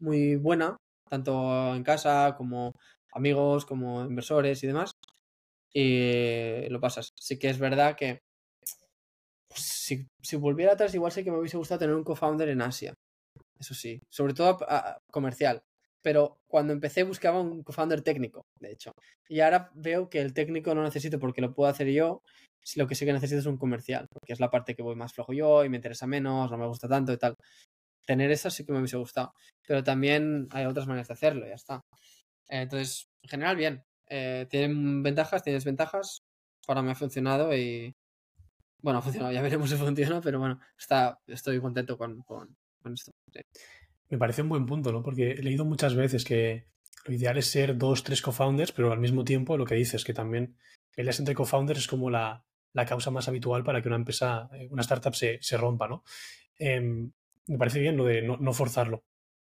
muy 0.00 0.36
buena, 0.36 0.76
tanto 1.08 1.74
en 1.74 1.82
casa 1.84 2.34
como 2.36 2.72
amigos, 3.12 3.66
como 3.66 4.04
inversores 4.04 4.62
y 4.64 4.66
demás. 4.66 4.92
Y 5.72 6.68
lo 6.68 6.80
pasas. 6.80 7.10
Sí 7.16 7.38
que 7.38 7.50
es 7.50 7.58
verdad 7.58 7.96
que 7.96 8.20
si, 9.54 10.06
si, 10.22 10.36
volviera 10.36 10.72
atrás, 10.72 10.94
igual 10.94 11.12
sé 11.12 11.24
que 11.24 11.30
me 11.30 11.38
hubiese 11.38 11.56
gustado 11.56 11.80
tener 11.80 11.94
un 11.94 12.04
co-founder 12.04 12.48
en 12.48 12.62
Asia. 12.62 12.94
Eso 13.58 13.74
sí, 13.74 14.00
sobre 14.08 14.34
todo 14.34 14.58
comercial. 15.10 15.62
Pero 16.02 16.38
cuando 16.48 16.72
empecé 16.72 17.02
buscaba 17.02 17.40
un 17.40 17.62
co-founder 17.62 18.02
técnico, 18.02 18.42
de 18.58 18.72
hecho. 18.72 18.92
Y 19.28 19.40
ahora 19.40 19.70
veo 19.74 20.08
que 20.08 20.20
el 20.20 20.32
técnico 20.32 20.74
no 20.74 20.82
necesito 20.82 21.18
porque 21.18 21.42
lo 21.42 21.52
puedo 21.54 21.70
hacer 21.70 21.88
yo. 21.88 22.22
Lo 22.76 22.86
que 22.86 22.94
sí 22.94 23.04
que 23.06 23.12
necesito 23.12 23.40
es 23.40 23.46
un 23.46 23.56
comercial, 23.56 24.06
porque 24.12 24.32
es 24.32 24.40
la 24.40 24.50
parte 24.50 24.74
que 24.74 24.82
voy 24.82 24.94
más 24.94 25.12
flojo 25.14 25.32
yo 25.32 25.64
y 25.64 25.68
me 25.68 25.76
interesa 25.76 26.06
menos, 26.06 26.50
no 26.50 26.58
me 26.58 26.66
gusta 26.66 26.88
tanto 26.88 27.12
y 27.12 27.18
tal. 27.18 27.36
Tener 28.06 28.30
eso 28.30 28.50
sí 28.50 28.64
que 28.64 28.72
me 28.72 28.78
hubiese 28.78 28.96
gustado. 28.96 29.32
Pero 29.66 29.84
también 29.84 30.48
hay 30.50 30.66
otras 30.66 30.86
maneras 30.86 31.08
de 31.08 31.14
hacerlo, 31.14 31.46
ya 31.46 31.54
está. 31.54 31.80
Entonces, 32.48 33.08
en 33.22 33.30
general, 33.30 33.56
bien. 33.56 33.84
eh, 34.08 34.46
tienen 34.50 35.02
ventajas, 35.02 35.42
tienen 35.42 35.58
desventajas. 35.58 36.22
Para 36.66 36.82
mí 36.82 36.90
ha 36.90 36.94
funcionado 36.94 37.56
y. 37.56 37.94
Bueno, 38.82 38.98
ha 38.98 39.02
funcionado, 39.02 39.32
ya 39.34 39.42
veremos 39.42 39.70
si 39.70 39.76
funciona, 39.76 40.20
pero 40.20 40.38
bueno, 40.38 40.58
está, 40.78 41.18
estoy 41.26 41.60
contento 41.60 41.96
con, 41.96 42.22
con, 42.22 42.56
esto. 42.92 43.12
Me 44.08 44.18
parece 44.18 44.42
un 44.42 44.48
buen 44.48 44.66
punto, 44.66 44.90
¿no? 44.90 45.02
Porque 45.02 45.32
he 45.32 45.42
leído 45.42 45.64
muchas 45.64 45.94
veces 45.94 46.24
que 46.24 46.66
lo 47.04 47.14
ideal 47.14 47.38
es 47.38 47.46
ser 47.46 47.76
dos, 47.76 48.02
tres 48.02 48.22
co-founders, 48.22 48.72
pero 48.72 48.92
al 48.92 48.98
mismo 48.98 49.24
tiempo 49.24 49.56
lo 49.56 49.64
que 49.64 49.74
dices, 49.74 50.04
que 50.04 50.14
también 50.14 50.56
peleas 50.94 51.18
entre 51.20 51.34
co-founders 51.34 51.80
es 51.80 51.86
como 51.86 52.10
la, 52.10 52.44
la, 52.72 52.86
causa 52.86 53.10
más 53.10 53.28
habitual 53.28 53.62
para 53.62 53.80
que 53.80 53.88
una 53.88 53.96
empresa, 53.96 54.48
eh, 54.54 54.68
una 54.70 54.82
startup 54.82 55.14
se, 55.14 55.38
se 55.40 55.56
rompa, 55.56 55.86
¿no? 55.88 56.02
Em, 56.58 57.12
me 57.46 57.58
parece 57.58 57.80
bien 57.80 57.96
lo 57.96 58.04
de 58.04 58.22
no, 58.22 58.52
forzarlo. 58.52 59.02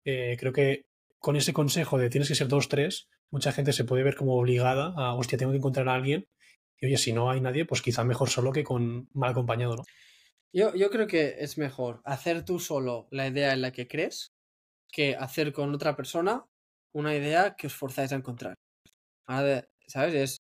Eh, 0.04 0.36
creo 0.38 0.52
que 0.52 0.82
con 1.18 1.36
ese 1.36 1.52
consejo 1.52 1.98
de 1.98 2.10
tienes 2.10 2.28
que 2.28 2.34
ser 2.34 2.48
dos, 2.48 2.68
tres, 2.68 3.08
mucha 3.30 3.52
gente 3.52 3.72
se 3.72 3.84
puede 3.84 4.02
ver 4.02 4.16
como 4.16 4.36
obligada 4.36 4.94
a, 4.96 5.14
hostia, 5.14 5.38
tengo 5.38 5.52
que 5.52 5.58
encontrar 5.58 5.88
a 5.88 5.94
alguien. 5.94 6.26
Y 6.78 6.86
oye, 6.86 6.96
si 6.96 7.12
no 7.12 7.30
hay 7.30 7.40
nadie, 7.40 7.66
pues 7.66 7.82
quizá 7.82 8.04
mejor 8.04 8.30
solo 8.30 8.52
que 8.52 8.64
con 8.64 9.08
mal 9.12 9.32
acompañado, 9.32 9.76
¿no? 9.76 9.84
Yo, 10.52 10.74
yo 10.74 10.90
creo 10.90 11.06
que 11.06 11.36
es 11.38 11.58
mejor 11.58 12.00
hacer 12.04 12.44
tú 12.44 12.58
solo 12.58 13.06
la 13.10 13.28
idea 13.28 13.52
en 13.52 13.62
la 13.62 13.70
que 13.70 13.86
crees 13.86 14.32
que 14.90 15.14
hacer 15.14 15.52
con 15.52 15.72
otra 15.72 15.94
persona 15.94 16.44
una 16.92 17.14
idea 17.14 17.54
que 17.54 17.68
os 17.68 17.74
forzáis 17.74 18.12
a 18.12 18.16
encontrar. 18.16 18.54
¿Sabes? 19.26 20.14
Es, 20.14 20.36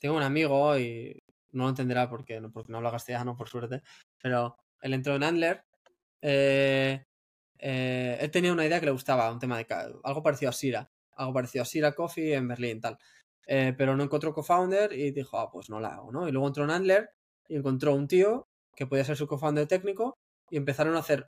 tengo 0.00 0.16
un 0.16 0.22
amigo 0.22 0.76
y 0.78 1.18
no 1.52 1.64
lo 1.64 1.68
entenderá 1.68 2.10
porque, 2.10 2.40
porque 2.52 2.72
no 2.72 2.78
habla 2.78 2.90
castellano, 2.90 3.36
por 3.36 3.48
suerte, 3.48 3.82
pero 4.20 4.56
él 4.80 4.94
entró 4.94 5.14
en 5.14 5.22
Andler. 5.22 5.64
Eh, 6.26 7.04
eh, 7.58 8.16
él 8.18 8.30
tenía 8.30 8.52
una 8.52 8.64
idea 8.64 8.80
que 8.80 8.86
le 8.86 8.92
gustaba, 8.92 9.30
un 9.30 9.38
tema 9.38 9.58
de 9.58 9.66
algo 10.02 10.22
parecido 10.22 10.48
a 10.48 10.52
Sira, 10.52 10.90
algo 11.16 11.34
parecido 11.34 11.62
a 11.62 11.66
Sira 11.66 11.92
Coffee 11.94 12.34
en 12.34 12.48
Berlín, 12.48 12.80
tal. 12.80 12.98
Eh, 13.46 13.74
pero 13.76 13.94
no 13.94 14.04
encontró 14.04 14.32
co-founder 14.32 14.92
y 14.94 15.10
dijo, 15.10 15.38
ah, 15.38 15.50
pues 15.50 15.68
no 15.68 15.80
la 15.80 15.88
hago, 15.96 16.10
¿no? 16.12 16.26
Y 16.26 16.32
luego 16.32 16.46
entró 16.46 16.64
en 16.64 16.70
Andler 16.70 17.10
y 17.46 17.56
encontró 17.56 17.94
un 17.94 18.08
tío 18.08 18.46
que 18.74 18.86
podía 18.86 19.04
ser 19.04 19.16
su 19.18 19.26
co-founder 19.26 19.66
técnico 19.66 20.14
y 20.50 20.56
empezaron 20.56 20.96
a 20.96 21.00
hacer 21.00 21.26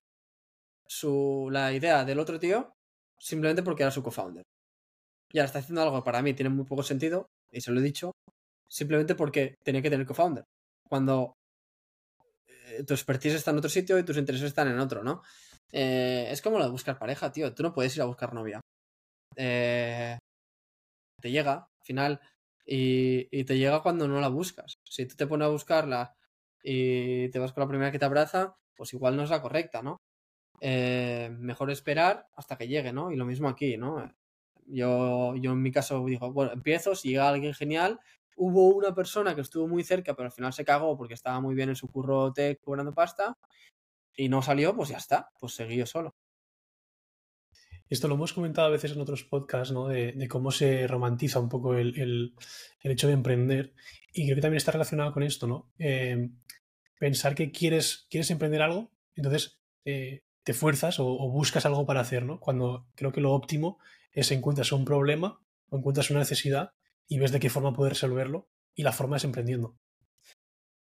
su, 0.87 1.49
la 1.53 1.73
idea 1.75 2.05
del 2.05 2.19
otro 2.19 2.39
tío 2.39 2.73
simplemente 3.19 3.63
porque 3.63 3.83
era 3.83 3.93
su 3.93 4.03
co-founder. 4.03 4.45
Y 5.33 5.39
ahora 5.39 5.47
está 5.47 5.59
haciendo 5.59 5.83
algo 5.83 5.97
que 5.99 6.05
para 6.07 6.23
mí 6.23 6.33
tiene 6.35 6.51
muy 6.51 6.65
poco 6.65 6.83
sentido, 6.83 7.27
y 7.53 7.61
se 7.61 7.73
lo 7.73 7.81
he 7.81 7.83
dicho, 7.83 8.13
simplemente 8.69 9.15
porque 9.15 9.57
tenía 9.65 9.83
que 9.83 9.91
tener 9.91 10.07
co-founder. 10.07 10.45
Cuando 10.89 11.35
tu 12.85 12.95
expertise 12.95 13.35
está 13.35 13.51
en 13.51 13.59
otro 13.59 13.71
sitio 13.71 13.99
y 13.99 14.05
tus 14.05 14.17
intereses 14.17 14.49
están 14.49 14.69
en 14.69 14.79
otro, 14.79 15.03
¿no? 15.05 15.23
Eh, 15.73 16.29
es 16.31 16.43
como 16.43 16.59
lo 16.59 16.65
de 16.65 16.71
buscar 16.71 16.99
pareja, 16.99 17.33
tío. 17.33 17.55
Tú 17.55 17.63
no 17.63 17.73
puedes 17.73 17.95
ir 17.97 18.03
a 18.03 18.07
buscar 18.07 18.35
novia. 18.35 18.61
Eh, 19.37 20.19
te 21.21 21.31
llega, 21.31 21.53
al 21.55 21.85
final, 21.85 22.21
y, 22.65 23.29
y, 23.31 23.45
te 23.45 23.59
llega 23.59 23.83
cuando 23.83 24.09
no 24.09 24.21
la 24.21 24.29
buscas. 24.29 24.75
Si 24.85 25.07
tú 25.07 25.17
te 25.17 25.27
pones 25.27 25.47
a 25.47 25.51
buscarla 25.51 26.15
y 26.63 27.29
te 27.31 27.39
vas 27.39 27.53
con 27.53 27.63
la 27.63 27.69
primera 27.69 27.93
que 27.93 27.99
te 27.99 28.05
abraza, 28.05 28.57
pues 28.77 28.93
igual 28.93 29.17
no 29.17 29.23
es 29.23 29.31
la 29.31 29.43
correcta, 29.43 29.83
¿no? 29.83 29.99
Eh, 30.61 31.31
mejor 31.39 31.71
esperar 31.71 32.29
hasta 32.35 32.57
que 32.57 32.69
llegue, 32.69 32.93
¿no? 32.93 33.11
Y 33.11 33.17
lo 33.17 33.25
mismo 33.25 33.49
aquí, 33.49 33.77
¿no? 33.77 34.13
Yo, 34.67 35.37
yo 35.37 35.53
en 35.53 35.63
mi 35.63 35.71
caso 35.71 36.05
digo, 36.07 36.33
bueno, 36.33 36.53
empiezo, 36.53 36.95
si 36.95 37.11
llega 37.11 37.29
alguien 37.29 37.55
genial, 37.55 38.01
hubo 38.37 38.69
una 38.69 38.95
persona 38.95 39.35
que 39.35 39.41
estuvo 39.41 39.67
muy 39.67 39.83
cerca, 39.83 40.15
pero 40.15 40.27
al 40.27 40.33
final 40.33 40.53
se 40.53 40.65
cagó 40.65 40.97
porque 40.97 41.15
estaba 41.15 41.41
muy 41.41 41.55
bien 41.55 41.71
en 41.71 41.77
su 41.77 41.89
curro 41.89 42.33
tech 42.33 42.61
cobrando 42.61 42.93
pasta 42.93 43.37
y 44.17 44.29
no 44.29 44.43
salió, 44.43 44.75
pues 44.75 44.91
ya 44.91 44.99
está, 44.99 45.31
pues 45.39 45.55
seguí 45.55 45.77
yo 45.77 45.87
solo. 45.87 46.15
Esto 47.89 48.09
lo 48.09 48.15
hemos 48.15 48.33
comentado 48.33 48.67
a 48.67 48.71
veces 48.71 48.93
en 48.93 49.01
otros 49.01 49.23
podcasts, 49.25 49.73
¿no? 49.73 49.89
De, 49.89 50.27
cómo 50.29 50.51
se 50.51 50.89
romantiza 50.89 51.39
un 51.39 51.49
poco 51.49 51.75
el, 51.77 51.97
el, 52.01 52.35
hecho 52.91 53.07
de 53.07 53.13
emprender. 53.13 53.75
Y 54.13 54.25
creo 54.25 54.37
que 54.37 54.43
también 54.43 54.57
está 54.57 54.73
relacionado 54.73 55.13
con 55.13 55.23
esto, 55.23 55.47
¿no? 55.47 55.71
Eh, 55.79 56.31
pensar 56.99 57.35
que 57.35 57.53
quieres, 57.53 58.07
quieres 58.11 58.31
emprender 58.31 58.63
algo, 58.63 58.91
entonces 59.15 59.61
eh, 59.85 60.25
te 60.43 60.55
fuerzas 60.55 60.99
o, 60.99 61.05
buscas 61.31 61.67
algo 61.67 61.87
para 61.87 62.01
hacer, 62.01 62.25
¿no? 62.25 62.41
Cuando 62.41 62.87
creo 62.95 63.13
que 63.13 63.21
lo 63.21 63.33
óptimo 63.33 63.79
es 64.13 64.31
encuentras 64.31 64.73
un 64.73 64.85
problema 64.85 65.41
o 65.69 65.79
encuentras 65.79 66.11
una 66.11 66.21
necesidad 66.21 66.73
y 67.09 67.19
ves 67.19 67.33
de 67.33 67.41
qué 67.41 67.51
forma 67.51 67.73
poder 67.73 67.93
resolverlo 67.93 68.49
y 68.75 68.83
la 68.83 68.93
forma 68.93 69.17
es 69.17 69.25
emprendiendo. 69.25 69.77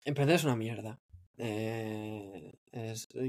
Emprender 0.03 0.35
es 0.35 0.43
una 0.43 0.55
mierda. 0.55 0.99
Eh, 1.37 2.53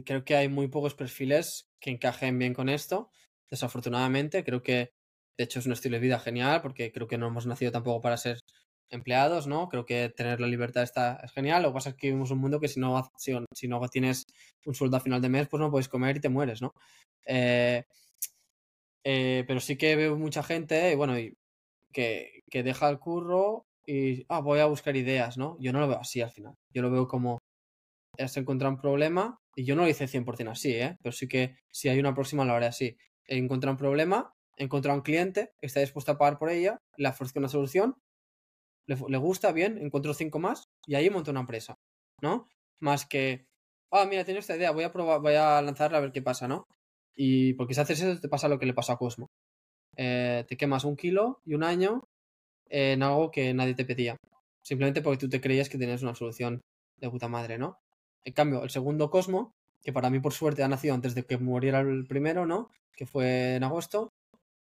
creo 0.05 0.24
que 0.24 0.36
hay 0.36 0.49
muy 0.49 0.68
pocos 0.68 0.95
perfiles 0.95 1.68
que 1.80 1.91
encajen 1.91 2.39
bien 2.39 2.55
con 2.55 2.68
esto. 2.68 3.11
Desafortunadamente, 3.51 4.45
creo 4.45 4.62
que 4.62 4.93
de 5.36 5.45
hecho 5.45 5.59
es 5.59 5.66
un 5.66 5.72
estilo 5.72 5.97
de 5.97 6.01
vida 6.01 6.18
genial 6.18 6.61
porque 6.62 6.91
creo 6.93 7.07
que 7.07 7.18
no 7.18 7.28
hemos 7.28 7.47
nacido 7.47 7.70
tampoco 7.70 8.01
para 8.01 8.16
ser 8.16 8.41
empleados, 8.91 9.47
¿no? 9.47 9.68
Creo 9.68 9.84
que 9.84 10.09
tener 10.09 10.41
la 10.41 10.47
libertad 10.47 10.82
está, 10.82 11.20
es 11.22 11.32
genial. 11.32 11.62
Lo 11.62 11.68
que 11.70 11.74
pasa 11.74 11.91
es 11.91 11.97
que 11.97 12.09
vivimos 12.09 12.30
un 12.30 12.39
mundo 12.39 12.61
que 12.61 12.68
si 12.68 12.80
no, 12.80 13.11
si, 13.16 13.68
no 13.68 13.89
tienes 13.89 14.26
un 14.64 14.74
sueldo 14.74 14.97
a 14.97 15.01
final 15.01 15.20
de 15.20 15.28
mes, 15.28 15.49
pues 15.49 15.61
no 15.61 15.70
puedes 15.70 15.89
comer 15.89 16.16
y 16.16 16.20
te 16.20 16.28
mueres, 16.28 16.62
¿no? 16.62 16.74
Eh, 17.26 17.84
eh, 19.05 19.45
pero 19.47 19.61
sí 19.61 19.76
que 19.76 19.97
veo 19.97 20.16
mucha 20.16 20.43
gente, 20.43 20.93
y 20.93 20.95
bueno, 20.95 21.14
que, 21.93 22.38
que 22.51 22.62
deja 22.62 22.88
el 22.88 22.99
curro 22.99 23.64
y, 23.86 24.24
ah, 24.28 24.40
voy 24.40 24.61
a 24.61 24.66
buscar 24.66 24.96
ideas, 24.96 25.38
¿no? 25.38 25.57
Yo 25.61 25.72
no 25.72 25.80
lo 25.80 25.88
veo 25.88 25.99
así 25.99 26.20
al 26.20 26.30
final. 26.30 26.55
Yo 26.74 26.82
lo 26.82 26.90
veo 26.90 27.09
como, 27.09 27.38
has 28.18 28.36
encontrado 28.36 28.74
un 28.74 28.80
problema, 28.80 29.38
y 29.57 29.64
yo 29.64 29.74
no 29.76 29.82
lo 29.82 29.88
hice 29.88 30.07
100% 30.07 30.51
así, 30.51 30.72
¿eh? 30.74 30.96
Pero 31.03 31.12
sí 31.12 31.28
que 31.28 31.57
si 31.72 31.88
hay 31.88 31.99
una 31.99 32.14
próxima 32.14 32.44
lo 32.44 32.53
haré 32.55 32.66
así. 32.66 32.96
He 33.26 33.36
encontrado 33.38 33.72
un 33.72 33.78
problema, 33.78 34.32
he 34.57 34.64
encontrado 34.64 34.99
un 34.99 35.03
cliente, 35.03 35.53
está 35.61 35.80
dispuesto 35.80 36.12
a 36.12 36.18
pagar 36.18 36.38
por 36.38 36.51
ella, 36.51 36.78
le 36.96 37.09
ofrezco 37.09 37.38
una 37.38 37.49
solución 37.49 37.96
le, 38.88 39.18
gusta, 39.18 39.53
bien, 39.53 39.78
encuentro 39.78 40.14
cinco 40.14 40.38
más 40.38 40.64
y 40.86 40.94
ahí 40.94 41.11
monto 41.11 41.30
una 41.30 41.40
empresa, 41.40 41.78
¿no? 42.22 42.46
Más 42.80 43.07
que, 43.07 43.46
ah, 43.92 44.07
mira, 44.07 44.24
tengo 44.24 44.38
esta 44.38 44.57
idea, 44.57 44.70
voy 44.70 44.84
a 44.84 44.92
probar, 44.92 45.20
voy 45.20 45.34
a 45.34 45.61
lanzarla 45.61 45.99
a 45.99 46.01
ver 46.01 46.12
qué 46.12 46.22
pasa, 46.22 46.49
¿no? 46.49 46.64
Y 47.14 47.53
porque 47.55 47.74
si 47.74 47.80
haces 47.80 48.01
eso 48.01 48.20
te 48.20 48.28
pasa 48.28 48.49
lo 48.49 48.59
que 48.59 48.66
le 48.66 48.74
pasó 48.74 48.92
a 48.92 48.99
Cosmo. 48.99 49.26
Eh, 49.96 50.44
te 50.49 50.57
quemas 50.57 50.84
un 50.84 50.96
kilo 50.96 51.40
y 51.44 51.55
un 51.55 51.64
año 51.64 52.05
en 52.69 53.03
algo 53.03 53.31
que 53.31 53.53
nadie 53.55 53.75
te 53.75 53.85
pedía. 53.85 54.16
Simplemente 54.62 55.03
porque 55.03 55.19
tú 55.19 55.29
te 55.29 55.41
creías 55.41 55.69
que 55.69 55.79
tenías 55.79 56.03
una 56.03 56.14
solución 56.14 56.61
de 56.97 57.11
puta 57.11 57.29
madre, 57.29 57.59
¿no? 57.59 57.79
En 58.25 58.33
cambio, 58.33 58.62
el 58.62 58.71
segundo 58.71 59.11
Cosmo, 59.11 59.55
que 59.83 59.93
para 59.93 60.11
mí 60.11 60.21
por 60.21 60.33
suerte 60.33 60.62
ha 60.62 60.69
nacido 60.69 60.95
antes 60.95 61.14
de 61.14 61.25
que 61.25 61.39
muriera 61.39 61.81
el 61.81 62.07
primero, 62.07 62.47
¿no? 62.47 62.71
Que 62.97 63.07
fue 63.07 63.57
en 63.57 63.64
agosto, 63.64 64.12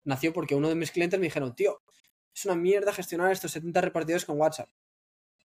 nació 0.03 0.33
porque 0.33 0.55
uno 0.55 0.69
de 0.69 0.75
mis 0.75 0.91
clientes 0.91 1.19
me 1.19 1.25
dijeron, 1.25 1.55
tío, 1.55 1.81
es 2.33 2.45
una 2.45 2.55
mierda 2.55 2.93
gestionar 2.93 3.31
estos 3.31 3.51
70 3.51 3.81
repartidores 3.81 4.25
con 4.25 4.39
WhatsApp. 4.39 4.69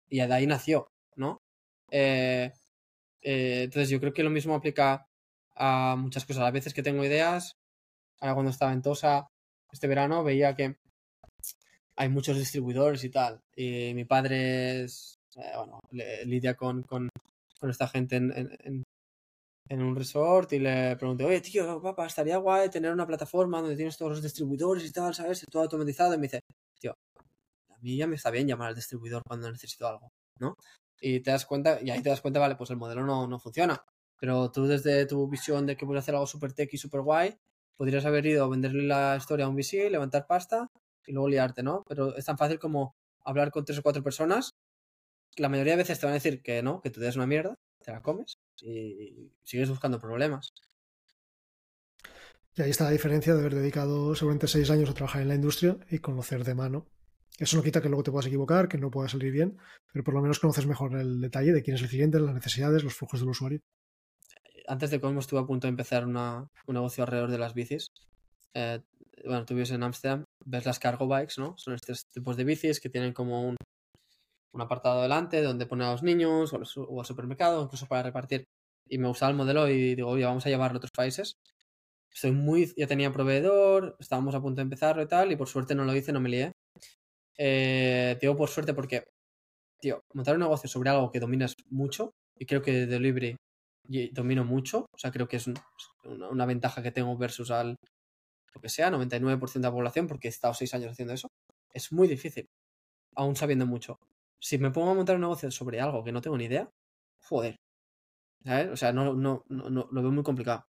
Y 0.08 0.18
de 0.18 0.34
ahí 0.34 0.46
nació, 0.46 0.88
¿no? 1.14 1.40
Eh, 1.90 2.52
eh, 3.22 3.62
entonces 3.64 3.90
yo 3.90 4.00
creo 4.00 4.12
que 4.12 4.22
lo 4.22 4.30
mismo 4.30 4.54
aplica 4.54 5.06
a 5.54 5.96
muchas 5.98 6.24
cosas. 6.24 6.44
A 6.44 6.50
veces 6.50 6.74
que 6.74 6.82
tengo 6.82 7.04
ideas, 7.04 7.56
ahora 8.20 8.34
cuando 8.34 8.50
estaba 8.50 8.72
en 8.72 8.82
Tosa 8.82 9.28
este 9.72 9.88
verano 9.88 10.22
veía 10.22 10.54
que 10.54 10.76
hay 11.96 12.08
muchos 12.08 12.36
distribuidores 12.36 13.04
y 13.04 13.10
tal. 13.10 13.40
Y 13.56 13.92
mi 13.94 14.04
padre 14.04 14.84
es, 14.84 15.14
eh, 15.36 15.52
bueno, 15.56 15.80
lidia 15.90 16.54
con, 16.54 16.82
con, 16.82 17.08
esta 17.62 17.86
gente 17.86 18.16
en, 18.16 18.84
en 19.68 19.82
un 19.82 19.96
resort 19.96 20.52
y 20.52 20.58
le 20.58 20.96
pregunté, 20.96 21.24
oye, 21.24 21.40
tío, 21.40 21.80
papá, 21.80 22.06
estaría 22.06 22.36
guay 22.36 22.68
tener 22.68 22.92
una 22.92 23.06
plataforma 23.06 23.60
donde 23.60 23.76
tienes 23.76 23.96
todos 23.96 24.12
los 24.12 24.22
distribuidores 24.22 24.84
y 24.84 24.92
tal, 24.92 25.14
¿sabes? 25.14 25.46
Todo 25.50 25.62
automatizado. 25.62 26.14
Y 26.14 26.18
me 26.18 26.24
dice, 26.24 26.40
tío, 26.78 26.94
a 27.70 27.78
mí 27.80 27.96
ya 27.96 28.06
me 28.06 28.16
está 28.16 28.30
bien 28.30 28.46
llamar 28.46 28.68
al 28.68 28.74
distribuidor 28.74 29.22
cuando 29.26 29.50
necesito 29.50 29.86
algo, 29.86 30.10
¿no? 30.38 30.56
Y 31.00 31.20
te 31.20 31.30
das 31.30 31.46
cuenta, 31.46 31.80
y 31.82 31.90
ahí 31.90 32.02
te 32.02 32.10
das 32.10 32.20
cuenta, 32.20 32.38
vale, 32.40 32.56
pues 32.56 32.70
el 32.70 32.76
modelo 32.76 33.04
no, 33.04 33.26
no 33.26 33.38
funciona. 33.38 33.82
Pero 34.18 34.50
tú 34.50 34.66
desde 34.66 35.06
tu 35.06 35.26
visión 35.28 35.66
de 35.66 35.76
que 35.76 35.86
puedes 35.86 36.02
hacer 36.02 36.14
algo 36.14 36.26
súper 36.26 36.52
tech 36.52 36.72
y 36.72 36.76
súper 36.76 37.00
guay, 37.00 37.34
podrías 37.76 38.04
haber 38.04 38.26
ido 38.26 38.44
a 38.44 38.48
venderle 38.48 38.84
la 38.84 39.16
historia 39.16 39.46
a 39.46 39.48
un 39.48 39.56
VC, 39.56 39.90
levantar 39.90 40.26
pasta 40.26 40.68
y 41.06 41.12
luego 41.12 41.28
liarte, 41.28 41.62
¿no? 41.62 41.82
Pero 41.88 42.16
es 42.16 42.24
tan 42.24 42.38
fácil 42.38 42.58
como 42.58 42.94
hablar 43.24 43.50
con 43.50 43.64
tres 43.64 43.78
o 43.78 43.82
cuatro 43.82 44.02
personas. 44.02 44.54
La 45.36 45.48
mayoría 45.48 45.72
de 45.72 45.78
veces 45.78 45.98
te 45.98 46.06
van 46.06 46.12
a 46.12 46.14
decir 46.14 46.42
que 46.42 46.62
no, 46.62 46.80
que 46.80 46.90
tú 46.90 47.00
eres 47.00 47.16
una 47.16 47.26
mierda, 47.26 47.54
te 47.82 47.92
la 47.92 48.02
comes 48.02 48.34
y 48.60 49.32
sigues 49.42 49.70
buscando 49.70 49.98
problemas. 49.98 50.52
Y 52.54 52.62
ahí 52.62 52.70
está 52.70 52.84
la 52.84 52.90
diferencia 52.90 53.32
de 53.34 53.40
haber 53.40 53.54
dedicado 53.54 54.14
seguramente 54.14 54.46
seis 54.46 54.70
años 54.70 54.90
a 54.90 54.94
trabajar 54.94 55.22
en 55.22 55.28
la 55.28 55.34
industria 55.34 55.78
y 55.90 56.00
conocer 56.00 56.44
de 56.44 56.54
mano. 56.54 56.86
Eso 57.38 57.56
no 57.56 57.62
quita 57.62 57.80
que 57.80 57.88
luego 57.88 58.02
te 58.02 58.10
puedas 58.10 58.26
equivocar, 58.26 58.68
que 58.68 58.76
no 58.76 58.90
pueda 58.90 59.08
salir 59.08 59.32
bien, 59.32 59.56
pero 59.90 60.04
por 60.04 60.12
lo 60.12 60.20
menos 60.20 60.38
conoces 60.38 60.66
mejor 60.66 60.94
el 60.96 61.20
detalle 61.20 61.52
de 61.52 61.62
quién 61.62 61.76
es 61.76 61.82
el 61.82 61.88
cliente, 61.88 62.20
las 62.20 62.34
necesidades, 62.34 62.84
los 62.84 62.94
flujos 62.94 63.20
del 63.20 63.30
usuario. 63.30 63.60
Antes 64.68 64.90
de 64.90 65.00
Cosmo 65.00 65.20
estuve 65.20 65.40
a 65.40 65.46
punto 65.46 65.66
de 65.66 65.70
empezar 65.70 66.06
un 66.06 66.48
negocio 66.68 67.04
alrededor 67.04 67.30
de 67.30 67.38
las 67.38 67.54
bicis. 67.54 67.88
Eh, 68.54 68.80
bueno, 69.24 69.46
tú 69.46 69.54
vives 69.54 69.70
en 69.70 69.82
Amsterdam, 69.82 70.24
ves 70.44 70.66
las 70.66 70.78
cargo 70.78 71.06
bikes, 71.06 71.34
¿no? 71.38 71.54
Son 71.58 71.74
estos 71.74 72.04
tipos 72.12 72.36
de 72.36 72.44
bicis 72.44 72.80
que 72.80 72.88
tienen 72.88 73.12
como 73.12 73.48
un, 73.48 73.56
un 74.52 74.60
apartado 74.60 75.02
delante 75.02 75.42
donde 75.42 75.66
pone 75.66 75.84
a 75.84 75.92
los 75.92 76.02
niños 76.02 76.52
o, 76.52 77.00
al 77.00 77.06
supermercado, 77.06 77.62
incluso 77.62 77.86
para 77.86 78.02
repartir. 78.02 78.44
Y 78.88 78.98
me 78.98 79.08
gustaba 79.08 79.30
el 79.30 79.36
modelo 79.36 79.68
y 79.68 79.94
digo, 79.94 80.10
oye, 80.10 80.24
vamos 80.24 80.44
a 80.46 80.48
llevarlo 80.48 80.76
a 80.76 80.78
otros 80.78 80.90
países. 80.94 81.34
Estoy 82.12 82.32
muy, 82.32 82.72
ya 82.76 82.86
tenía 82.86 83.12
proveedor, 83.12 83.96
estábamos 83.98 84.34
a 84.34 84.40
punto 84.40 84.56
de 84.56 84.62
empezarlo 84.62 85.02
y 85.02 85.08
tal, 85.08 85.32
y 85.32 85.36
por 85.36 85.48
suerte 85.48 85.74
no 85.74 85.84
lo 85.84 85.94
hice, 85.94 86.12
no 86.12 86.20
me 86.20 86.28
lié. 86.28 86.52
Eh, 87.38 88.18
digo 88.20 88.36
por 88.36 88.50
suerte 88.50 88.74
porque, 88.74 89.04
tío, 89.80 90.02
montar 90.12 90.34
un 90.34 90.40
negocio 90.40 90.68
sobre 90.68 90.90
algo 90.90 91.10
que 91.10 91.20
dominas 91.20 91.54
mucho, 91.70 92.10
y 92.38 92.44
creo 92.44 92.60
que 92.60 92.72
de 92.72 92.86
delivery 92.86 93.36
domino 94.12 94.44
mucho, 94.44 94.86
o 94.92 94.98
sea, 94.98 95.10
creo 95.10 95.28
que 95.28 95.36
es 95.36 95.46
una, 96.04 96.46
ventaja 96.46 96.82
que 96.82 96.92
tengo 96.92 97.16
versus 97.16 97.50
al, 97.50 97.76
lo 98.54 98.60
que 98.60 98.68
sea, 98.68 98.90
99% 98.90 99.68
de 99.68 99.72
la 99.72 99.72
población, 99.72 100.06
porque 100.06 100.28
he 100.28 100.30
estado 100.30 100.54
seis 100.54 100.74
años 100.74 100.92
haciendo 100.92 101.14
eso, 101.14 101.30
es 101.70 101.92
muy 101.92 102.08
difícil, 102.08 102.48
aún 103.16 103.36
sabiendo 103.36 103.66
mucho. 103.66 104.00
Si 104.40 104.58
me 104.58 104.70
pongo 104.70 104.90
a 104.90 104.94
montar 104.94 105.16
un 105.16 105.22
negocio 105.22 105.50
sobre 105.50 105.80
algo 105.80 106.04
que 106.04 106.12
no 106.12 106.20
tengo 106.22 106.36
ni 106.38 106.44
idea, 106.46 106.70
joder. 107.20 107.56
¿Sabes? 108.44 108.68
O 108.70 108.76
sea, 108.76 108.92
no, 108.92 109.14
no, 109.14 109.44
no, 109.48 109.70
no 109.70 109.88
lo 109.90 110.02
veo 110.02 110.12
muy 110.12 110.24
complicado. 110.24 110.66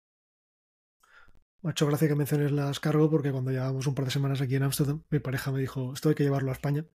Me 1.64 1.70
ha 1.70 1.72
hecho 1.72 1.88
gracia 1.88 2.10
que 2.10 2.16
menciones 2.16 2.52
las 2.52 2.82
cargo 2.82 3.10
porque 3.10 3.32
cuando 3.32 3.50
llevábamos 3.50 3.88
un 3.88 3.96
par 3.96 4.04
de 4.04 4.12
semanas 4.12 4.42
aquí 4.42 4.56
en 4.56 4.64
Amsterdam, 4.64 5.02
mi 5.10 5.20
pareja 5.20 5.50
me 5.50 5.62
dijo, 5.62 5.94
esto 5.94 6.10
hay 6.10 6.16
que 6.16 6.24
llevarlo 6.24 6.50
a 6.52 6.54
España. 6.54 6.86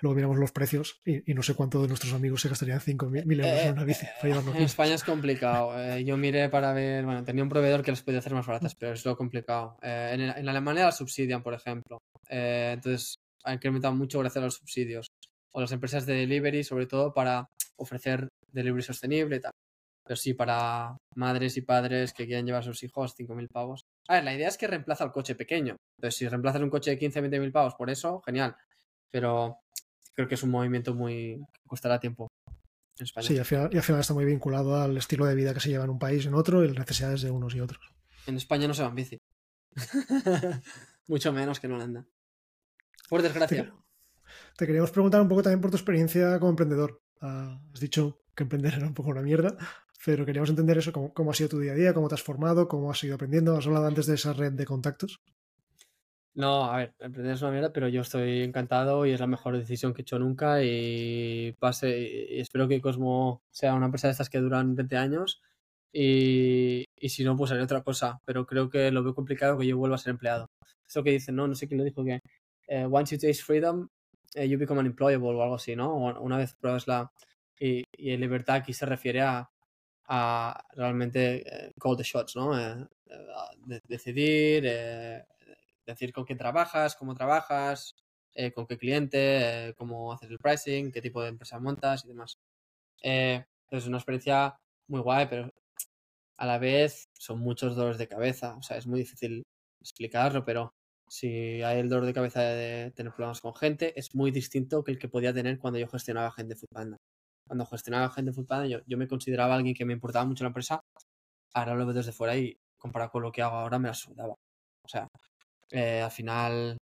Luego 0.00 0.16
miramos 0.16 0.38
los 0.38 0.50
precios 0.50 1.02
y, 1.04 1.34
no 1.34 1.42
sé 1.42 1.54
cuánto 1.54 1.82
de 1.82 1.88
nuestros 1.88 2.14
amigos 2.14 2.40
se 2.40 2.48
gastarían 2.48 2.80
5.000 2.80 3.44
euros 3.44 3.64
en 3.64 3.72
una 3.72 3.84
bici 3.84 4.06
para 4.22 4.40
En 4.56 4.62
España 4.62 4.94
es 4.94 5.04
complicado. 5.04 5.78
Eh, 5.78 6.04
yo 6.06 6.16
miré 6.16 6.48
para 6.48 6.72
ver, 6.72 7.04
bueno, 7.04 7.22
tenía 7.22 7.42
un 7.42 7.50
proveedor 7.50 7.82
que 7.82 7.90
les 7.90 8.00
podía 8.00 8.20
hacer 8.20 8.32
más 8.32 8.46
baratas, 8.46 8.74
pero 8.74 8.94
es 8.94 9.04
lo 9.04 9.14
complicado. 9.14 9.76
Eh, 9.82 10.12
en, 10.14 10.22
en, 10.22 10.48
Alemania 10.48 10.86
las 10.86 10.96
subsidian, 10.96 11.42
por 11.42 11.52
ejemplo. 11.52 11.98
Eh, 12.30 12.70
entonces, 12.72 13.16
ha 13.44 13.52
incrementado 13.52 13.94
mucho 13.94 14.20
gracias 14.20 14.40
a 14.40 14.46
los 14.46 14.54
subsidios. 14.54 15.08
O 15.52 15.60
las 15.60 15.72
empresas 15.72 16.06
de 16.06 16.14
delivery, 16.14 16.64
sobre 16.64 16.86
todo 16.86 17.12
para 17.12 17.46
ofrecer 17.76 18.28
delivery 18.50 18.82
sostenible 18.82 19.36
y 19.36 19.40
tal. 19.40 19.52
Pero 20.02 20.16
sí, 20.16 20.32
para 20.32 20.96
madres 21.14 21.58
y 21.58 21.60
padres 21.60 22.14
que 22.14 22.24
quieran 22.24 22.46
llevar 22.46 22.62
a 22.62 22.64
sus 22.64 22.82
hijos, 22.82 23.14
5.000 23.18 23.48
pavos. 23.52 23.84
A 24.08 24.14
ver, 24.14 24.24
la 24.24 24.34
idea 24.34 24.48
es 24.48 24.58
que 24.58 24.66
reemplaza 24.66 25.04
el 25.04 25.12
coche 25.12 25.34
pequeño. 25.34 25.76
Entonces, 25.98 26.18
si 26.18 26.28
reemplazas 26.28 26.62
un 26.62 26.70
coche 26.70 26.90
de 26.90 26.98
15, 26.98 27.20
20 27.20 27.40
mil 27.40 27.52
pavos 27.52 27.74
por 27.74 27.90
eso, 27.90 28.20
genial. 28.24 28.56
Pero 29.10 29.60
creo 30.14 30.28
que 30.28 30.34
es 30.34 30.42
un 30.42 30.50
movimiento 30.50 30.94
muy. 30.94 31.40
que 31.52 31.60
costará 31.66 31.98
tiempo. 31.98 32.28
En 32.98 33.04
España. 33.04 33.26
Sí, 33.26 33.34
y 33.34 33.38
al, 33.38 33.44
final, 33.44 34.00
está 34.00 34.14
muy 34.14 34.24
vinculado 34.24 34.80
al 34.80 34.96
estilo 34.96 35.26
de 35.26 35.34
vida 35.34 35.52
que 35.52 35.60
se 35.60 35.70
lleva 35.70 35.84
en 35.84 35.90
un 35.90 35.98
país 35.98 36.26
en 36.26 36.34
otro 36.34 36.62
y 36.64 36.68
las 36.68 36.78
necesidades 36.78 37.22
de 37.22 37.30
unos 37.30 37.54
y 37.54 37.60
otros. 37.60 37.80
En 38.26 38.36
España 38.36 38.68
no 38.68 38.74
se 38.74 38.82
va 38.82 38.88
en 38.88 38.94
bici. 38.94 39.18
Mucho 41.08 41.32
menos 41.32 41.58
que 41.58 41.66
en 41.66 41.72
Holanda. 41.72 42.06
Por 43.08 43.22
desgracia. 43.22 43.74
Te, 44.56 44.66
queríamos 44.66 44.90
preguntar 44.90 45.20
un 45.20 45.28
poco 45.28 45.42
también 45.42 45.60
por 45.60 45.70
tu 45.70 45.76
experiencia 45.76 46.38
como 46.38 46.50
emprendedor. 46.50 47.02
Ah, 47.20 47.60
has 47.72 47.80
dicho 47.80 48.22
que 48.34 48.44
emprender 48.44 48.74
era 48.74 48.86
un 48.86 48.94
poco 48.94 49.10
una 49.10 49.22
mierda, 49.22 49.56
pero 50.04 50.26
queríamos 50.26 50.50
entender 50.50 50.76
eso, 50.78 50.92
cómo, 50.92 51.30
ha 51.30 51.34
sido 51.34 51.48
tu 51.48 51.60
día 51.60 51.72
a 51.72 51.76
día, 51.76 51.94
cómo 51.94 52.08
te 52.08 52.14
has 52.14 52.22
formado, 52.22 52.68
cómo 52.68 52.90
has 52.90 53.02
ido 53.04 53.14
aprendiendo. 53.14 53.56
Has 53.56 53.66
hablado 53.66 53.86
antes 53.86 54.06
de 54.06 54.14
esa 54.14 54.32
red 54.32 54.52
de 54.52 54.66
contactos. 54.66 55.20
No, 56.34 56.64
a 56.64 56.78
ver, 56.78 56.94
emprender 56.98 57.34
es 57.34 57.42
una 57.42 57.52
mierda, 57.52 57.72
pero 57.72 57.88
yo 57.88 58.02
estoy 58.02 58.42
encantado 58.42 59.06
y 59.06 59.12
es 59.12 59.20
la 59.20 59.28
mejor 59.28 59.56
decisión 59.56 59.94
que 59.94 60.02
he 60.02 60.02
hecho 60.02 60.18
nunca 60.18 60.62
y 60.62 61.54
pase 61.60 62.26
y 62.30 62.40
espero 62.40 62.66
que 62.66 62.80
Cosmo 62.80 63.40
sea 63.52 63.74
una 63.74 63.86
empresa 63.86 64.08
de 64.08 64.12
estas 64.12 64.28
que 64.28 64.40
duran 64.40 64.74
20 64.74 64.96
años 64.96 65.40
y, 65.92 66.86
si 67.08 67.22
no, 67.22 67.36
pues 67.36 67.52
haré 67.52 67.62
otra 67.62 67.82
cosa, 67.82 68.20
pero 68.24 68.46
creo 68.46 68.68
que 68.68 68.90
lo 68.90 69.04
veo 69.04 69.14
complicado 69.14 69.56
que 69.56 69.66
yo 69.66 69.78
vuelva 69.78 69.94
a 69.94 69.98
ser 69.98 70.10
empleado. 70.10 70.50
Eso 70.86 71.04
que 71.04 71.12
dicen, 71.12 71.36
no, 71.36 71.46
no 71.46 71.54
sé 71.54 71.68
quién 71.68 71.78
lo 71.78 71.84
dijo, 71.84 72.04
que 72.04 72.20
eh, 72.66 72.84
once 72.90 73.14
you 73.16 73.20
taste 73.20 73.44
freedom, 73.44 73.88
eh, 74.34 74.48
you 74.48 74.58
become 74.58 74.80
unemployable 74.80 75.28
o 75.28 75.42
algo 75.42 75.54
así, 75.54 75.76
¿no? 75.76 75.94
Una 75.94 76.36
vez 76.36 76.54
pruebas 76.54 76.88
la... 76.88 77.12
Y, 77.60 77.84
y 77.96 78.16
libertad 78.16 78.56
aquí 78.56 78.72
se 78.72 78.84
refiere 78.84 79.22
a, 79.22 79.48
a 80.06 80.64
realmente 80.72 81.42
eh, 81.46 81.72
call 81.80 81.96
the 81.96 82.02
shots, 82.02 82.36
¿no? 82.36 82.58
Eh, 82.58 82.86
eh, 83.06 83.80
decidir, 83.88 84.64
decir 85.86 86.12
con 86.12 86.24
quién 86.24 86.38
trabajas, 86.38 86.96
cómo 86.96 87.14
trabajas, 87.14 87.94
con 88.54 88.66
qué 88.66 88.76
cliente, 88.78 89.74
cómo 89.78 90.12
haces 90.12 90.30
el 90.30 90.38
pricing, 90.38 90.90
qué 90.92 91.00
tipo 91.00 91.22
de 91.22 91.28
empresa 91.28 91.58
montas 91.60 92.04
y 92.04 92.08
demás. 92.08 92.38
es 93.02 93.86
una 93.86 93.98
experiencia 93.98 94.56
muy 94.88 95.00
guay, 95.00 95.26
pero 95.28 95.50
a 96.38 96.46
la 96.46 96.58
vez 96.58 97.08
son 97.14 97.40
muchos 97.40 97.76
dolores 97.76 97.98
de 97.98 98.08
cabeza. 98.08 98.56
O 98.56 98.62
sea, 98.62 98.76
es 98.78 98.86
muy 98.86 99.00
difícil 99.00 99.44
explicarlo, 99.80 100.44
pero 100.44 100.74
si 101.08 101.62
hay 101.62 101.80
el 101.80 101.88
dolor 101.88 102.06
de 102.06 102.14
cabeza 102.14 102.42
de 102.42 102.90
tener 102.92 103.12
problemas 103.12 103.40
con 103.40 103.54
gente, 103.54 103.98
es 103.98 104.14
muy 104.14 104.30
distinto 104.30 104.82
que 104.84 104.92
el 104.92 104.98
que 104.98 105.08
podía 105.08 105.32
tener 105.34 105.58
cuando 105.58 105.78
yo 105.78 105.88
gestionaba 105.88 106.32
gente 106.32 106.54
de 106.54 106.60
Foodpanda 106.60 106.98
cuando 107.54 107.66
gestionaba 107.66 108.10
gente 108.10 108.32
de 108.32 108.68
yo, 108.68 108.80
yo 108.84 108.98
me 108.98 109.06
consideraba 109.06 109.54
alguien 109.54 109.76
que 109.76 109.84
me 109.84 109.92
importaba 109.92 110.24
mucho 110.24 110.42
la 110.42 110.48
empresa. 110.48 110.80
Ahora 111.54 111.76
lo 111.76 111.86
veo 111.86 111.94
desde 111.94 112.10
fuera 112.10 112.36
y 112.36 112.56
comparado 112.76 113.12
con 113.12 113.22
lo 113.22 113.30
que 113.30 113.42
hago 113.42 113.56
ahora 113.56 113.78
me 113.78 113.86
la 113.86 113.94
sudaba. 113.94 114.34
O 114.84 114.88
sea, 114.88 115.06
eh, 115.70 116.02
al 116.02 116.10
final, 116.10 116.76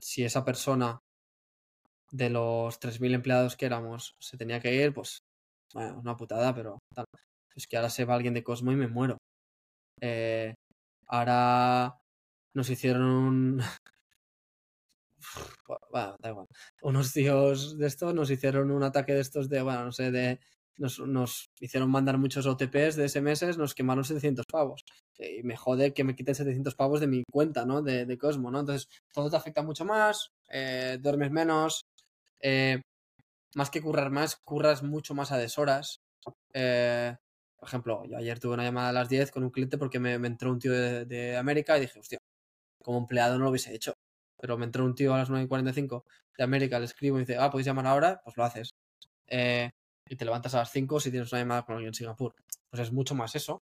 si 0.00 0.22
esa 0.22 0.44
persona 0.44 1.00
de 2.12 2.30
los 2.30 2.78
3.000 2.78 3.14
empleados 3.14 3.56
que 3.56 3.66
éramos 3.66 4.14
se 4.20 4.36
tenía 4.36 4.60
que 4.60 4.72
ir, 4.72 4.94
pues, 4.94 5.18
bueno, 5.74 5.98
una 5.98 6.16
putada, 6.16 6.54
pero 6.54 6.78
tal. 6.94 7.06
Es 7.56 7.66
que 7.66 7.76
ahora 7.76 7.90
se 7.90 8.04
va 8.04 8.14
alguien 8.14 8.34
de 8.34 8.44
Cosmo 8.44 8.70
y 8.70 8.76
me 8.76 8.86
muero. 8.86 9.18
Eh, 10.00 10.54
ahora 11.08 11.98
nos 12.54 12.70
hicieron 12.70 13.02
un, 13.02 13.62
bueno, 15.90 16.16
da 16.20 16.30
igual. 16.30 16.46
Unos 16.82 17.12
tíos 17.12 17.78
de 17.78 17.86
estos 17.86 18.14
nos 18.14 18.30
hicieron 18.30 18.70
un 18.70 18.82
ataque 18.82 19.14
de 19.14 19.20
estos 19.20 19.48
de, 19.48 19.62
bueno, 19.62 19.84
no 19.86 19.92
sé, 19.92 20.10
de. 20.10 20.40
Nos, 20.78 20.98
nos 21.00 21.50
hicieron 21.60 21.90
mandar 21.90 22.16
muchos 22.16 22.46
OTPs 22.46 22.96
de 22.96 23.08
SMS, 23.08 23.58
nos 23.58 23.74
quemaron 23.74 24.04
700 24.04 24.46
pavos. 24.50 24.84
Y 25.18 25.42
me 25.42 25.54
jode 25.56 25.92
que 25.92 26.02
me 26.02 26.16
quiten 26.16 26.34
700 26.34 26.74
pavos 26.74 27.00
de 27.00 27.06
mi 27.06 27.24
cuenta, 27.30 27.66
¿no? 27.66 27.82
De, 27.82 28.06
de 28.06 28.18
Cosmo, 28.18 28.50
¿no? 28.50 28.60
Entonces, 28.60 28.88
todo 29.12 29.30
te 29.30 29.36
afecta 29.36 29.62
mucho 29.62 29.84
más, 29.84 30.30
eh, 30.50 30.98
duermes 31.00 31.30
menos, 31.30 31.84
eh, 32.40 32.80
más 33.54 33.70
que 33.70 33.82
currar 33.82 34.10
más, 34.10 34.36
curras 34.36 34.82
mucho 34.82 35.14
más 35.14 35.30
a 35.32 35.38
deshoras. 35.38 36.00
Eh, 36.54 37.14
por 37.56 37.68
ejemplo, 37.68 38.04
yo 38.06 38.16
ayer 38.16 38.40
tuve 38.40 38.54
una 38.54 38.64
llamada 38.64 38.88
a 38.90 38.92
las 38.92 39.08
10 39.08 39.30
con 39.30 39.44
un 39.44 39.50
cliente 39.50 39.78
porque 39.78 40.00
me, 40.00 40.18
me 40.18 40.28
entró 40.28 40.50
un 40.50 40.58
tío 40.58 40.72
de, 40.72 41.04
de 41.04 41.36
América 41.36 41.76
y 41.78 41.82
dije, 41.82 41.98
hostia, 42.00 42.18
como 42.82 42.98
empleado 42.98 43.38
no 43.38 43.44
lo 43.44 43.50
hubiese 43.50 43.74
hecho 43.74 43.94
pero 44.42 44.58
me 44.58 44.64
entró 44.64 44.84
un 44.84 44.96
tío 44.96 45.14
a 45.14 45.18
las 45.18 45.30
9.45 45.30 46.02
de 46.36 46.42
América, 46.42 46.80
le 46.80 46.86
escribo 46.86 47.16
y 47.16 47.20
dice, 47.20 47.36
ah, 47.38 47.48
podéis 47.48 47.66
llamar 47.66 47.86
ahora, 47.86 48.20
pues 48.24 48.36
lo 48.36 48.42
haces. 48.42 48.70
Eh, 49.28 49.70
y 50.08 50.16
te 50.16 50.24
levantas 50.24 50.52
a 50.56 50.58
las 50.58 50.72
5 50.72 50.98
si 50.98 51.12
tienes 51.12 51.30
una 51.30 51.42
llamada 51.42 51.62
con 51.62 51.76
alguien 51.76 51.90
en 51.90 51.94
Singapur. 51.94 52.34
Pues 52.68 52.82
es 52.82 52.92
mucho 52.92 53.14
más 53.14 53.36
eso. 53.36 53.62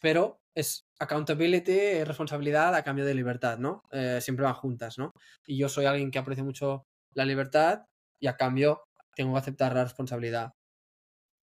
Pero 0.00 0.40
es 0.52 0.84
accountability, 0.98 2.02
responsabilidad 2.02 2.74
a 2.74 2.82
cambio 2.82 3.04
de 3.04 3.14
libertad, 3.14 3.58
¿no? 3.58 3.82
Eh, 3.92 4.18
siempre 4.20 4.44
van 4.44 4.54
juntas, 4.54 4.98
¿no? 4.98 5.12
Y 5.46 5.58
yo 5.58 5.68
soy 5.68 5.84
alguien 5.84 6.10
que 6.10 6.18
aprecia 6.18 6.42
mucho 6.42 6.82
la 7.14 7.24
libertad 7.24 7.84
y 8.18 8.26
a 8.26 8.36
cambio 8.36 8.82
tengo 9.14 9.32
que 9.34 9.38
aceptar 9.38 9.76
la 9.76 9.84
responsabilidad. 9.84 10.50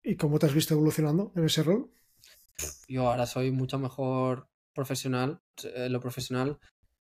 ¿Y 0.02 0.16
cómo 0.16 0.40
te 0.40 0.46
has 0.46 0.54
visto 0.54 0.76
evolucionando 0.76 1.34
en 1.36 1.44
ese 1.44 1.62
rol? 1.64 1.92
Yo 2.88 3.10
ahora 3.10 3.26
soy 3.26 3.52
mucho 3.52 3.78
mejor 3.80 4.48
profesional, 4.74 5.42
eh, 5.62 5.90
lo 5.90 6.00
profesional 6.00 6.58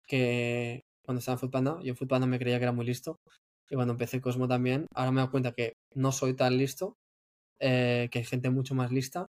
que, 0.09 0.85
cuando 1.05 1.19
estaba 1.21 1.35
en 1.35 1.41
Foodpanda. 1.41 1.79
Yo 1.83 1.91
en 1.91 1.97
Foodpanda 1.97 2.27
me 2.27 2.39
creía 2.39 2.59
que 2.59 2.65
era 2.65 2.73
muy 2.73 2.87
listo. 2.87 3.19
Y 3.71 3.75
cuando 3.77 3.93
empecé 3.93 4.21
Cosmo 4.21 4.49
también, 4.49 4.87
ahora 4.95 5.11
me 5.13 5.21
doy 5.21 5.31
cuenta 5.31 5.53
que 5.53 5.75
no 5.95 6.13
soy 6.13 6.35
tan 6.35 6.57
listo, 6.59 6.97
eh, 7.61 8.09
que 8.11 8.19
hay 8.21 8.25
gente 8.25 8.51
mucho 8.51 8.75
más 8.75 8.93
lista, 8.93 9.27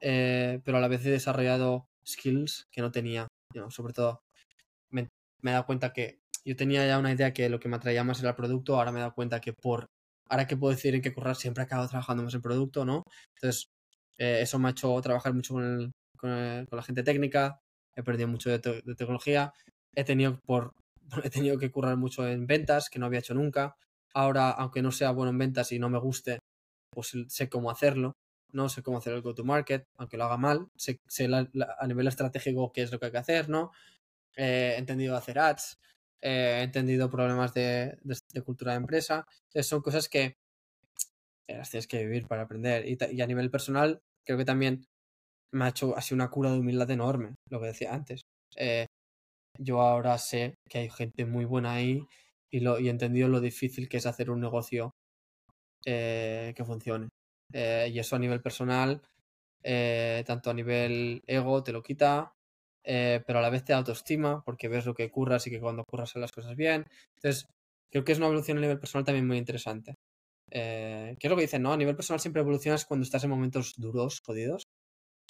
eh, 0.00 0.60
pero 0.64 0.78
a 0.78 0.80
la 0.80 0.88
vez 0.88 1.04
he 1.06 1.10
desarrollado 1.10 1.86
skills 2.06 2.66
que 2.70 2.82
no 2.82 2.92
tenía. 2.92 3.28
sobre 3.70 3.92
todo, 3.92 4.20
me, 4.90 5.08
he 5.42 5.50
dado 5.50 5.66
cuenta 5.66 5.92
que 5.92 6.20
yo 6.44 6.56
tenía 6.56 6.86
ya 6.86 6.98
una 6.98 7.12
idea 7.12 7.32
que 7.32 7.48
lo 7.48 7.60
que 7.60 7.68
me 7.68 7.76
atraía 7.76 8.04
más 8.04 8.20
era 8.20 8.30
el 8.30 8.36
producto, 8.36 8.76
ahora 8.76 8.92
me 8.92 8.98
he 8.98 9.02
dado 9.02 9.14
cuenta 9.14 9.40
que 9.40 9.52
por, 9.52 9.86
ahora 10.28 10.46
que 10.46 10.56
puedo 10.56 10.74
decir 10.74 10.94
en 10.94 11.02
qué 11.02 11.14
currar, 11.14 11.36
siempre 11.36 11.62
he 11.62 11.66
acabado 11.66 11.88
trabajando 11.88 12.22
más 12.22 12.34
en 12.34 12.42
producto, 12.42 12.84
¿no? 12.84 13.04
Entonces, 13.36 13.68
eh, 14.18 14.40
eso 14.42 14.58
me 14.58 14.68
ha 14.68 14.72
hecho 14.72 15.00
trabajar 15.02 15.34
mucho 15.34 15.54
con, 15.54 15.92
con, 16.18 16.66
la 16.70 16.82
gente 16.82 17.02
técnica, 17.02 17.60
he 17.96 18.02
perdido 18.02 18.28
mucho 18.28 18.50
de, 18.50 18.58
de 18.58 18.94
tecnología, 18.94 19.52
he 19.94 20.04
tenido 20.04 20.40
por 20.46 20.72
he 21.24 21.30
tenido 21.30 21.58
que 21.58 21.70
currar 21.70 21.96
mucho 21.96 22.26
en 22.26 22.46
ventas, 22.46 22.90
que 22.90 22.98
no 22.98 23.06
había 23.06 23.20
hecho 23.20 23.34
nunca. 23.34 23.76
Ahora, 24.12 24.50
aunque 24.50 24.82
no 24.82 24.92
sea 24.92 25.10
bueno 25.10 25.30
en 25.30 25.38
ventas 25.38 25.72
y 25.72 25.78
no 25.78 25.88
me 25.90 25.98
guste, 25.98 26.38
pues 26.90 27.12
sé 27.28 27.48
cómo 27.48 27.70
hacerlo, 27.70 28.12
¿no? 28.52 28.68
Sé 28.68 28.82
cómo 28.82 28.98
hacer 28.98 29.14
el 29.14 29.22
go-to-market, 29.22 29.86
aunque 29.96 30.16
lo 30.16 30.24
haga 30.24 30.36
mal. 30.36 30.68
Sé, 30.76 31.00
a 31.78 31.86
nivel 31.86 32.06
estratégico 32.06 32.72
qué 32.72 32.82
es 32.82 32.92
lo 32.92 32.98
que 32.98 33.06
hay 33.06 33.12
que 33.12 33.18
hacer, 33.18 33.48
¿no? 33.48 33.72
he 34.36 34.76
entendido 34.78 35.16
hacer 35.16 35.38
ads, 35.38 35.78
he 36.20 36.62
entendido 36.62 37.10
problemas 37.10 37.54
de, 37.54 37.98
cultura 38.44 38.72
de 38.72 38.78
empresa. 38.78 39.26
Entonces, 39.48 39.66
son 39.66 39.82
cosas 39.82 40.08
que 40.08 40.36
las 41.46 41.70
tienes 41.70 41.86
que 41.86 42.04
vivir 42.04 42.26
para 42.26 42.42
aprender. 42.42 42.84
Y, 42.86 43.20
a 43.20 43.26
nivel 43.26 43.50
personal, 43.50 44.00
creo 44.24 44.38
que 44.38 44.44
también 44.44 44.86
me 45.52 45.66
ha 45.66 45.68
hecho 45.68 45.96
así 45.96 46.14
una 46.14 46.30
cura 46.30 46.50
de 46.50 46.58
humildad 46.58 46.90
enorme, 46.90 47.34
lo 47.50 47.60
que 47.60 47.66
decía 47.66 47.94
antes. 47.94 48.22
Eh, 48.56 48.86
yo 49.58 49.80
ahora 49.80 50.18
sé 50.18 50.54
que 50.68 50.78
hay 50.78 50.90
gente 50.90 51.24
muy 51.26 51.44
buena 51.44 51.74
ahí 51.74 52.06
y, 52.50 52.60
lo, 52.60 52.78
y 52.80 52.88
he 52.88 52.90
entendido 52.90 53.28
lo 53.28 53.40
difícil 53.40 53.88
que 53.88 53.98
es 53.98 54.06
hacer 54.06 54.30
un 54.30 54.40
negocio 54.40 54.94
eh, 55.86 56.52
que 56.56 56.64
funcione. 56.64 57.08
Eh, 57.52 57.90
y 57.92 57.98
eso 57.98 58.16
a 58.16 58.18
nivel 58.18 58.40
personal, 58.42 59.02
eh, 59.62 60.24
tanto 60.26 60.50
a 60.50 60.54
nivel 60.54 61.22
ego 61.26 61.62
te 61.62 61.72
lo 61.72 61.82
quita, 61.82 62.32
pero 62.82 63.38
a 63.38 63.42
la 63.42 63.50
vez 63.50 63.64
te 63.64 63.72
da 63.72 63.78
autoestima 63.78 64.42
porque 64.44 64.68
ves 64.68 64.86
lo 64.86 64.94
que 64.94 65.10
curras 65.10 65.46
y 65.46 65.50
que 65.50 65.60
cuando 65.60 65.84
curras 65.84 66.14
las 66.16 66.32
cosas 66.32 66.56
bien. 66.56 66.86
Entonces, 67.16 67.46
creo 67.90 68.04
que 68.04 68.12
es 68.12 68.18
una 68.18 68.26
evolución 68.28 68.58
a 68.58 68.60
nivel 68.62 68.78
personal 68.78 69.04
también 69.04 69.26
muy 69.26 69.38
interesante. 69.38 69.94
¿Qué 70.50 71.16
es 71.20 71.30
lo 71.30 71.36
que 71.36 71.42
dicen? 71.42 71.62
¿no? 71.62 71.72
A 71.72 71.76
nivel 71.76 71.96
personal 71.96 72.20
siempre 72.20 72.42
evolucionas 72.42 72.84
cuando 72.86 73.04
estás 73.04 73.24
en 73.24 73.30
momentos 73.30 73.74
duros, 73.76 74.20
jodidos. 74.24 74.64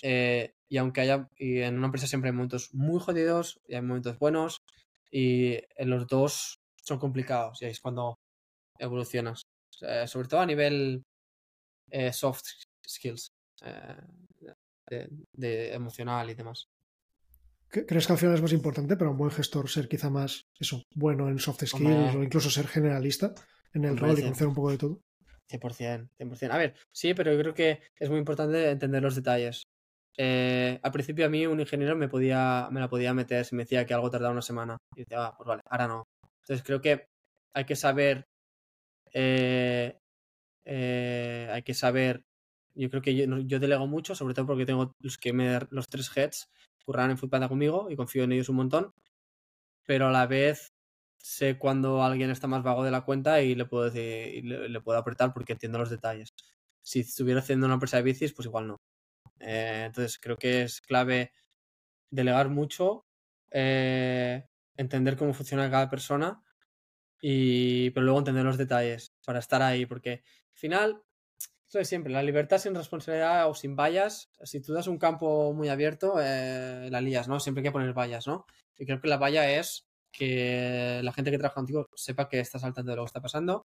Eh, 0.03 0.55
y 0.69 0.77
aunque 0.77 1.03
haya, 1.03 1.29
y 1.37 1.61
en 1.61 1.77
una 1.79 1.87
empresa 1.87 2.07
siempre 2.07 2.31
hay 2.31 2.37
momentos 2.37 2.75
muy 2.75 3.01
jodidos 3.01 3.61
y 3.67 3.75
hay 3.75 3.83
momentos 3.83 4.19
buenos, 4.19 4.63
y 5.11 5.59
en 5.77 5.91
los 5.91 6.07
dos 6.07 6.61
son 6.83 6.99
complicados, 6.99 7.63
y 7.63 7.67
ahí 7.67 7.71
es 7.71 7.81
cuando 7.81 8.19
evolucionas. 8.79 9.47
sobre 10.07 10.29
todo 10.29 10.41
a 10.41 10.47
nivel 10.47 11.05
eh, 11.91 12.13
soft 12.13 12.45
skills, 12.87 13.33
de, 15.33 15.75
emocional 15.75 16.31
y 16.31 16.35
demás. 16.35 16.69
¿Crees 17.69 18.07
que 18.07 18.13
al 18.13 18.19
final 18.19 18.35
es 18.37 18.43
más 18.43 18.53
importante 18.53 18.97
para 18.97 19.11
un 19.11 19.17
buen 19.17 19.33
gestor 19.33 19.69
ser 19.69 19.89
quizá 19.89 20.09
más 20.09 20.47
eso, 20.61 20.83
bueno 20.95 21.29
en 21.29 21.41
soft 21.41 21.65
skills 21.65 22.15
o 22.15 22.23
incluso 22.23 22.49
ser 22.51 22.69
generalista 22.69 23.35
en 23.73 23.85
el 23.85 23.97
rol 23.97 24.17
y 24.19 24.23
conocer 24.23 24.47
un 24.47 24.55
poco 24.55 24.71
de 24.71 24.79
todo? 24.79 25.01
100%, 25.49 26.09
100%. 26.19 26.51
A 26.53 26.59
ver, 26.59 26.75
sí, 26.93 27.15
pero 27.15 27.33
yo 27.33 27.39
creo 27.39 27.55
que 27.55 27.81
es 27.99 28.09
muy 28.09 28.19
importante 28.19 28.71
entender 28.71 29.03
los 29.03 29.17
detalles. 29.17 29.67
Eh, 30.17 30.79
al 30.83 30.93
principio 30.93 31.27
a 31.27 31.29
mí 31.29 31.47
un 31.47 31.61
ingeniero 31.61 31.97
me 31.97 32.09
podía 32.09 32.69
me 32.71 32.81
la 32.81 32.89
podía 32.89 33.13
meter 33.15 33.45
si 33.45 33.57
me 33.57 33.65
decía 33.65 33.85
que 33.87 33.95
algo 33.95 34.11
tardaba 34.11 34.33
una 34.33 34.43
semana. 34.43 34.79
Y 34.97 35.01
decía, 35.01 35.27
ah, 35.27 35.35
pues 35.37 35.47
vale, 35.47 35.63
ahora 35.69 35.89
no. 35.89 36.05
Entonces 36.43 36.65
creo 36.65 36.81
que 36.81 37.09
hay 37.55 37.65
que 37.65 37.77
saber 37.77 38.27
eh, 39.13 39.99
eh, 40.65 41.49
hay 41.53 41.63
que 41.63 41.75
saber 41.75 42.25
yo 42.75 42.91
creo 42.91 43.03
que 43.03 43.15
yo, 43.17 43.27
yo, 43.41 43.61
delego 43.61 43.87
mucho, 43.87 44.15
sobre 44.15 44.35
todo 44.35 44.47
porque 44.47 44.67
tengo 44.67 44.95
los 45.01 45.19
que 45.19 45.33
me 45.33 45.61
los 45.71 45.89
tres 45.89 46.11
heads 46.17 46.49
curran 46.85 47.11
en 47.11 47.19
Foodpanda 47.19 47.49
conmigo 47.49 47.89
y 47.91 47.97
confío 47.97 48.25
en 48.25 48.33
ellos 48.33 48.49
un 48.49 48.57
montón. 48.57 48.93
Pero 49.87 50.09
a 50.09 50.13
la 50.13 50.27
vez 50.27 50.73
sé 51.19 51.59
cuando 51.59 52.03
alguien 52.03 52.31
está 52.31 52.47
más 52.47 52.63
vago 52.63 52.85
de 52.85 52.91
la 52.91 53.05
cuenta 53.05 53.41
y 53.43 53.55
le 53.55 53.65
puedo 53.67 53.85
decir, 53.91 54.45
le, 54.45 54.81
puedo 54.81 54.99
apretar 54.99 55.33
porque 55.33 55.55
entiendo 55.55 55.79
los 55.79 55.91
detalles. 55.91 56.31
Si 56.83 57.01
estuviera 57.01 57.41
haciendo 57.41 57.67
una 57.67 57.75
empresa 57.75 57.97
de 57.99 58.05
bicis, 58.05 58.33
pues 58.35 58.47
igual 58.47 58.69
no. 58.69 58.77
Eh, 59.41 59.85
entonces 59.87 60.19
creo 60.19 60.37
que 60.37 60.63
es 60.63 60.81
clave 60.81 61.33
delegar 62.11 62.49
mucho, 62.49 63.07
eh, 63.51 64.47
entender 64.77 65.17
cómo 65.17 65.35
funciona 65.35 65.71
cada 65.71 65.91
persona 65.91 66.43
y 67.21 67.91
pero 67.91 68.05
luego 68.05 68.21
entender 68.21 68.45
los 68.45 68.59
detalles 68.59 69.13
para 69.25 69.39
estar 69.39 69.63
ahí, 69.63 69.87
porque 69.87 70.23
al 70.53 70.59
final 70.59 71.03
esto 71.67 71.81
es 71.81 71.89
siempre, 71.89 72.13
la 72.13 72.23
libertad 72.23 72.59
sin 72.59 72.75
responsabilidad 72.75 73.49
o 73.51 73.55
sin 73.55 73.75
vallas. 73.75 74.31
Si 74.45 74.61
tú 74.61 74.73
das 74.75 74.87
un 74.87 74.99
campo 74.99 75.53
muy 75.53 75.69
abierto, 75.69 76.17
eh, 76.21 76.89
la 76.91 77.01
lías, 77.01 77.27
¿no? 77.29 77.41
Siempre 77.41 77.61
hay 77.63 77.65
que 77.65 77.73
poner 77.73 77.93
vallas, 77.93 78.27
¿no? 78.27 78.47
Y 78.79 78.87
creo 78.87 79.01
que 79.01 79.09
la 79.09 79.17
valla 79.17 79.51
es 79.59 79.87
que 80.13 81.01
la 81.03 81.13
gente 81.13 81.31
que 81.31 81.39
trabaja 81.39 81.57
contigo 81.57 81.89
sepa 81.97 82.29
que 82.29 82.41
estás 82.41 82.63
al 82.65 82.75
tanto 82.75 82.91
de 82.91 82.97
lo 82.97 83.03
que 83.03 83.07
está 83.09 83.21
pasando 83.21 83.67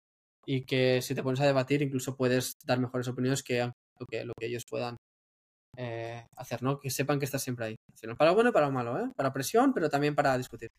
y 0.46 0.66
que 0.66 1.02
si 1.02 1.14
te 1.16 1.24
pones 1.24 1.42
a 1.42 1.46
debatir 1.46 1.82
incluso 1.82 2.16
puedes 2.16 2.58
dar 2.66 2.80
mejores 2.80 3.08
opiniones 3.10 3.44
que 3.44 3.70
que, 4.10 4.24
lo 4.24 4.34
que 4.40 4.46
ellos 4.46 4.66
puedan 4.70 4.96
eh, 5.78 6.26
hacer, 6.36 6.64
¿no? 6.64 6.80
Que 6.80 6.90
sepan 6.90 7.20
que 7.20 7.26
estás 7.26 7.42
siempre 7.42 7.66
ahí. 7.66 7.76
Para 8.18 8.32
lo 8.32 8.36
bueno 8.36 8.50
y 8.50 8.54
para 8.54 8.68
lo 8.68 8.72
malo, 8.72 9.00
¿eh? 9.00 9.12
Para 9.16 9.34
presión, 9.34 9.74
pero 9.74 9.90
también 9.90 10.16
para 10.16 10.38
discutir. 10.38 10.70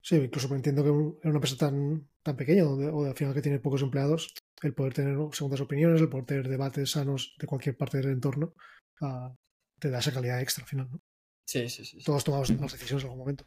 Sí, 0.00 0.16
incluso 0.16 0.54
entiendo 0.54 0.84
que 0.84 0.90
en 0.90 1.30
una 1.30 1.38
empresa 1.38 1.56
tan, 1.56 2.08
tan 2.22 2.36
pequeña 2.36 2.64
o 2.64 3.04
al 3.04 3.16
final 3.16 3.34
que 3.34 3.42
tiene 3.42 3.58
pocos 3.58 3.82
empleados, 3.82 4.32
el 4.62 4.72
poder 4.72 4.94
tener 4.94 5.16
segundas 5.32 5.60
opiniones, 5.60 6.00
el 6.00 6.08
poder 6.08 6.26
tener 6.26 6.48
debates 6.48 6.92
sanos 6.92 7.34
de 7.38 7.46
cualquier 7.46 7.76
parte 7.76 7.98
del 7.98 8.10
entorno, 8.10 8.54
ah, 9.00 9.34
te 9.80 9.90
da 9.90 9.98
esa 9.98 10.12
calidad 10.12 10.40
extra 10.40 10.62
al 10.62 10.68
final, 10.68 10.88
¿no? 10.90 11.00
Sí, 11.44 11.68
sí, 11.68 11.84
sí. 11.84 11.98
Todos 12.04 12.24
tomamos 12.24 12.50
las 12.50 12.72
decisiones 12.72 13.02
en 13.02 13.10
algún 13.10 13.18
momento. 13.18 13.46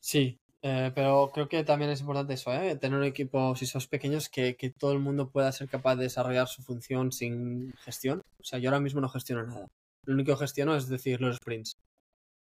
Sí, 0.00 0.40
eh, 0.62 0.90
pero 0.94 1.30
creo 1.32 1.48
que 1.48 1.62
también 1.62 1.90
es 1.90 2.00
importante 2.00 2.34
eso, 2.34 2.52
¿eh? 2.52 2.74
tener 2.76 2.98
un 2.98 3.04
equipo, 3.04 3.54
si 3.54 3.66
sos 3.66 3.86
pequeños, 3.86 4.28
que, 4.28 4.56
que, 4.56 4.70
todo 4.70 4.92
el 4.92 4.98
mundo 4.98 5.30
pueda 5.30 5.52
ser 5.52 5.68
capaz 5.68 5.96
de 5.96 6.04
desarrollar 6.04 6.48
su 6.48 6.62
función 6.62 7.12
sin 7.12 7.72
gestión. 7.84 8.22
O 8.40 8.44
sea, 8.44 8.58
yo 8.58 8.70
ahora 8.70 8.80
mismo 8.80 9.00
no 9.00 9.08
gestiono 9.08 9.46
nada. 9.46 9.68
Lo 10.04 10.14
único 10.14 10.32
que 10.32 10.40
gestiono 10.40 10.74
es 10.76 10.88
decir 10.88 11.20
los 11.20 11.36
sprints. 11.36 11.76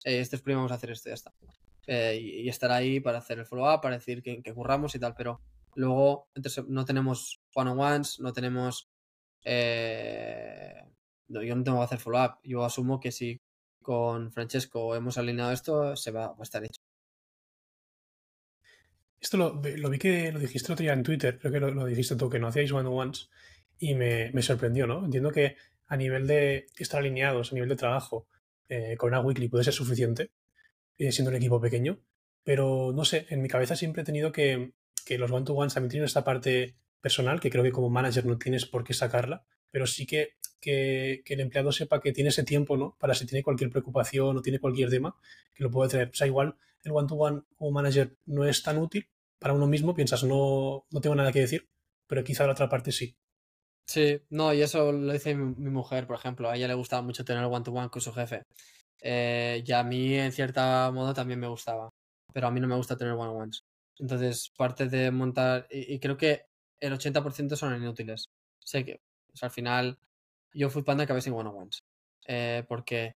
Eh, 0.05 0.21
este 0.21 0.37
sprint 0.37 0.57
vamos 0.57 0.73
a 0.73 0.77
hacer 0.77 0.91
esto 0.91 1.09
y 1.09 1.11
ya 1.11 1.15
está. 1.15 1.33
Eh, 1.87 2.19
y, 2.21 2.49
estar 2.49 2.71
ahí 2.73 3.01
para 3.01 3.19
hacer 3.19 3.39
el 3.41 3.47
follow-up, 3.47 3.81
para 3.83 3.97
decir 3.97 4.23
que, 4.23 4.43
que, 4.43 4.55
curramos 4.55 4.95
y 4.95 4.99
tal, 4.99 5.15
pero 5.15 5.41
luego 5.75 6.29
no 6.69 6.85
tenemos 6.85 7.41
one-on-ones, 7.55 8.21
no 8.21 8.33
tenemos... 8.33 8.89
No, 11.29 11.43
yo 11.43 11.55
no 11.57 11.63
tengo 11.63 11.79
que 11.79 11.85
hacer 11.85 11.99
follow-up. 11.99 12.39
Yo 12.43 12.65
asumo 12.65 13.01
que 13.01 13.13
si 13.13 13.41
con 13.83 14.33
Francesco 14.33 14.95
hemos 14.95 15.19
alineado 15.19 15.53
esto, 15.53 15.97
se 15.97 16.11
va 16.11 16.35
a 16.39 16.43
estar 16.43 16.65
hecho. 16.65 16.78
Esto 19.21 19.37
lo, 19.37 19.61
vi 19.61 19.99
que 19.99 20.33
lo 20.33 20.39
dijiste 20.39 20.73
otro 20.73 20.83
día 20.83 20.93
en 20.93 21.03
Twitter, 21.03 21.39
creo 21.39 21.53
que 21.53 21.61
lo, 21.61 21.85
dijiste 21.87 22.17
tú, 22.17 22.31
que 22.31 22.39
no 22.39 22.49
hacíais 22.49 22.73
one-on-ones 22.73 23.31
y 23.79 23.95
me, 23.95 24.43
sorprendió, 24.43 24.87
¿no? 24.87 25.05
Entiendo 25.05 25.31
que 25.33 25.57
a 25.87 25.97
nivel 25.97 26.27
de 26.27 26.67
estar 26.77 27.01
alineados, 27.01 27.51
a 27.51 27.55
nivel 27.55 27.69
de 27.69 27.77
trabajo, 27.77 28.29
eh, 28.69 28.97
con 28.97 29.09
una 29.09 29.21
weekly 29.21 29.49
puede 29.49 29.65
ser 29.65 29.75
suficiente, 29.75 30.31
eh, 30.99 31.11
siendo 31.13 31.31
un 31.31 31.37
equipo 31.37 31.61
pequeño, 31.61 32.01
pero 32.45 32.93
no 32.95 33.05
sé, 33.05 33.27
en 33.31 33.43
mi 33.43 33.49
cabeza 33.49 33.77
siempre 33.77 34.03
he 34.03 34.05
tenido 34.05 34.31
que, 34.31 34.73
que 35.05 35.19
los 35.19 35.31
one-to-ones 35.31 35.75
también 35.75 35.91
tienen 35.91 36.07
esta 36.07 36.25
parte 36.25 36.77
personal, 37.01 37.41
que 37.41 37.51
creo 37.51 37.65
que 37.65 37.73
como 37.73 37.91
manager 37.91 38.27
no 38.27 38.39
tienes 38.39 38.67
por 38.67 38.85
qué 38.85 38.95
sacarla, 38.95 39.45
pero 39.71 39.87
sí 39.87 40.07
que, 40.07 40.35
que, 40.61 41.23
el 41.27 41.41
empleado 41.41 41.73
sepa 41.73 42.01
que 42.01 42.13
tiene 42.13 42.31
ese 42.31 42.45
tiempo, 42.45 42.77
¿no? 42.77 42.97
Para 42.99 43.15
si 43.15 43.27
tiene 43.27 43.43
cualquier 43.43 43.71
preocupación 43.71 44.37
o 44.37 44.43
tiene 44.43 44.61
cualquier 44.61 44.91
tema, 44.91 45.17
que 45.55 45.65
lo 45.65 45.71
puede 45.71 45.91
tener. 45.91 46.09
O 46.11 46.15
sea, 46.15 46.27
igual 46.27 46.57
el 46.85 46.93
one-to-one 46.93 47.43
como 47.57 47.71
manager 47.71 48.17
no 48.27 48.45
es 48.45 48.63
tan 48.63 48.79
útil 48.79 49.09
para 49.39 49.55
uno 49.55 49.67
mismo, 49.67 49.95
piensas, 49.95 50.25
no, 50.25 50.87
no 50.91 51.01
tengo 51.01 51.15
nada 51.15 51.33
que 51.33 51.41
decir, 51.41 51.69
pero 52.07 52.25
quizá 52.25 52.47
la 52.47 52.53
otra 52.53 52.69
parte 52.69 52.93
sí. 52.93 53.17
Sí, 53.87 54.21
no, 54.31 54.53
y 54.53 54.61
eso 54.61 54.93
lo 54.93 55.13
dice 55.13 55.35
mi, 55.35 55.71
mujer, 55.71 56.07
por 56.07 56.17
ejemplo. 56.17 56.51
A 56.51 56.57
ella 56.57 56.69
le 56.69 56.75
gustaba 56.75 57.03
mucho 57.03 57.25
tener 57.25 57.45
one-to-one 57.45 57.89
con 57.89 58.03
su 58.03 58.13
jefe. 58.13 58.43
Eh, 59.01 59.63
y 59.67 59.73
a 59.73 59.83
mí, 59.83 60.15
en 60.15 60.33
cierta 60.33 60.91
modo, 60.93 61.15
también 61.15 61.41
me 61.41 61.49
gustaba. 61.49 61.89
Pero 62.33 62.49
a 62.49 62.51
mí 62.51 62.61
no 62.61 62.69
me 62.69 62.77
gusta 62.77 62.97
tener 62.97 63.15
one-on-ones. 63.15 63.63
Entonces, 63.99 64.51
parte 64.57 64.89
de 64.89 65.11
montar. 65.11 65.67
Y, 65.71 65.99
creo 66.01 66.19
que 66.19 66.43
el 66.81 66.93
80% 66.93 67.57
son 67.57 67.77
inútiles. 67.77 68.27
Sé 68.63 68.85
que, 68.85 69.01
al 69.41 69.51
final, 69.51 69.99
yo 70.53 70.69
fui 70.71 70.83
panda 70.83 71.05
acabé 71.05 71.23
sin 71.23 71.33
one-on-ones. 71.33 71.81
Eh, 72.27 72.65
porque 72.69 73.15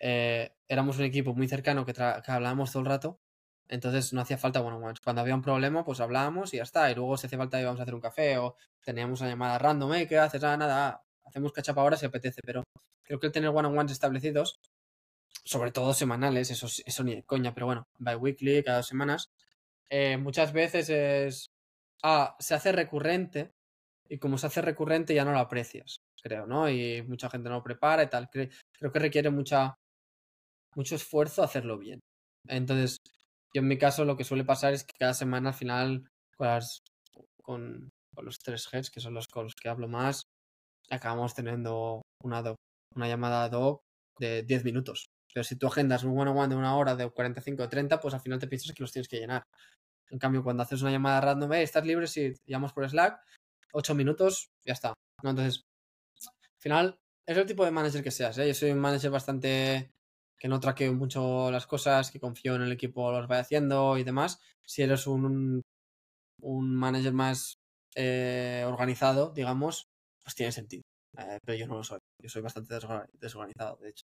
eh, 0.00 0.52
éramos 0.70 0.98
un 0.98 1.04
equipo 1.04 1.34
muy 1.34 1.48
cercano 1.48 1.84
que, 1.84 1.92
que, 1.92 2.30
hablábamos 2.32 2.70
todo 2.70 2.80
el 2.80 2.88
rato, 2.88 3.20
entonces 3.68 4.12
no 4.12 4.20
hacía 4.20 4.38
falta 4.38 4.60
ones. 4.60 5.00
Cuando 5.00 5.20
había 5.20 5.34
un 5.34 5.42
problema, 5.42 5.84
pues 5.84 6.00
hablábamos 6.00 6.54
y 6.54 6.58
ya 6.58 6.62
está. 6.62 6.90
Y 6.90 6.94
luego 6.94 7.16
si 7.16 7.26
hacía 7.26 7.38
falta 7.38 7.60
íbamos 7.60 7.80
a 7.80 7.82
hacer 7.82 7.94
un 7.94 8.00
café 8.00 8.38
o 8.38 8.56
teníamos 8.84 9.20
una 9.20 9.30
llamada 9.30 9.58
random, 9.58 9.94
¿eh? 9.94 10.06
¿Qué 10.08 10.18
haces? 10.18 10.42
Ah, 10.44 10.56
nada, 10.56 11.02
hacemos 11.24 11.52
cachapa 11.52 11.80
ahora 11.80 11.96
si 11.96 12.06
apetece. 12.06 12.40
Pero 12.44 12.64
creo 13.02 13.18
que 13.20 13.26
el 13.26 13.32
tener 13.32 13.50
one 13.50 13.68
on 13.68 13.78
ones 13.78 13.92
establecidos, 13.92 14.60
sobre 15.44 15.72
todo 15.72 15.94
semanales, 15.94 16.50
eso, 16.50 16.68
eso 16.86 17.04
ni 17.04 17.16
de 17.16 17.24
coña, 17.24 17.54
pero 17.54 17.66
bueno, 17.66 17.88
bi-weekly, 17.98 18.62
cada 18.64 18.78
dos 18.78 18.86
semanas, 18.88 19.30
eh, 19.90 20.16
muchas 20.18 20.52
veces 20.52 20.88
es. 20.90 21.50
Ah, 22.02 22.36
se 22.40 22.54
hace 22.54 22.72
recurrente 22.72 23.52
y 24.08 24.18
como 24.18 24.38
se 24.38 24.46
hace 24.48 24.62
recurrente 24.62 25.14
ya 25.14 25.24
no 25.24 25.32
lo 25.32 25.40
aprecias, 25.40 26.00
creo, 26.22 26.46
¿no? 26.46 26.68
Y 26.70 27.02
mucha 27.02 27.30
gente 27.30 27.48
no 27.48 27.56
lo 27.56 27.62
prepara 27.64 28.04
y 28.04 28.08
tal. 28.08 28.30
Creo 28.30 28.92
que 28.92 28.98
requiere 28.98 29.30
mucha 29.30 29.79
mucho 30.74 30.94
esfuerzo 30.94 31.42
hacerlo 31.42 31.78
bien. 31.78 32.00
Entonces, 32.48 32.98
yo 33.54 33.62
en 33.62 33.68
mi 33.68 33.78
caso 33.78 34.04
lo 34.04 34.16
que 34.16 34.24
suele 34.24 34.44
pasar 34.44 34.72
es 34.72 34.84
que 34.84 34.94
cada 34.98 35.14
semana 35.14 35.50
al 35.50 35.54
final 35.54 36.08
con, 36.36 37.90
con, 38.14 38.24
los 38.24 38.38
tres 38.38 38.68
heads, 38.72 38.90
que 38.90 39.00
son 39.00 39.14
los 39.14 39.28
con 39.28 39.44
los 39.44 39.54
que 39.54 39.68
hablo 39.68 39.88
más, 39.88 40.22
acabamos 40.90 41.34
teniendo 41.34 42.02
una, 42.22 42.42
una 42.94 43.08
llamada 43.08 43.44
ad 43.44 43.78
de 44.18 44.42
10 44.42 44.64
minutos. 44.64 45.06
Pero 45.32 45.44
si 45.44 45.56
tú 45.56 45.66
agendas 45.66 46.04
un 46.04 46.18
one-on-one 46.18 46.48
de 46.48 46.56
una 46.56 46.76
hora, 46.76 46.96
de 46.96 47.08
45 47.08 47.62
o 47.62 47.68
30, 47.68 48.00
pues 48.00 48.14
al 48.14 48.20
final 48.20 48.38
te 48.38 48.48
piensas 48.48 48.74
que 48.74 48.82
los 48.82 48.92
tienes 48.92 49.08
que 49.08 49.18
llenar. 49.18 49.42
En 50.10 50.18
cambio, 50.18 50.42
cuando 50.42 50.62
haces 50.62 50.82
una 50.82 50.90
llamada 50.90 51.20
random, 51.20 51.52
estás 51.54 51.86
libre 51.86 52.06
si 52.06 52.34
llamas 52.46 52.72
por 52.72 52.88
Slack, 52.88 53.20
8 53.72 53.94
minutos, 53.94 54.48
ya 54.66 54.72
está. 54.72 54.94
¿no? 55.22 55.30
Entonces, 55.30 55.62
al 56.26 56.60
final, 56.60 56.98
es 57.26 57.36
el 57.36 57.46
tipo 57.46 57.64
de 57.64 57.70
manager 57.70 58.02
que 58.02 58.10
seas. 58.10 58.36
¿eh? 58.38 58.48
Yo 58.48 58.54
soy 58.54 58.72
un 58.72 58.80
manager 58.80 59.10
bastante 59.10 59.92
que 60.40 60.48
no 60.48 60.58
traqueo 60.58 60.94
mucho 60.94 61.50
las 61.50 61.66
cosas, 61.66 62.10
que 62.10 62.18
confío 62.18 62.56
en 62.56 62.62
el 62.62 62.72
equipo, 62.72 63.12
los 63.12 63.28
vaya 63.28 63.42
haciendo 63.42 63.98
y 63.98 64.04
demás. 64.04 64.40
Si 64.64 64.80
eres 64.82 65.06
un, 65.06 65.62
un 66.40 66.74
manager 66.74 67.12
más 67.12 67.58
eh, 67.94 68.64
organizado, 68.66 69.32
digamos, 69.34 69.90
pues 70.24 70.34
tiene 70.34 70.50
sentido. 70.50 70.82
Eh, 71.18 71.38
pero 71.44 71.58
yo 71.58 71.66
no 71.66 71.76
lo 71.76 71.84
soy. 71.84 71.98
Yo 72.18 72.30
soy 72.30 72.40
bastante 72.40 72.74
desorganizado, 73.20 73.76
de 73.82 73.90
hecho. 73.90 74.06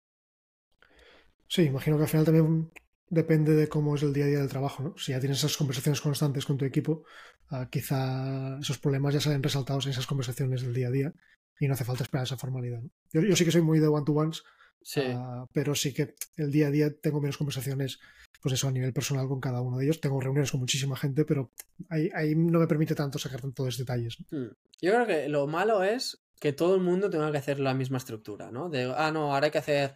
Sí, 1.48 1.62
imagino 1.62 1.96
que 1.96 2.02
al 2.02 2.08
final 2.10 2.26
también 2.26 2.70
depende 3.08 3.54
de 3.54 3.68
cómo 3.68 3.94
es 3.94 4.02
el 4.02 4.12
día 4.12 4.24
a 4.24 4.28
día 4.28 4.38
del 4.40 4.50
trabajo, 4.50 4.82
¿no? 4.82 4.98
Si 4.98 5.12
ya 5.12 5.20
tienes 5.20 5.38
esas 5.38 5.56
conversaciones 5.56 6.02
constantes 6.02 6.44
con 6.44 6.58
tu 6.58 6.66
equipo, 6.66 7.04
ah, 7.48 7.68
quizá 7.70 8.58
esos 8.58 8.78
problemas 8.78 9.14
ya 9.14 9.20
salen 9.20 9.42
resaltados 9.42 9.86
en 9.86 9.92
esas 9.92 10.06
conversaciones 10.06 10.60
del 10.60 10.74
día 10.74 10.88
a 10.88 10.90
día 10.90 11.14
y 11.58 11.68
no 11.68 11.72
hace 11.72 11.86
falta 11.86 12.02
esperar 12.02 12.24
esa 12.24 12.36
formalidad. 12.36 12.82
Yo, 13.14 13.22
yo, 13.22 13.34
sí 13.34 13.46
que 13.46 13.50
soy 13.50 13.62
muy 13.62 13.78
de 13.78 13.88
one-to-ones 13.88 14.42
Sí. 14.82 15.02
Ah, 15.04 15.46
pero 15.52 15.74
sí 15.74 15.92
que 15.92 16.14
el 16.36 16.50
día 16.50 16.68
a 16.68 16.70
día 16.70 16.90
tengo 17.00 17.20
menos 17.20 17.36
conversaciones, 17.36 17.98
pues 18.40 18.54
eso, 18.54 18.68
a 18.68 18.72
nivel 18.72 18.92
personal 18.92 19.28
con 19.28 19.40
cada 19.40 19.60
uno 19.60 19.78
de 19.78 19.84
ellos. 19.84 20.00
Tengo 20.00 20.20
reuniones 20.20 20.50
con 20.50 20.60
muchísima 20.60 20.96
gente, 20.96 21.24
pero 21.24 21.50
ahí, 21.88 22.10
ahí 22.14 22.34
no 22.34 22.58
me 22.58 22.66
permite 22.66 22.94
tanto 22.94 23.18
sacar 23.18 23.40
tantos 23.40 23.78
detalles. 23.78 24.18
Hmm. 24.30 24.48
Yo 24.80 24.92
creo 24.92 25.06
que 25.06 25.28
lo 25.28 25.46
malo 25.46 25.82
es 25.82 26.22
que 26.40 26.52
todo 26.52 26.74
el 26.74 26.80
mundo 26.80 27.10
tenga 27.10 27.32
que 27.32 27.38
hacer 27.38 27.58
la 27.60 27.74
misma 27.74 27.98
estructura, 27.98 28.50
¿no? 28.50 28.68
De, 28.68 28.92
ah, 28.96 29.10
no, 29.10 29.34
ahora 29.34 29.46
hay 29.46 29.50
que 29.50 29.58
hacer 29.58 29.94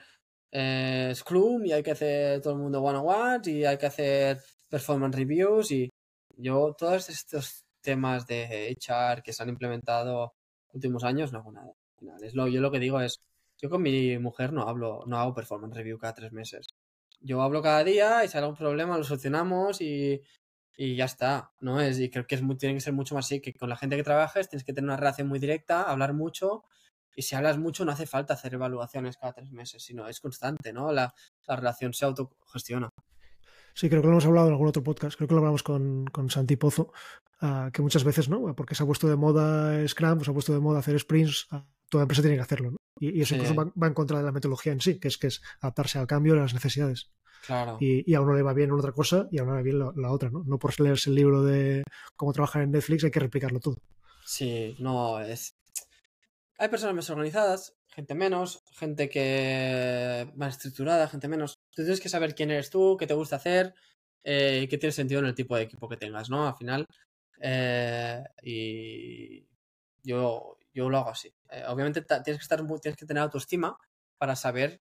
eh, 0.50 1.12
Scrum 1.14 1.64
y 1.64 1.72
hay 1.72 1.82
que 1.82 1.92
hacer 1.92 2.40
todo 2.40 2.54
el 2.54 2.58
mundo 2.58 2.82
one-on-one 2.82 3.40
y 3.50 3.64
hay 3.64 3.78
que 3.78 3.86
hacer 3.86 4.42
performance 4.68 5.16
reviews 5.16 5.70
y 5.70 5.90
yo 6.36 6.74
todos 6.76 7.08
estos 7.08 7.64
temas 7.80 8.26
de 8.26 8.76
HR 8.78 9.22
que 9.22 9.32
se 9.32 9.42
han 9.42 9.48
implementado 9.48 10.34
últimos 10.72 11.04
años 11.04 11.32
no 11.32 11.38
hago 11.38 11.52
nada. 11.52 11.72
Es 12.22 12.34
lo, 12.34 12.48
yo 12.48 12.60
lo 12.60 12.70
que 12.70 12.80
digo 12.80 13.00
es, 13.00 13.20
yo 13.62 13.70
con 13.70 13.80
mi 13.80 14.18
mujer 14.18 14.52
no 14.52 14.68
hablo, 14.68 15.04
no 15.06 15.18
hago 15.18 15.34
performance 15.34 15.76
review 15.76 15.96
cada 15.96 16.14
tres 16.14 16.32
meses. 16.32 16.66
Yo 17.20 17.40
hablo 17.42 17.62
cada 17.62 17.84
día 17.84 18.24
y 18.24 18.28
si 18.28 18.36
hay 18.36 18.42
algún 18.42 18.56
problema 18.56 18.98
lo 18.98 19.04
solucionamos 19.04 19.80
y, 19.80 20.20
ya 20.76 21.04
está, 21.04 21.52
¿no? 21.60 21.80
Es, 21.80 22.00
y 22.00 22.10
creo 22.10 22.26
que 22.26 22.34
es 22.34 22.42
muy, 22.42 22.56
tiene 22.56 22.74
que 22.74 22.80
ser 22.80 22.92
mucho 22.92 23.14
más 23.14 23.26
así, 23.26 23.40
que 23.40 23.54
con 23.54 23.68
la 23.68 23.76
gente 23.76 23.96
que 23.96 24.02
trabajes 24.02 24.48
tienes 24.48 24.64
que 24.64 24.72
tener 24.72 24.88
una 24.88 24.96
relación 24.96 25.28
muy 25.28 25.38
directa, 25.38 25.82
hablar 25.82 26.12
mucho 26.12 26.64
y 27.14 27.22
si 27.22 27.36
hablas 27.36 27.56
mucho 27.56 27.84
no 27.84 27.92
hace 27.92 28.06
falta 28.06 28.34
hacer 28.34 28.54
evaluaciones 28.54 29.16
cada 29.16 29.32
tres 29.32 29.52
meses, 29.52 29.84
sino 29.84 30.08
es 30.08 30.18
constante, 30.18 30.72
¿no? 30.72 30.90
La, 30.90 31.14
la 31.46 31.56
relación 31.56 31.94
se 31.94 32.04
autogestiona. 32.04 32.88
Sí, 33.74 33.88
creo 33.88 34.02
que 34.02 34.08
lo 34.08 34.14
hemos 34.14 34.26
hablado 34.26 34.48
en 34.48 34.54
algún 34.54 34.68
otro 34.68 34.82
podcast, 34.82 35.16
creo 35.16 35.28
que 35.28 35.34
lo 35.34 35.38
hablamos 35.38 35.62
con, 35.62 36.06
con 36.06 36.30
Santi 36.30 36.56
Pozo, 36.56 36.92
ah, 37.40 37.70
que 37.72 37.80
muchas 37.80 38.02
veces, 38.02 38.28
¿no? 38.28 38.56
Porque 38.56 38.74
se 38.74 38.82
ha 38.82 38.86
puesto 38.86 39.08
de 39.08 39.14
moda 39.14 39.86
Scrum, 39.86 40.20
se 40.24 40.30
ha 40.30 40.34
puesto 40.34 40.52
de 40.52 40.58
moda 40.58 40.80
hacer 40.80 40.98
sprints, 40.98 41.46
ah, 41.52 41.64
toda 41.88 42.02
empresa 42.02 42.22
tiene 42.22 42.36
que 42.36 42.42
hacerlo, 42.42 42.72
¿no? 42.72 42.81
Y, 43.02 43.18
y 43.18 43.22
eso 43.22 43.30
Sí. 43.34 43.40
incluso 43.40 43.54
va, 43.54 43.72
va 43.82 43.86
en 43.88 43.94
contra 43.94 44.18
de 44.18 44.24
la 44.24 44.32
metodología 44.32 44.72
en 44.72 44.80
sí, 44.80 44.98
que 45.00 45.08
es 45.08 45.18
que 45.18 45.26
es 45.28 45.42
adaptarse 45.60 45.98
al 45.98 46.06
cambio 46.06 46.34
y 46.34 46.38
a 46.38 46.42
las 46.42 46.54
necesidades. 46.54 47.10
Claro. 47.46 47.76
Y, 47.80 48.08
y 48.08 48.14
a 48.14 48.20
uno 48.20 48.34
le 48.34 48.42
va 48.42 48.54
bien 48.54 48.70
una 48.70 48.78
otra 48.80 48.92
cosa 48.92 49.26
y 49.32 49.38
a 49.38 49.42
uno 49.42 49.52
le 49.52 49.58
va 49.58 49.62
bien 49.62 49.78
la, 49.80 49.92
la 49.96 50.12
otra, 50.12 50.30
¿no? 50.30 50.44
No 50.46 50.58
por 50.58 50.78
leerse 50.80 51.10
el 51.10 51.16
libro 51.16 51.42
de 51.42 51.82
cómo 52.14 52.32
trabajar 52.32 52.62
en 52.62 52.70
Netflix 52.70 53.02
hay 53.02 53.10
que 53.10 53.18
replicarlo 53.18 53.58
todo. 53.58 53.78
Sí, 54.24 54.76
no, 54.78 55.20
es... 55.20 55.56
Hay 56.58 56.68
personas 56.68 56.94
más 56.94 57.10
organizadas, 57.10 57.74
gente 57.88 58.14
menos, 58.14 58.62
gente 58.78 59.08
que 59.08 60.30
más 60.36 60.54
estructurada, 60.54 61.08
gente 61.08 61.26
menos. 61.26 61.56
Tú 61.74 61.82
tienes 61.82 62.00
que 62.00 62.08
saber 62.08 62.36
quién 62.36 62.52
eres 62.52 62.70
tú, 62.70 62.96
qué 62.96 63.08
te 63.08 63.14
gusta 63.14 63.34
hacer 63.36 63.74
eh, 64.22 64.60
y 64.62 64.68
qué 64.68 64.78
tiene 64.78 64.92
sentido 64.92 65.18
en 65.18 65.26
el 65.26 65.34
tipo 65.34 65.56
de 65.56 65.62
equipo 65.62 65.88
que 65.88 65.96
tengas, 65.96 66.30
¿no? 66.30 66.46
Al 66.46 66.54
final. 66.54 66.86
eh, 67.40 68.22
y 68.44 69.48
yo, 70.04 70.56
yo 70.72 70.88
lo 70.90 70.98
hago 70.98 71.10
así. 71.10 71.34
Eh, 71.50 71.64
obviamente 71.68 72.02
tienes 72.02 72.24
que 72.24 72.42
estar, 72.42 72.64
tienes 72.80 72.96
que 72.96 73.06
tener 73.06 73.22
autoestima 73.22 73.76
para 74.18 74.36
saber 74.36 74.80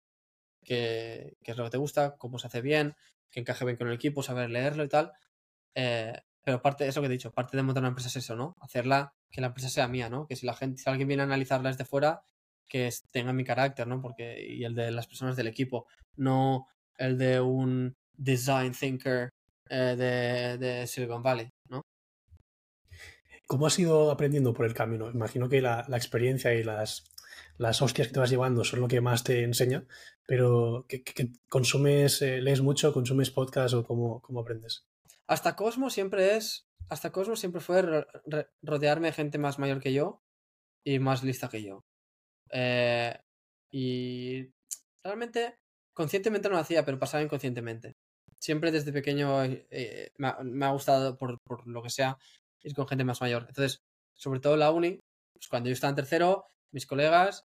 qué, 0.64 1.38
es 1.44 1.58
lo 1.58 1.66
que 1.66 1.70
te 1.72 1.78
gusta, 1.78 2.18
cómo 2.18 2.40
se 2.40 2.48
hace 2.48 2.62
bien, 2.62 2.96
que 3.30 3.40
encaje 3.42 3.66
bien 3.66 3.78
con 3.78 3.88
el 3.88 3.94
equipo, 3.96 4.24
saber 4.24 4.50
leerlo 4.50 4.84
y 4.84 4.90
tal. 4.90 5.14
Eh, 5.76 6.14
pero 6.44 6.62
parte, 6.62 6.88
eso 6.88 7.02
que 7.02 7.08
he 7.08 7.10
dicho, 7.10 7.32
parte 7.34 7.58
de 7.58 7.64
montar 7.64 7.82
una 7.84 7.90
empresa 7.90 8.10
es 8.10 8.18
eso, 8.18 8.36
¿no? 8.36 8.56
Hacerla, 8.62 9.14
que 9.30 9.42
la 9.42 9.48
empresa 9.48 9.70
sea 9.70 9.88
mía, 9.88 10.10
¿no? 10.10 10.28
Que 10.28 10.36
si 10.36 10.46
la 10.46 10.56
gente, 10.56 10.82
si 10.82 10.90
alguien 10.90 11.08
viene 11.08 11.24
a 11.24 11.26
analizarla 11.26 11.70
desde 11.70 11.86
fuera, 11.86 12.24
que 12.68 12.88
es- 12.88 13.04
tenga 13.12 13.34
mi 13.34 13.44
carácter, 13.44 13.88
¿no? 13.88 14.02
Porque, 14.02 14.44
y 14.48 14.64
el 14.64 14.76
de 14.76 14.92
las 14.92 15.08
personas 15.08 15.36
del 15.36 15.48
equipo, 15.48 15.88
no 16.16 16.68
el 16.98 17.18
de 17.18 17.42
un 17.42 17.96
design 18.14 18.74
thinker 18.74 19.30
eh, 19.70 20.58
de, 20.60 20.88
Silicon 20.88 21.24
Valley. 21.24 21.50
¿Cómo 23.48 23.68
has 23.68 23.78
ido 23.80 24.12
aprendiendo 24.12 24.54
por 24.54 24.66
el 24.66 24.74
camino? 24.74 25.10
Imagino 25.12 25.50
que 25.50 25.62
la, 25.62 25.86
experiencia 25.90 26.54
y 26.54 26.64
las, 26.64 27.04
las 27.58 27.82
hostias 27.82 28.08
que 28.08 28.14
te 28.14 28.20
vas 28.20 28.30
llevando 28.30 28.64
son 28.64 28.80
lo 28.82 28.88
que 28.88 29.02
más 29.02 29.24
te 29.24 29.44
enseña, 29.44 29.86
pero 30.26 30.86
¿qué, 30.88 31.04
qué- 31.04 31.32
consumes, 31.50 32.22
eh, 32.22 32.42
lees 32.42 32.62
mucho, 32.62 32.94
consumes 32.94 33.32
podcast 33.32 33.74
o 33.74 33.84
cómo, 33.86 34.22
cómo 34.22 34.40
aprendes? 34.42 34.86
Hasta 35.28 35.56
Cosmo 35.56 35.90
siempre 35.90 36.36
es. 36.38 36.68
Hasta 36.90 37.12
Cosmo 37.12 37.36
siempre 37.36 37.62
fue 37.62 38.06
rodearme 38.62 39.08
de 39.08 39.14
gente 39.14 39.38
más 39.38 39.60
mayor 39.60 39.80
que 39.80 39.94
yo 39.94 40.22
y 40.86 41.00
más 41.00 41.24
lista 41.24 41.48
que 41.50 41.64
yo. 41.64 41.86
Eh, 42.52 43.18
y 43.72 44.50
realmente, 45.04 45.56
conscientemente 45.94 46.50
no 46.50 46.56
lo 46.56 46.62
hacía, 46.62 46.84
pero 46.84 47.00
pasaba 47.00 47.24
inconscientemente. 47.24 47.96
Siempre 48.40 48.72
desde 48.72 48.92
pequeño 48.92 49.44
eh, 49.46 50.12
me, 50.18 50.28
ha, 50.30 50.40
me 50.44 50.66
ha 50.66 50.72
gustado, 50.72 51.18
por, 51.18 51.40
por 51.44 51.66
lo 51.68 51.82
que 51.82 51.90
sea, 51.90 52.18
ir 52.64 52.74
con 52.76 52.88
gente 52.88 53.04
más 53.04 53.22
mayor. 53.22 53.46
Entonces, 53.48 53.82
sobre 54.14 54.40
todo 54.40 54.58
la 54.58 54.72
uni, 54.72 55.00
pues 55.34 55.48
cuando 55.48 55.70
yo 55.70 55.74
estaba 55.74 55.90
en 55.90 55.96
tercero, 55.96 56.46
mis 56.72 56.86
colegas, 56.86 57.46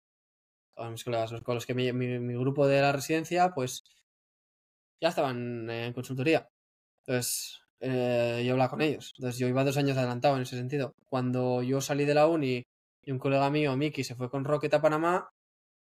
mis 0.91 1.05
colegas, 1.05 1.33
con 1.43 1.55
los 1.55 1.67
que 1.67 1.75
mi 1.75 2.35
grupo 2.35 2.67
de 2.67 2.81
la 2.81 2.93
residencia, 2.93 3.51
pues 3.55 3.85
ya 5.01 5.09
estaban 5.09 5.69
en 5.71 5.93
consultoría. 5.93 6.49
Entonces, 7.07 7.61
eh, 7.81 8.43
yo 8.47 8.53
hablaba 8.53 8.71
con 8.71 8.81
ellos. 8.81 9.13
Entonces, 9.19 9.39
yo 9.39 9.49
iba 9.49 9.65
dos 9.65 9.77
años 9.77 9.97
adelantado 9.97 10.37
en 10.37 10.43
ese 10.43 10.57
sentido. 10.57 10.95
Cuando 11.09 11.63
yo 11.63 11.81
salí 11.81 12.05
de 12.07 12.15
la 12.15 12.27
uni 12.27 12.65
y 13.03 13.11
un 13.13 13.19
colega 13.19 13.51
mío, 13.51 13.77
Miki, 13.77 14.05
se 14.05 14.15
fue 14.15 14.31
con 14.31 14.45
Rocket 14.45 14.73
a 14.75 14.81
Panamá, 14.81 15.29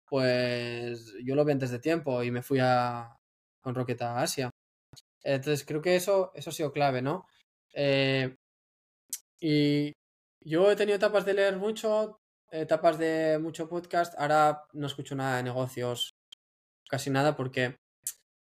pues 0.06 1.14
yo 1.24 1.36
lo 1.36 1.46
vi 1.46 1.54
antes 1.54 1.72
de 1.72 1.80
tiempo 1.80 2.24
y 2.24 2.32
me 2.32 2.44
fui 2.44 2.60
a, 2.62 3.16
con 3.62 3.76
Rocket 3.76 4.02
a 4.02 4.22
Asia. 4.22 4.52
Entonces, 5.24 5.66
creo 5.66 5.82
que 5.82 5.96
eso, 5.96 6.32
eso 6.36 6.50
ha 6.50 6.54
sido 6.54 6.72
clave, 6.72 7.02
¿no? 7.02 7.26
Eh, 7.74 8.36
y 9.40 9.94
yo 10.44 10.72
he 10.72 10.76
tenido 10.76 10.96
etapas 10.96 11.26
de 11.26 11.34
leer 11.34 11.58
mucho, 11.58 12.18
etapas 12.52 12.98
de 12.98 13.40
mucho 13.40 13.68
podcast. 13.68 14.14
Ahora 14.18 14.64
no 14.74 14.88
escucho 14.88 15.16
nada 15.16 15.38
de 15.38 15.44
negocios, 15.44 16.12
casi 16.90 17.10
nada, 17.10 17.36
porque 17.36 17.78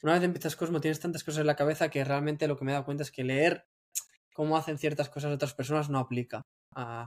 una 0.03 0.14
vez 0.14 0.22
empiezas 0.22 0.57
Cosmo 0.57 0.80
tienes 0.80 1.01
tantas 1.01 1.24
cosas 1.24 1.41
en 1.43 1.47
la 1.47 1.57
cabeza 1.57 1.91
que 1.91 2.05
realmente 2.05 2.49
lo 2.49 2.57
que 2.57 2.64
me 2.64 2.72
he 2.72 2.74
dado 2.74 2.86
cuenta 2.86 3.03
es 3.03 3.11
que 3.11 3.24
leer 3.24 3.64
cómo 4.34 4.57
hacen 4.57 4.78
ciertas 4.78 5.09
cosas 5.11 5.32
otras 5.34 5.55
personas 5.55 5.91
no 5.91 5.99
aplica 5.99 6.43
a, 6.74 7.07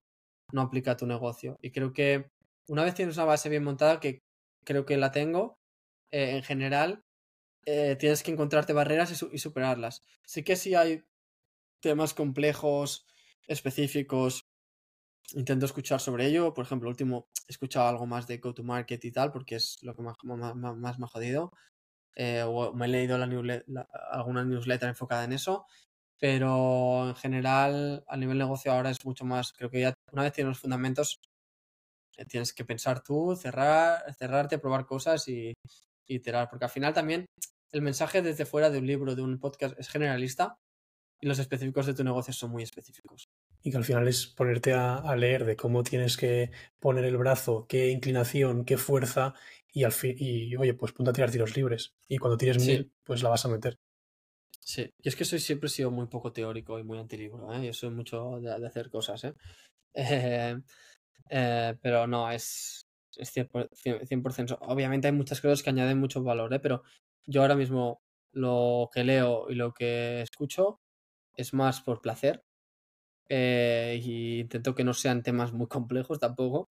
no 0.51 0.61
aplica 0.61 0.91
a 0.91 0.97
tu 0.97 1.07
negocio. 1.07 1.57
Y 1.61 1.71
creo 1.71 1.93
que 1.93 2.27
una 2.67 2.83
vez 2.83 2.93
tienes 2.93 3.17
una 3.17 3.25
base 3.25 3.49
bien 3.49 3.63
montada, 3.63 3.99
que 3.99 4.19
creo 4.63 4.85
que 4.85 4.97
la 4.97 5.11
tengo, 5.11 5.55
eh, 6.11 6.35
en 6.35 6.43
general, 6.43 7.01
eh, 7.65 7.95
tienes 7.97 8.23
que 8.23 8.31
encontrarte 8.31 8.73
barreras 8.73 9.11
y, 9.11 9.15
su- 9.15 9.29
y 9.33 9.39
superarlas. 9.39 10.01
Sí 10.25 10.43
que 10.43 10.55
si 10.55 10.75
hay 10.75 11.03
temas 11.81 12.13
complejos, 12.13 13.05
específicos, 13.47 14.41
intento 15.33 15.65
escuchar 15.65 15.99
sobre 15.99 16.27
ello. 16.27 16.53
Por 16.53 16.65
ejemplo, 16.65 16.89
último, 16.89 17.27
he 17.47 17.51
escuchado 17.51 17.87
algo 17.87 18.05
más 18.05 18.27
de 18.27 18.37
go-to-market 18.39 19.03
y 19.05 19.11
tal, 19.11 19.31
porque 19.31 19.55
es 19.55 19.77
lo 19.83 19.95
que 19.95 20.01
más, 20.03 20.15
más, 20.23 20.55
más- 20.77 20.99
me 20.99 21.05
ha 21.05 21.09
jodido. 21.09 21.51
Eh, 22.15 22.43
o 22.47 22.73
me 22.73 22.85
he 22.87 22.89
leído 22.89 23.17
la 23.17 23.27
newsle- 23.27 23.63
la- 23.67 23.87
alguna 24.11 24.43
newsletter 24.45 24.89
enfocada 24.89 25.23
en 25.25 25.33
eso. 25.33 25.65
Pero 26.19 27.09
en 27.09 27.15
general, 27.15 28.03
a 28.07 28.17
nivel 28.17 28.37
negocio 28.39 28.71
ahora 28.71 28.89
es 28.91 29.05
mucho 29.05 29.25
más, 29.25 29.53
creo 29.53 29.69
que 29.71 29.81
ya 29.81 29.93
una 30.13 30.23
vez 30.23 30.33
tienes 30.33 30.49
los 30.51 30.59
fundamentos, 30.61 31.19
eh, 32.17 32.25
tienes 32.25 32.53
que 32.53 32.65
pensar 32.65 33.01
tú, 33.03 33.35
cerrar, 33.35 34.03
cerrarte, 34.17 34.59
probar 34.59 34.85
cosas 34.85 35.27
y, 35.27 35.53
y 36.07 36.15
iterar. 36.15 36.49
Porque 36.49 36.65
al 36.65 36.71
final 36.71 36.93
también 36.93 37.25
el 37.71 37.81
mensaje 37.81 38.21
desde 38.21 38.45
fuera 38.45 38.69
de 38.69 38.79
un 38.79 38.87
libro, 38.87 39.15
de 39.15 39.21
un 39.23 39.39
podcast, 39.39 39.77
es 39.79 39.89
generalista 39.89 40.55
y 41.23 41.27
los 41.27 41.39
específicos 41.39 41.85
de 41.85 41.93
tu 41.93 42.03
negocio 42.03 42.33
son 42.33 42.51
muy 42.51 42.63
específicos. 42.63 43.29
Y 43.61 43.71
que 43.71 43.77
al 43.77 43.85
final 43.85 44.07
es 44.07 44.27
ponerte 44.27 44.73
a, 44.73 44.97
a 44.97 45.15
leer 45.15 45.45
de 45.45 45.55
cómo 45.55 45.83
tienes 45.83 46.17
que 46.17 46.51
poner 46.79 47.05
el 47.05 47.17
brazo, 47.17 47.65
qué 47.67 47.89
inclinación, 47.91 48.65
qué 48.65 48.77
fuerza, 48.77 49.33
y 49.71 49.85
al 49.85 49.93
fin, 49.93 50.15
y 50.19 50.55
oye, 50.57 50.73
pues 50.73 50.91
ponte 50.91 51.11
a 51.11 51.13
tirar 51.13 51.31
tiros 51.31 51.55
libres. 51.55 51.95
Y 52.07 52.17
cuando 52.17 52.37
tires 52.37 52.57
Sí. 52.57 52.59
mil, 52.59 52.91
pues 53.03 53.23
la 53.23 53.29
vas 53.29 53.45
a 53.45 53.49
meter. 53.49 53.79
Sí, 54.59 54.93
y 55.01 55.09
es 55.09 55.15
que 55.15 55.25
soy 55.25 55.39
siempre 55.39 55.67
he 55.67 55.69
sido 55.69 55.91
muy 55.91 56.07
poco 56.07 56.31
teórico 56.31 56.79
y 56.79 56.83
muy 56.83 56.97
antilibro, 56.97 57.53
¿eh? 57.53 57.65
Yo 57.65 57.73
soy 57.73 57.89
mucho 57.89 58.39
de, 58.39 58.59
de 58.59 58.67
hacer 58.67 58.89
cosas, 58.89 59.23
¿eh? 59.25 59.33
Eh, 59.93 60.57
eh, 61.31 61.75
pero 61.81 62.07
no, 62.07 62.31
es, 62.31 62.87
es 63.17 63.31
100%, 63.31 64.07
100%. 64.07 64.57
Obviamente 64.61 65.07
hay 65.07 65.13
muchas 65.13 65.41
cosas 65.41 65.63
que 65.63 65.71
añaden 65.71 65.99
mucho 65.99 66.23
valor, 66.23 66.53
¿eh? 66.53 66.59
Pero 66.59 66.83
yo 67.25 67.41
ahora 67.43 67.55
mismo 67.55 68.03
lo 68.33 68.89
que 68.93 69.03
leo 69.05 69.49
y 69.49 69.55
lo 69.55 69.73
que 69.73 70.21
escucho 70.21 70.82
es 71.35 71.53
más 71.53 71.81
por 71.81 72.01
placer. 72.01 72.43
eh, 73.29 73.99
y 74.03 74.39
intento 74.41 74.75
que 74.75 74.83
no 74.83 74.93
sean 74.93 75.23
temas 75.23 75.53
muy 75.53 75.67
complejos 75.67 76.19
tampoco, 76.19 76.69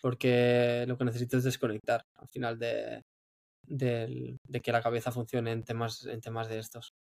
porque 0.00 0.84
lo 0.88 0.98
que 0.98 1.04
necesito 1.06 1.38
es 1.38 1.44
desconectar 1.44 2.06
al 2.16 2.28
final 2.28 2.58
de, 2.58 3.04
del- 3.62 4.38
de 4.44 4.62
que 4.62 4.72
la 4.72 4.82
cabeza 4.82 5.12
funcione 5.12 5.52
en 5.52 5.64
temas, 5.64 6.06
en 6.06 6.20
temas 6.22 6.48
de 6.48 6.58
estos. 6.60 6.94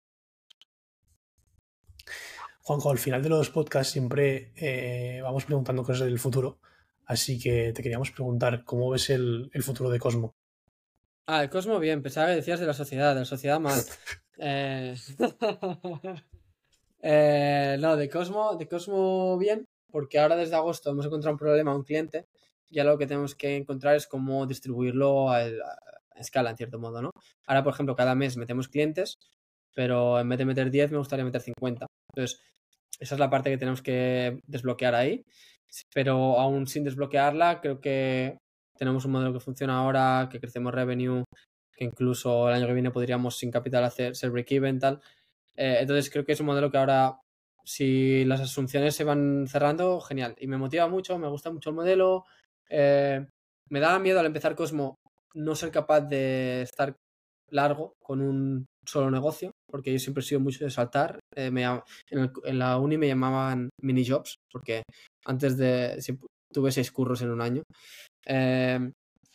Juanjo, 2.61 2.89
al 2.91 2.97
final 2.97 3.21
de 3.23 3.29
los 3.29 3.49
podcasts 3.49 3.93
siempre 3.93 4.51
eh, 4.55 5.21
vamos 5.21 5.45
preguntando 5.45 5.83
cosas 5.83 6.05
del 6.07 6.19
futuro. 6.19 6.59
Así 7.05 7.39
que 7.39 7.71
te 7.73 7.83
queríamos 7.83 8.11
preguntar 8.11 8.63
cómo 8.65 8.89
ves 8.89 9.09
el, 9.11 9.49
el 9.53 9.63
futuro 9.63 9.89
de 9.89 9.99
Cosmo. 9.99 10.35
Ah, 11.27 11.43
el 11.43 11.49
Cosmo 11.49 11.79
bien, 11.79 12.03
pensaba 12.03 12.27
que 12.27 12.35
decías 12.35 12.59
de 12.59 12.67
la 12.67 12.73
sociedad, 12.73 13.13
de 13.13 13.21
la 13.21 13.25
sociedad 13.25 13.59
mal. 13.59 13.85
Eh, 14.37 14.95
eh, 17.07 17.77
no, 17.79 17.95
de 17.97 18.09
Cosmo, 18.09 18.55
de 18.57 18.67
Cosmo 18.67 19.37
bien, 19.37 19.65
porque 19.91 20.19
ahora 20.19 20.35
desde 20.35 20.55
agosto 20.55 20.89
hemos 20.91 21.05
encontrado 21.05 21.33
un 21.35 21.39
problema 21.39 21.71
a 21.71 21.75
un 21.75 21.83
cliente 21.83 22.25
y 22.69 22.79
ahora 22.79 22.93
lo 22.93 22.97
que 22.99 23.07
tenemos 23.07 23.35
que 23.35 23.55
encontrar 23.57 23.95
es 23.95 24.07
cómo 24.07 24.45
distribuirlo 24.47 25.29
al- 25.31 25.61
escala 26.15 26.49
en 26.51 26.57
cierto 26.57 26.79
modo, 26.79 27.01
¿no? 27.01 27.11
Ahora, 27.47 27.63
por 27.63 27.73
ejemplo, 27.73 27.95
cada 27.95 28.15
mes 28.15 28.37
metemos 28.37 28.67
clientes, 28.69 29.17
pero 29.75 30.19
en 30.19 30.29
vez 30.29 30.39
de 30.39 30.45
meter 30.45 30.71
10 30.71 30.91
me 30.91 30.97
gustaría 30.97 31.25
meter 31.25 31.41
50. 31.41 31.85
Entonces, 32.15 32.41
esa 32.99 33.15
es 33.15 33.19
la 33.19 33.29
parte 33.29 33.49
que 33.51 33.57
tenemos 33.57 33.81
que 33.81 34.39
desbloquear 34.47 34.95
ahí. 34.95 35.23
Pero 35.93 36.39
aún 36.39 36.67
sin 36.67 36.83
desbloquearla, 36.83 37.61
creo 37.61 37.79
que 37.81 38.37
tenemos 38.77 39.05
un 39.05 39.11
modelo 39.11 39.33
que 39.33 39.39
funciona 39.39 39.77
ahora, 39.79 40.29
que 40.31 40.39
crecemos 40.39 40.73
revenue, 40.73 41.23
que 41.75 41.85
incluso 41.85 42.47
el 42.49 42.55
año 42.55 42.67
que 42.67 42.73
viene 42.73 42.91
podríamos 42.91 43.37
sin 43.37 43.51
capital 43.51 43.83
hacer 43.83 44.15
ser 44.15 44.31
break-even, 44.31 44.79
tal. 44.79 45.01
Eh, 45.57 45.77
entonces 45.81 46.09
creo 46.09 46.25
que 46.25 46.33
es 46.33 46.39
un 46.39 46.47
modelo 46.47 46.71
que 46.71 46.77
ahora, 46.77 47.19
si 47.63 48.25
las 48.25 48.41
asunciones 48.41 48.95
se 48.95 49.03
van 49.03 49.47
cerrando, 49.47 50.01
genial. 50.01 50.35
Y 50.39 50.47
me 50.47 50.57
motiva 50.57 50.87
mucho, 50.87 51.17
me 51.17 51.27
gusta 51.27 51.51
mucho 51.51 51.69
el 51.69 51.75
modelo. 51.75 52.25
Eh, 52.69 53.25
me 53.69 53.79
da 53.79 53.97
miedo 53.99 54.19
al 54.19 54.25
empezar 54.25 54.55
Cosmo 54.55 54.95
no 55.33 55.55
ser 55.55 55.71
capaz 55.71 56.01
de 56.01 56.61
estar 56.61 56.95
largo 57.51 57.93
con 58.01 58.21
un 58.21 58.65
solo 58.85 59.11
negocio, 59.11 59.51
porque 59.69 59.91
yo 59.91 59.99
siempre 59.99 60.21
he 60.21 60.25
sido 60.25 60.39
mucho 60.39 60.63
de 60.63 60.71
saltar. 60.71 61.19
Eh, 61.35 61.51
me, 61.51 61.63
en, 61.63 62.59
la 62.59 62.77
uni 62.77 62.97
me 62.97 63.07
llamaban 63.07 63.69
mini 63.81 64.05
jobs, 64.05 64.35
porque 64.51 64.83
antes 65.25 65.57
de 65.57 65.99
tuve 66.53 66.71
seis 66.71 66.91
curros 66.91 67.21
en 67.21 67.31
un 67.31 67.41
año. 67.41 67.63
Eh, 68.25 68.91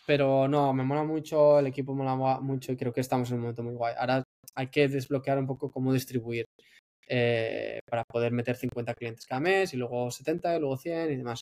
pero 0.07 0.49
no, 0.49 0.73
me 0.73 0.83
mola 0.83 1.05
mucho, 1.05 1.59
el 1.59 1.67
equipo 1.69 1.95
mola 1.95 2.41
mucho 2.41 2.73
y 2.73 2.77
creo 2.77 2.93
que 2.93 3.01
estamos 3.01 3.31
en 3.31 3.37
un 3.37 3.43
momento 3.43 3.63
muy 3.63 3.75
guay. 3.75 3.95
Ahora 3.99 4.23
hay 4.55 4.69
que 4.69 4.89
desbloquear 4.89 5.39
un 5.39 5.47
poco 5.47 5.71
cómo 5.71 5.93
distribuir 5.93 6.45
eh, 7.07 7.81
para 7.89 8.05
poder 8.05 8.33
meter 8.33 8.57
50 8.57 8.95
clientes 8.95 9.27
cada 9.27 9.41
mes 9.41 9.75
y 9.75 9.77
luego 9.77 10.11
70 10.11 10.57
y 10.57 10.61
luego 10.61 10.77
100 10.77 11.13
y 11.13 11.17
demás. 11.17 11.41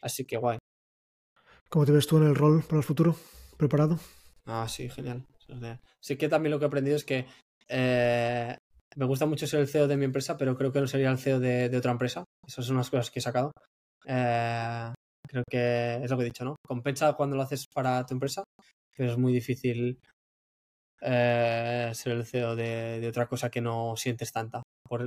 Así 0.00 0.24
que 0.24 0.36
guay. 0.36 0.58
¿Cómo 1.68 1.84
te 1.84 1.92
ves 1.92 2.06
tú 2.06 2.16
en 2.16 2.24
el 2.24 2.34
rol 2.34 2.62
para 2.62 2.78
el 2.78 2.84
futuro? 2.84 3.14
¿Preparado? 3.56 3.98
Ah, 4.46 4.66
sí, 4.68 4.88
genial. 4.88 5.26
Sí 6.00 6.16
que 6.16 6.28
también 6.28 6.50
lo 6.50 6.58
que 6.58 6.64
he 6.64 6.68
aprendido 6.68 6.96
es 6.96 7.04
que 7.04 7.26
eh, 7.68 8.56
me 8.96 9.04
gusta 9.04 9.26
mucho 9.26 9.46
ser 9.46 9.60
el 9.60 9.68
CEO 9.68 9.88
de 9.88 9.96
mi 9.96 10.04
empresa, 10.04 10.36
pero 10.36 10.56
creo 10.56 10.72
que 10.72 10.80
no 10.80 10.86
sería 10.86 11.10
el 11.10 11.18
CEO 11.18 11.40
de, 11.40 11.76
otra 11.76 11.92
empresa. 11.92 12.24
Esas 12.46 12.64
son 12.64 12.76
unas 12.76 12.90
cosas 12.90 13.10
que 13.10 13.18
he 13.18 13.22
sacado. 13.22 13.52
Eh, 14.06 14.92
creo 15.28 15.44
que 15.48 15.96
es 16.02 16.10
lo 16.10 16.16
que 16.16 16.22
he 16.22 16.26
dicho, 16.26 16.44
¿no? 16.44 16.56
Compensa 16.66 17.12
cuando 17.12 17.36
lo 17.36 17.42
haces 17.42 17.66
para 17.66 18.04
tu 18.06 18.14
empresa, 18.14 18.44
pero 18.96 19.12
es 19.12 19.18
muy 19.18 19.32
difícil 19.32 19.98
eh, 21.00 21.90
ser 21.94 22.12
el 22.12 22.24
CEO 22.24 22.56
de, 22.56 23.06
otra 23.08 23.26
cosa 23.26 23.50
que 23.50 23.60
no 23.60 23.94
sientes 23.96 24.32
tanta. 24.32 24.62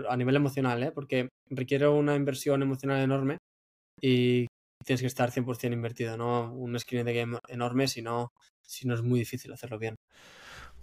a 0.10 0.18
nivel 0.18 0.36
emocional, 0.36 0.82
¿eh? 0.84 0.92
Porque 0.92 1.30
requiere 1.50 1.88
una 1.88 2.16
inversión 2.16 2.62
emocional 2.62 3.02
enorme 3.02 3.38
y 4.02 4.48
tienes 4.86 5.02
que 5.02 5.08
estar 5.08 5.32
100% 5.32 5.74
invertido, 5.74 6.18
no 6.18 6.54
un 6.54 6.78
screen 6.80 7.06
de 7.06 7.14
game 7.14 7.38
enorme, 7.48 7.88
sino, 7.88 8.30
si 8.62 8.88
no 8.88 8.96
es 8.96 9.02
muy 9.02 9.20
difícil 9.20 9.52
hacerlo 9.54 9.78
bien. 9.78 9.96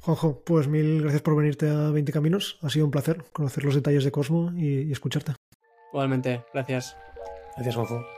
Juanjo, 0.01 0.45
pues 0.45 0.69
mil 0.69 1.03
gracias 1.03 1.23
por 1.23 1.37
venirte 1.37 1.69
a 1.69 1.91
20 1.91 2.13
Caminos. 2.13 2.59
Ha 2.63 2.71
sido 2.71 2.85
un 2.85 2.93
placer 2.93 3.25
conocer 3.33 3.65
los 3.65 3.75
detalles 3.75 4.05
de 4.05 4.13
Cosmo 4.13 4.53
y, 4.57 4.83
y 4.83 4.93
escucharte. 4.93 5.33
Igualmente, 5.93 6.45
gracias. 6.53 6.97
Gracias, 7.57 7.75
Juanjo. 7.75 8.18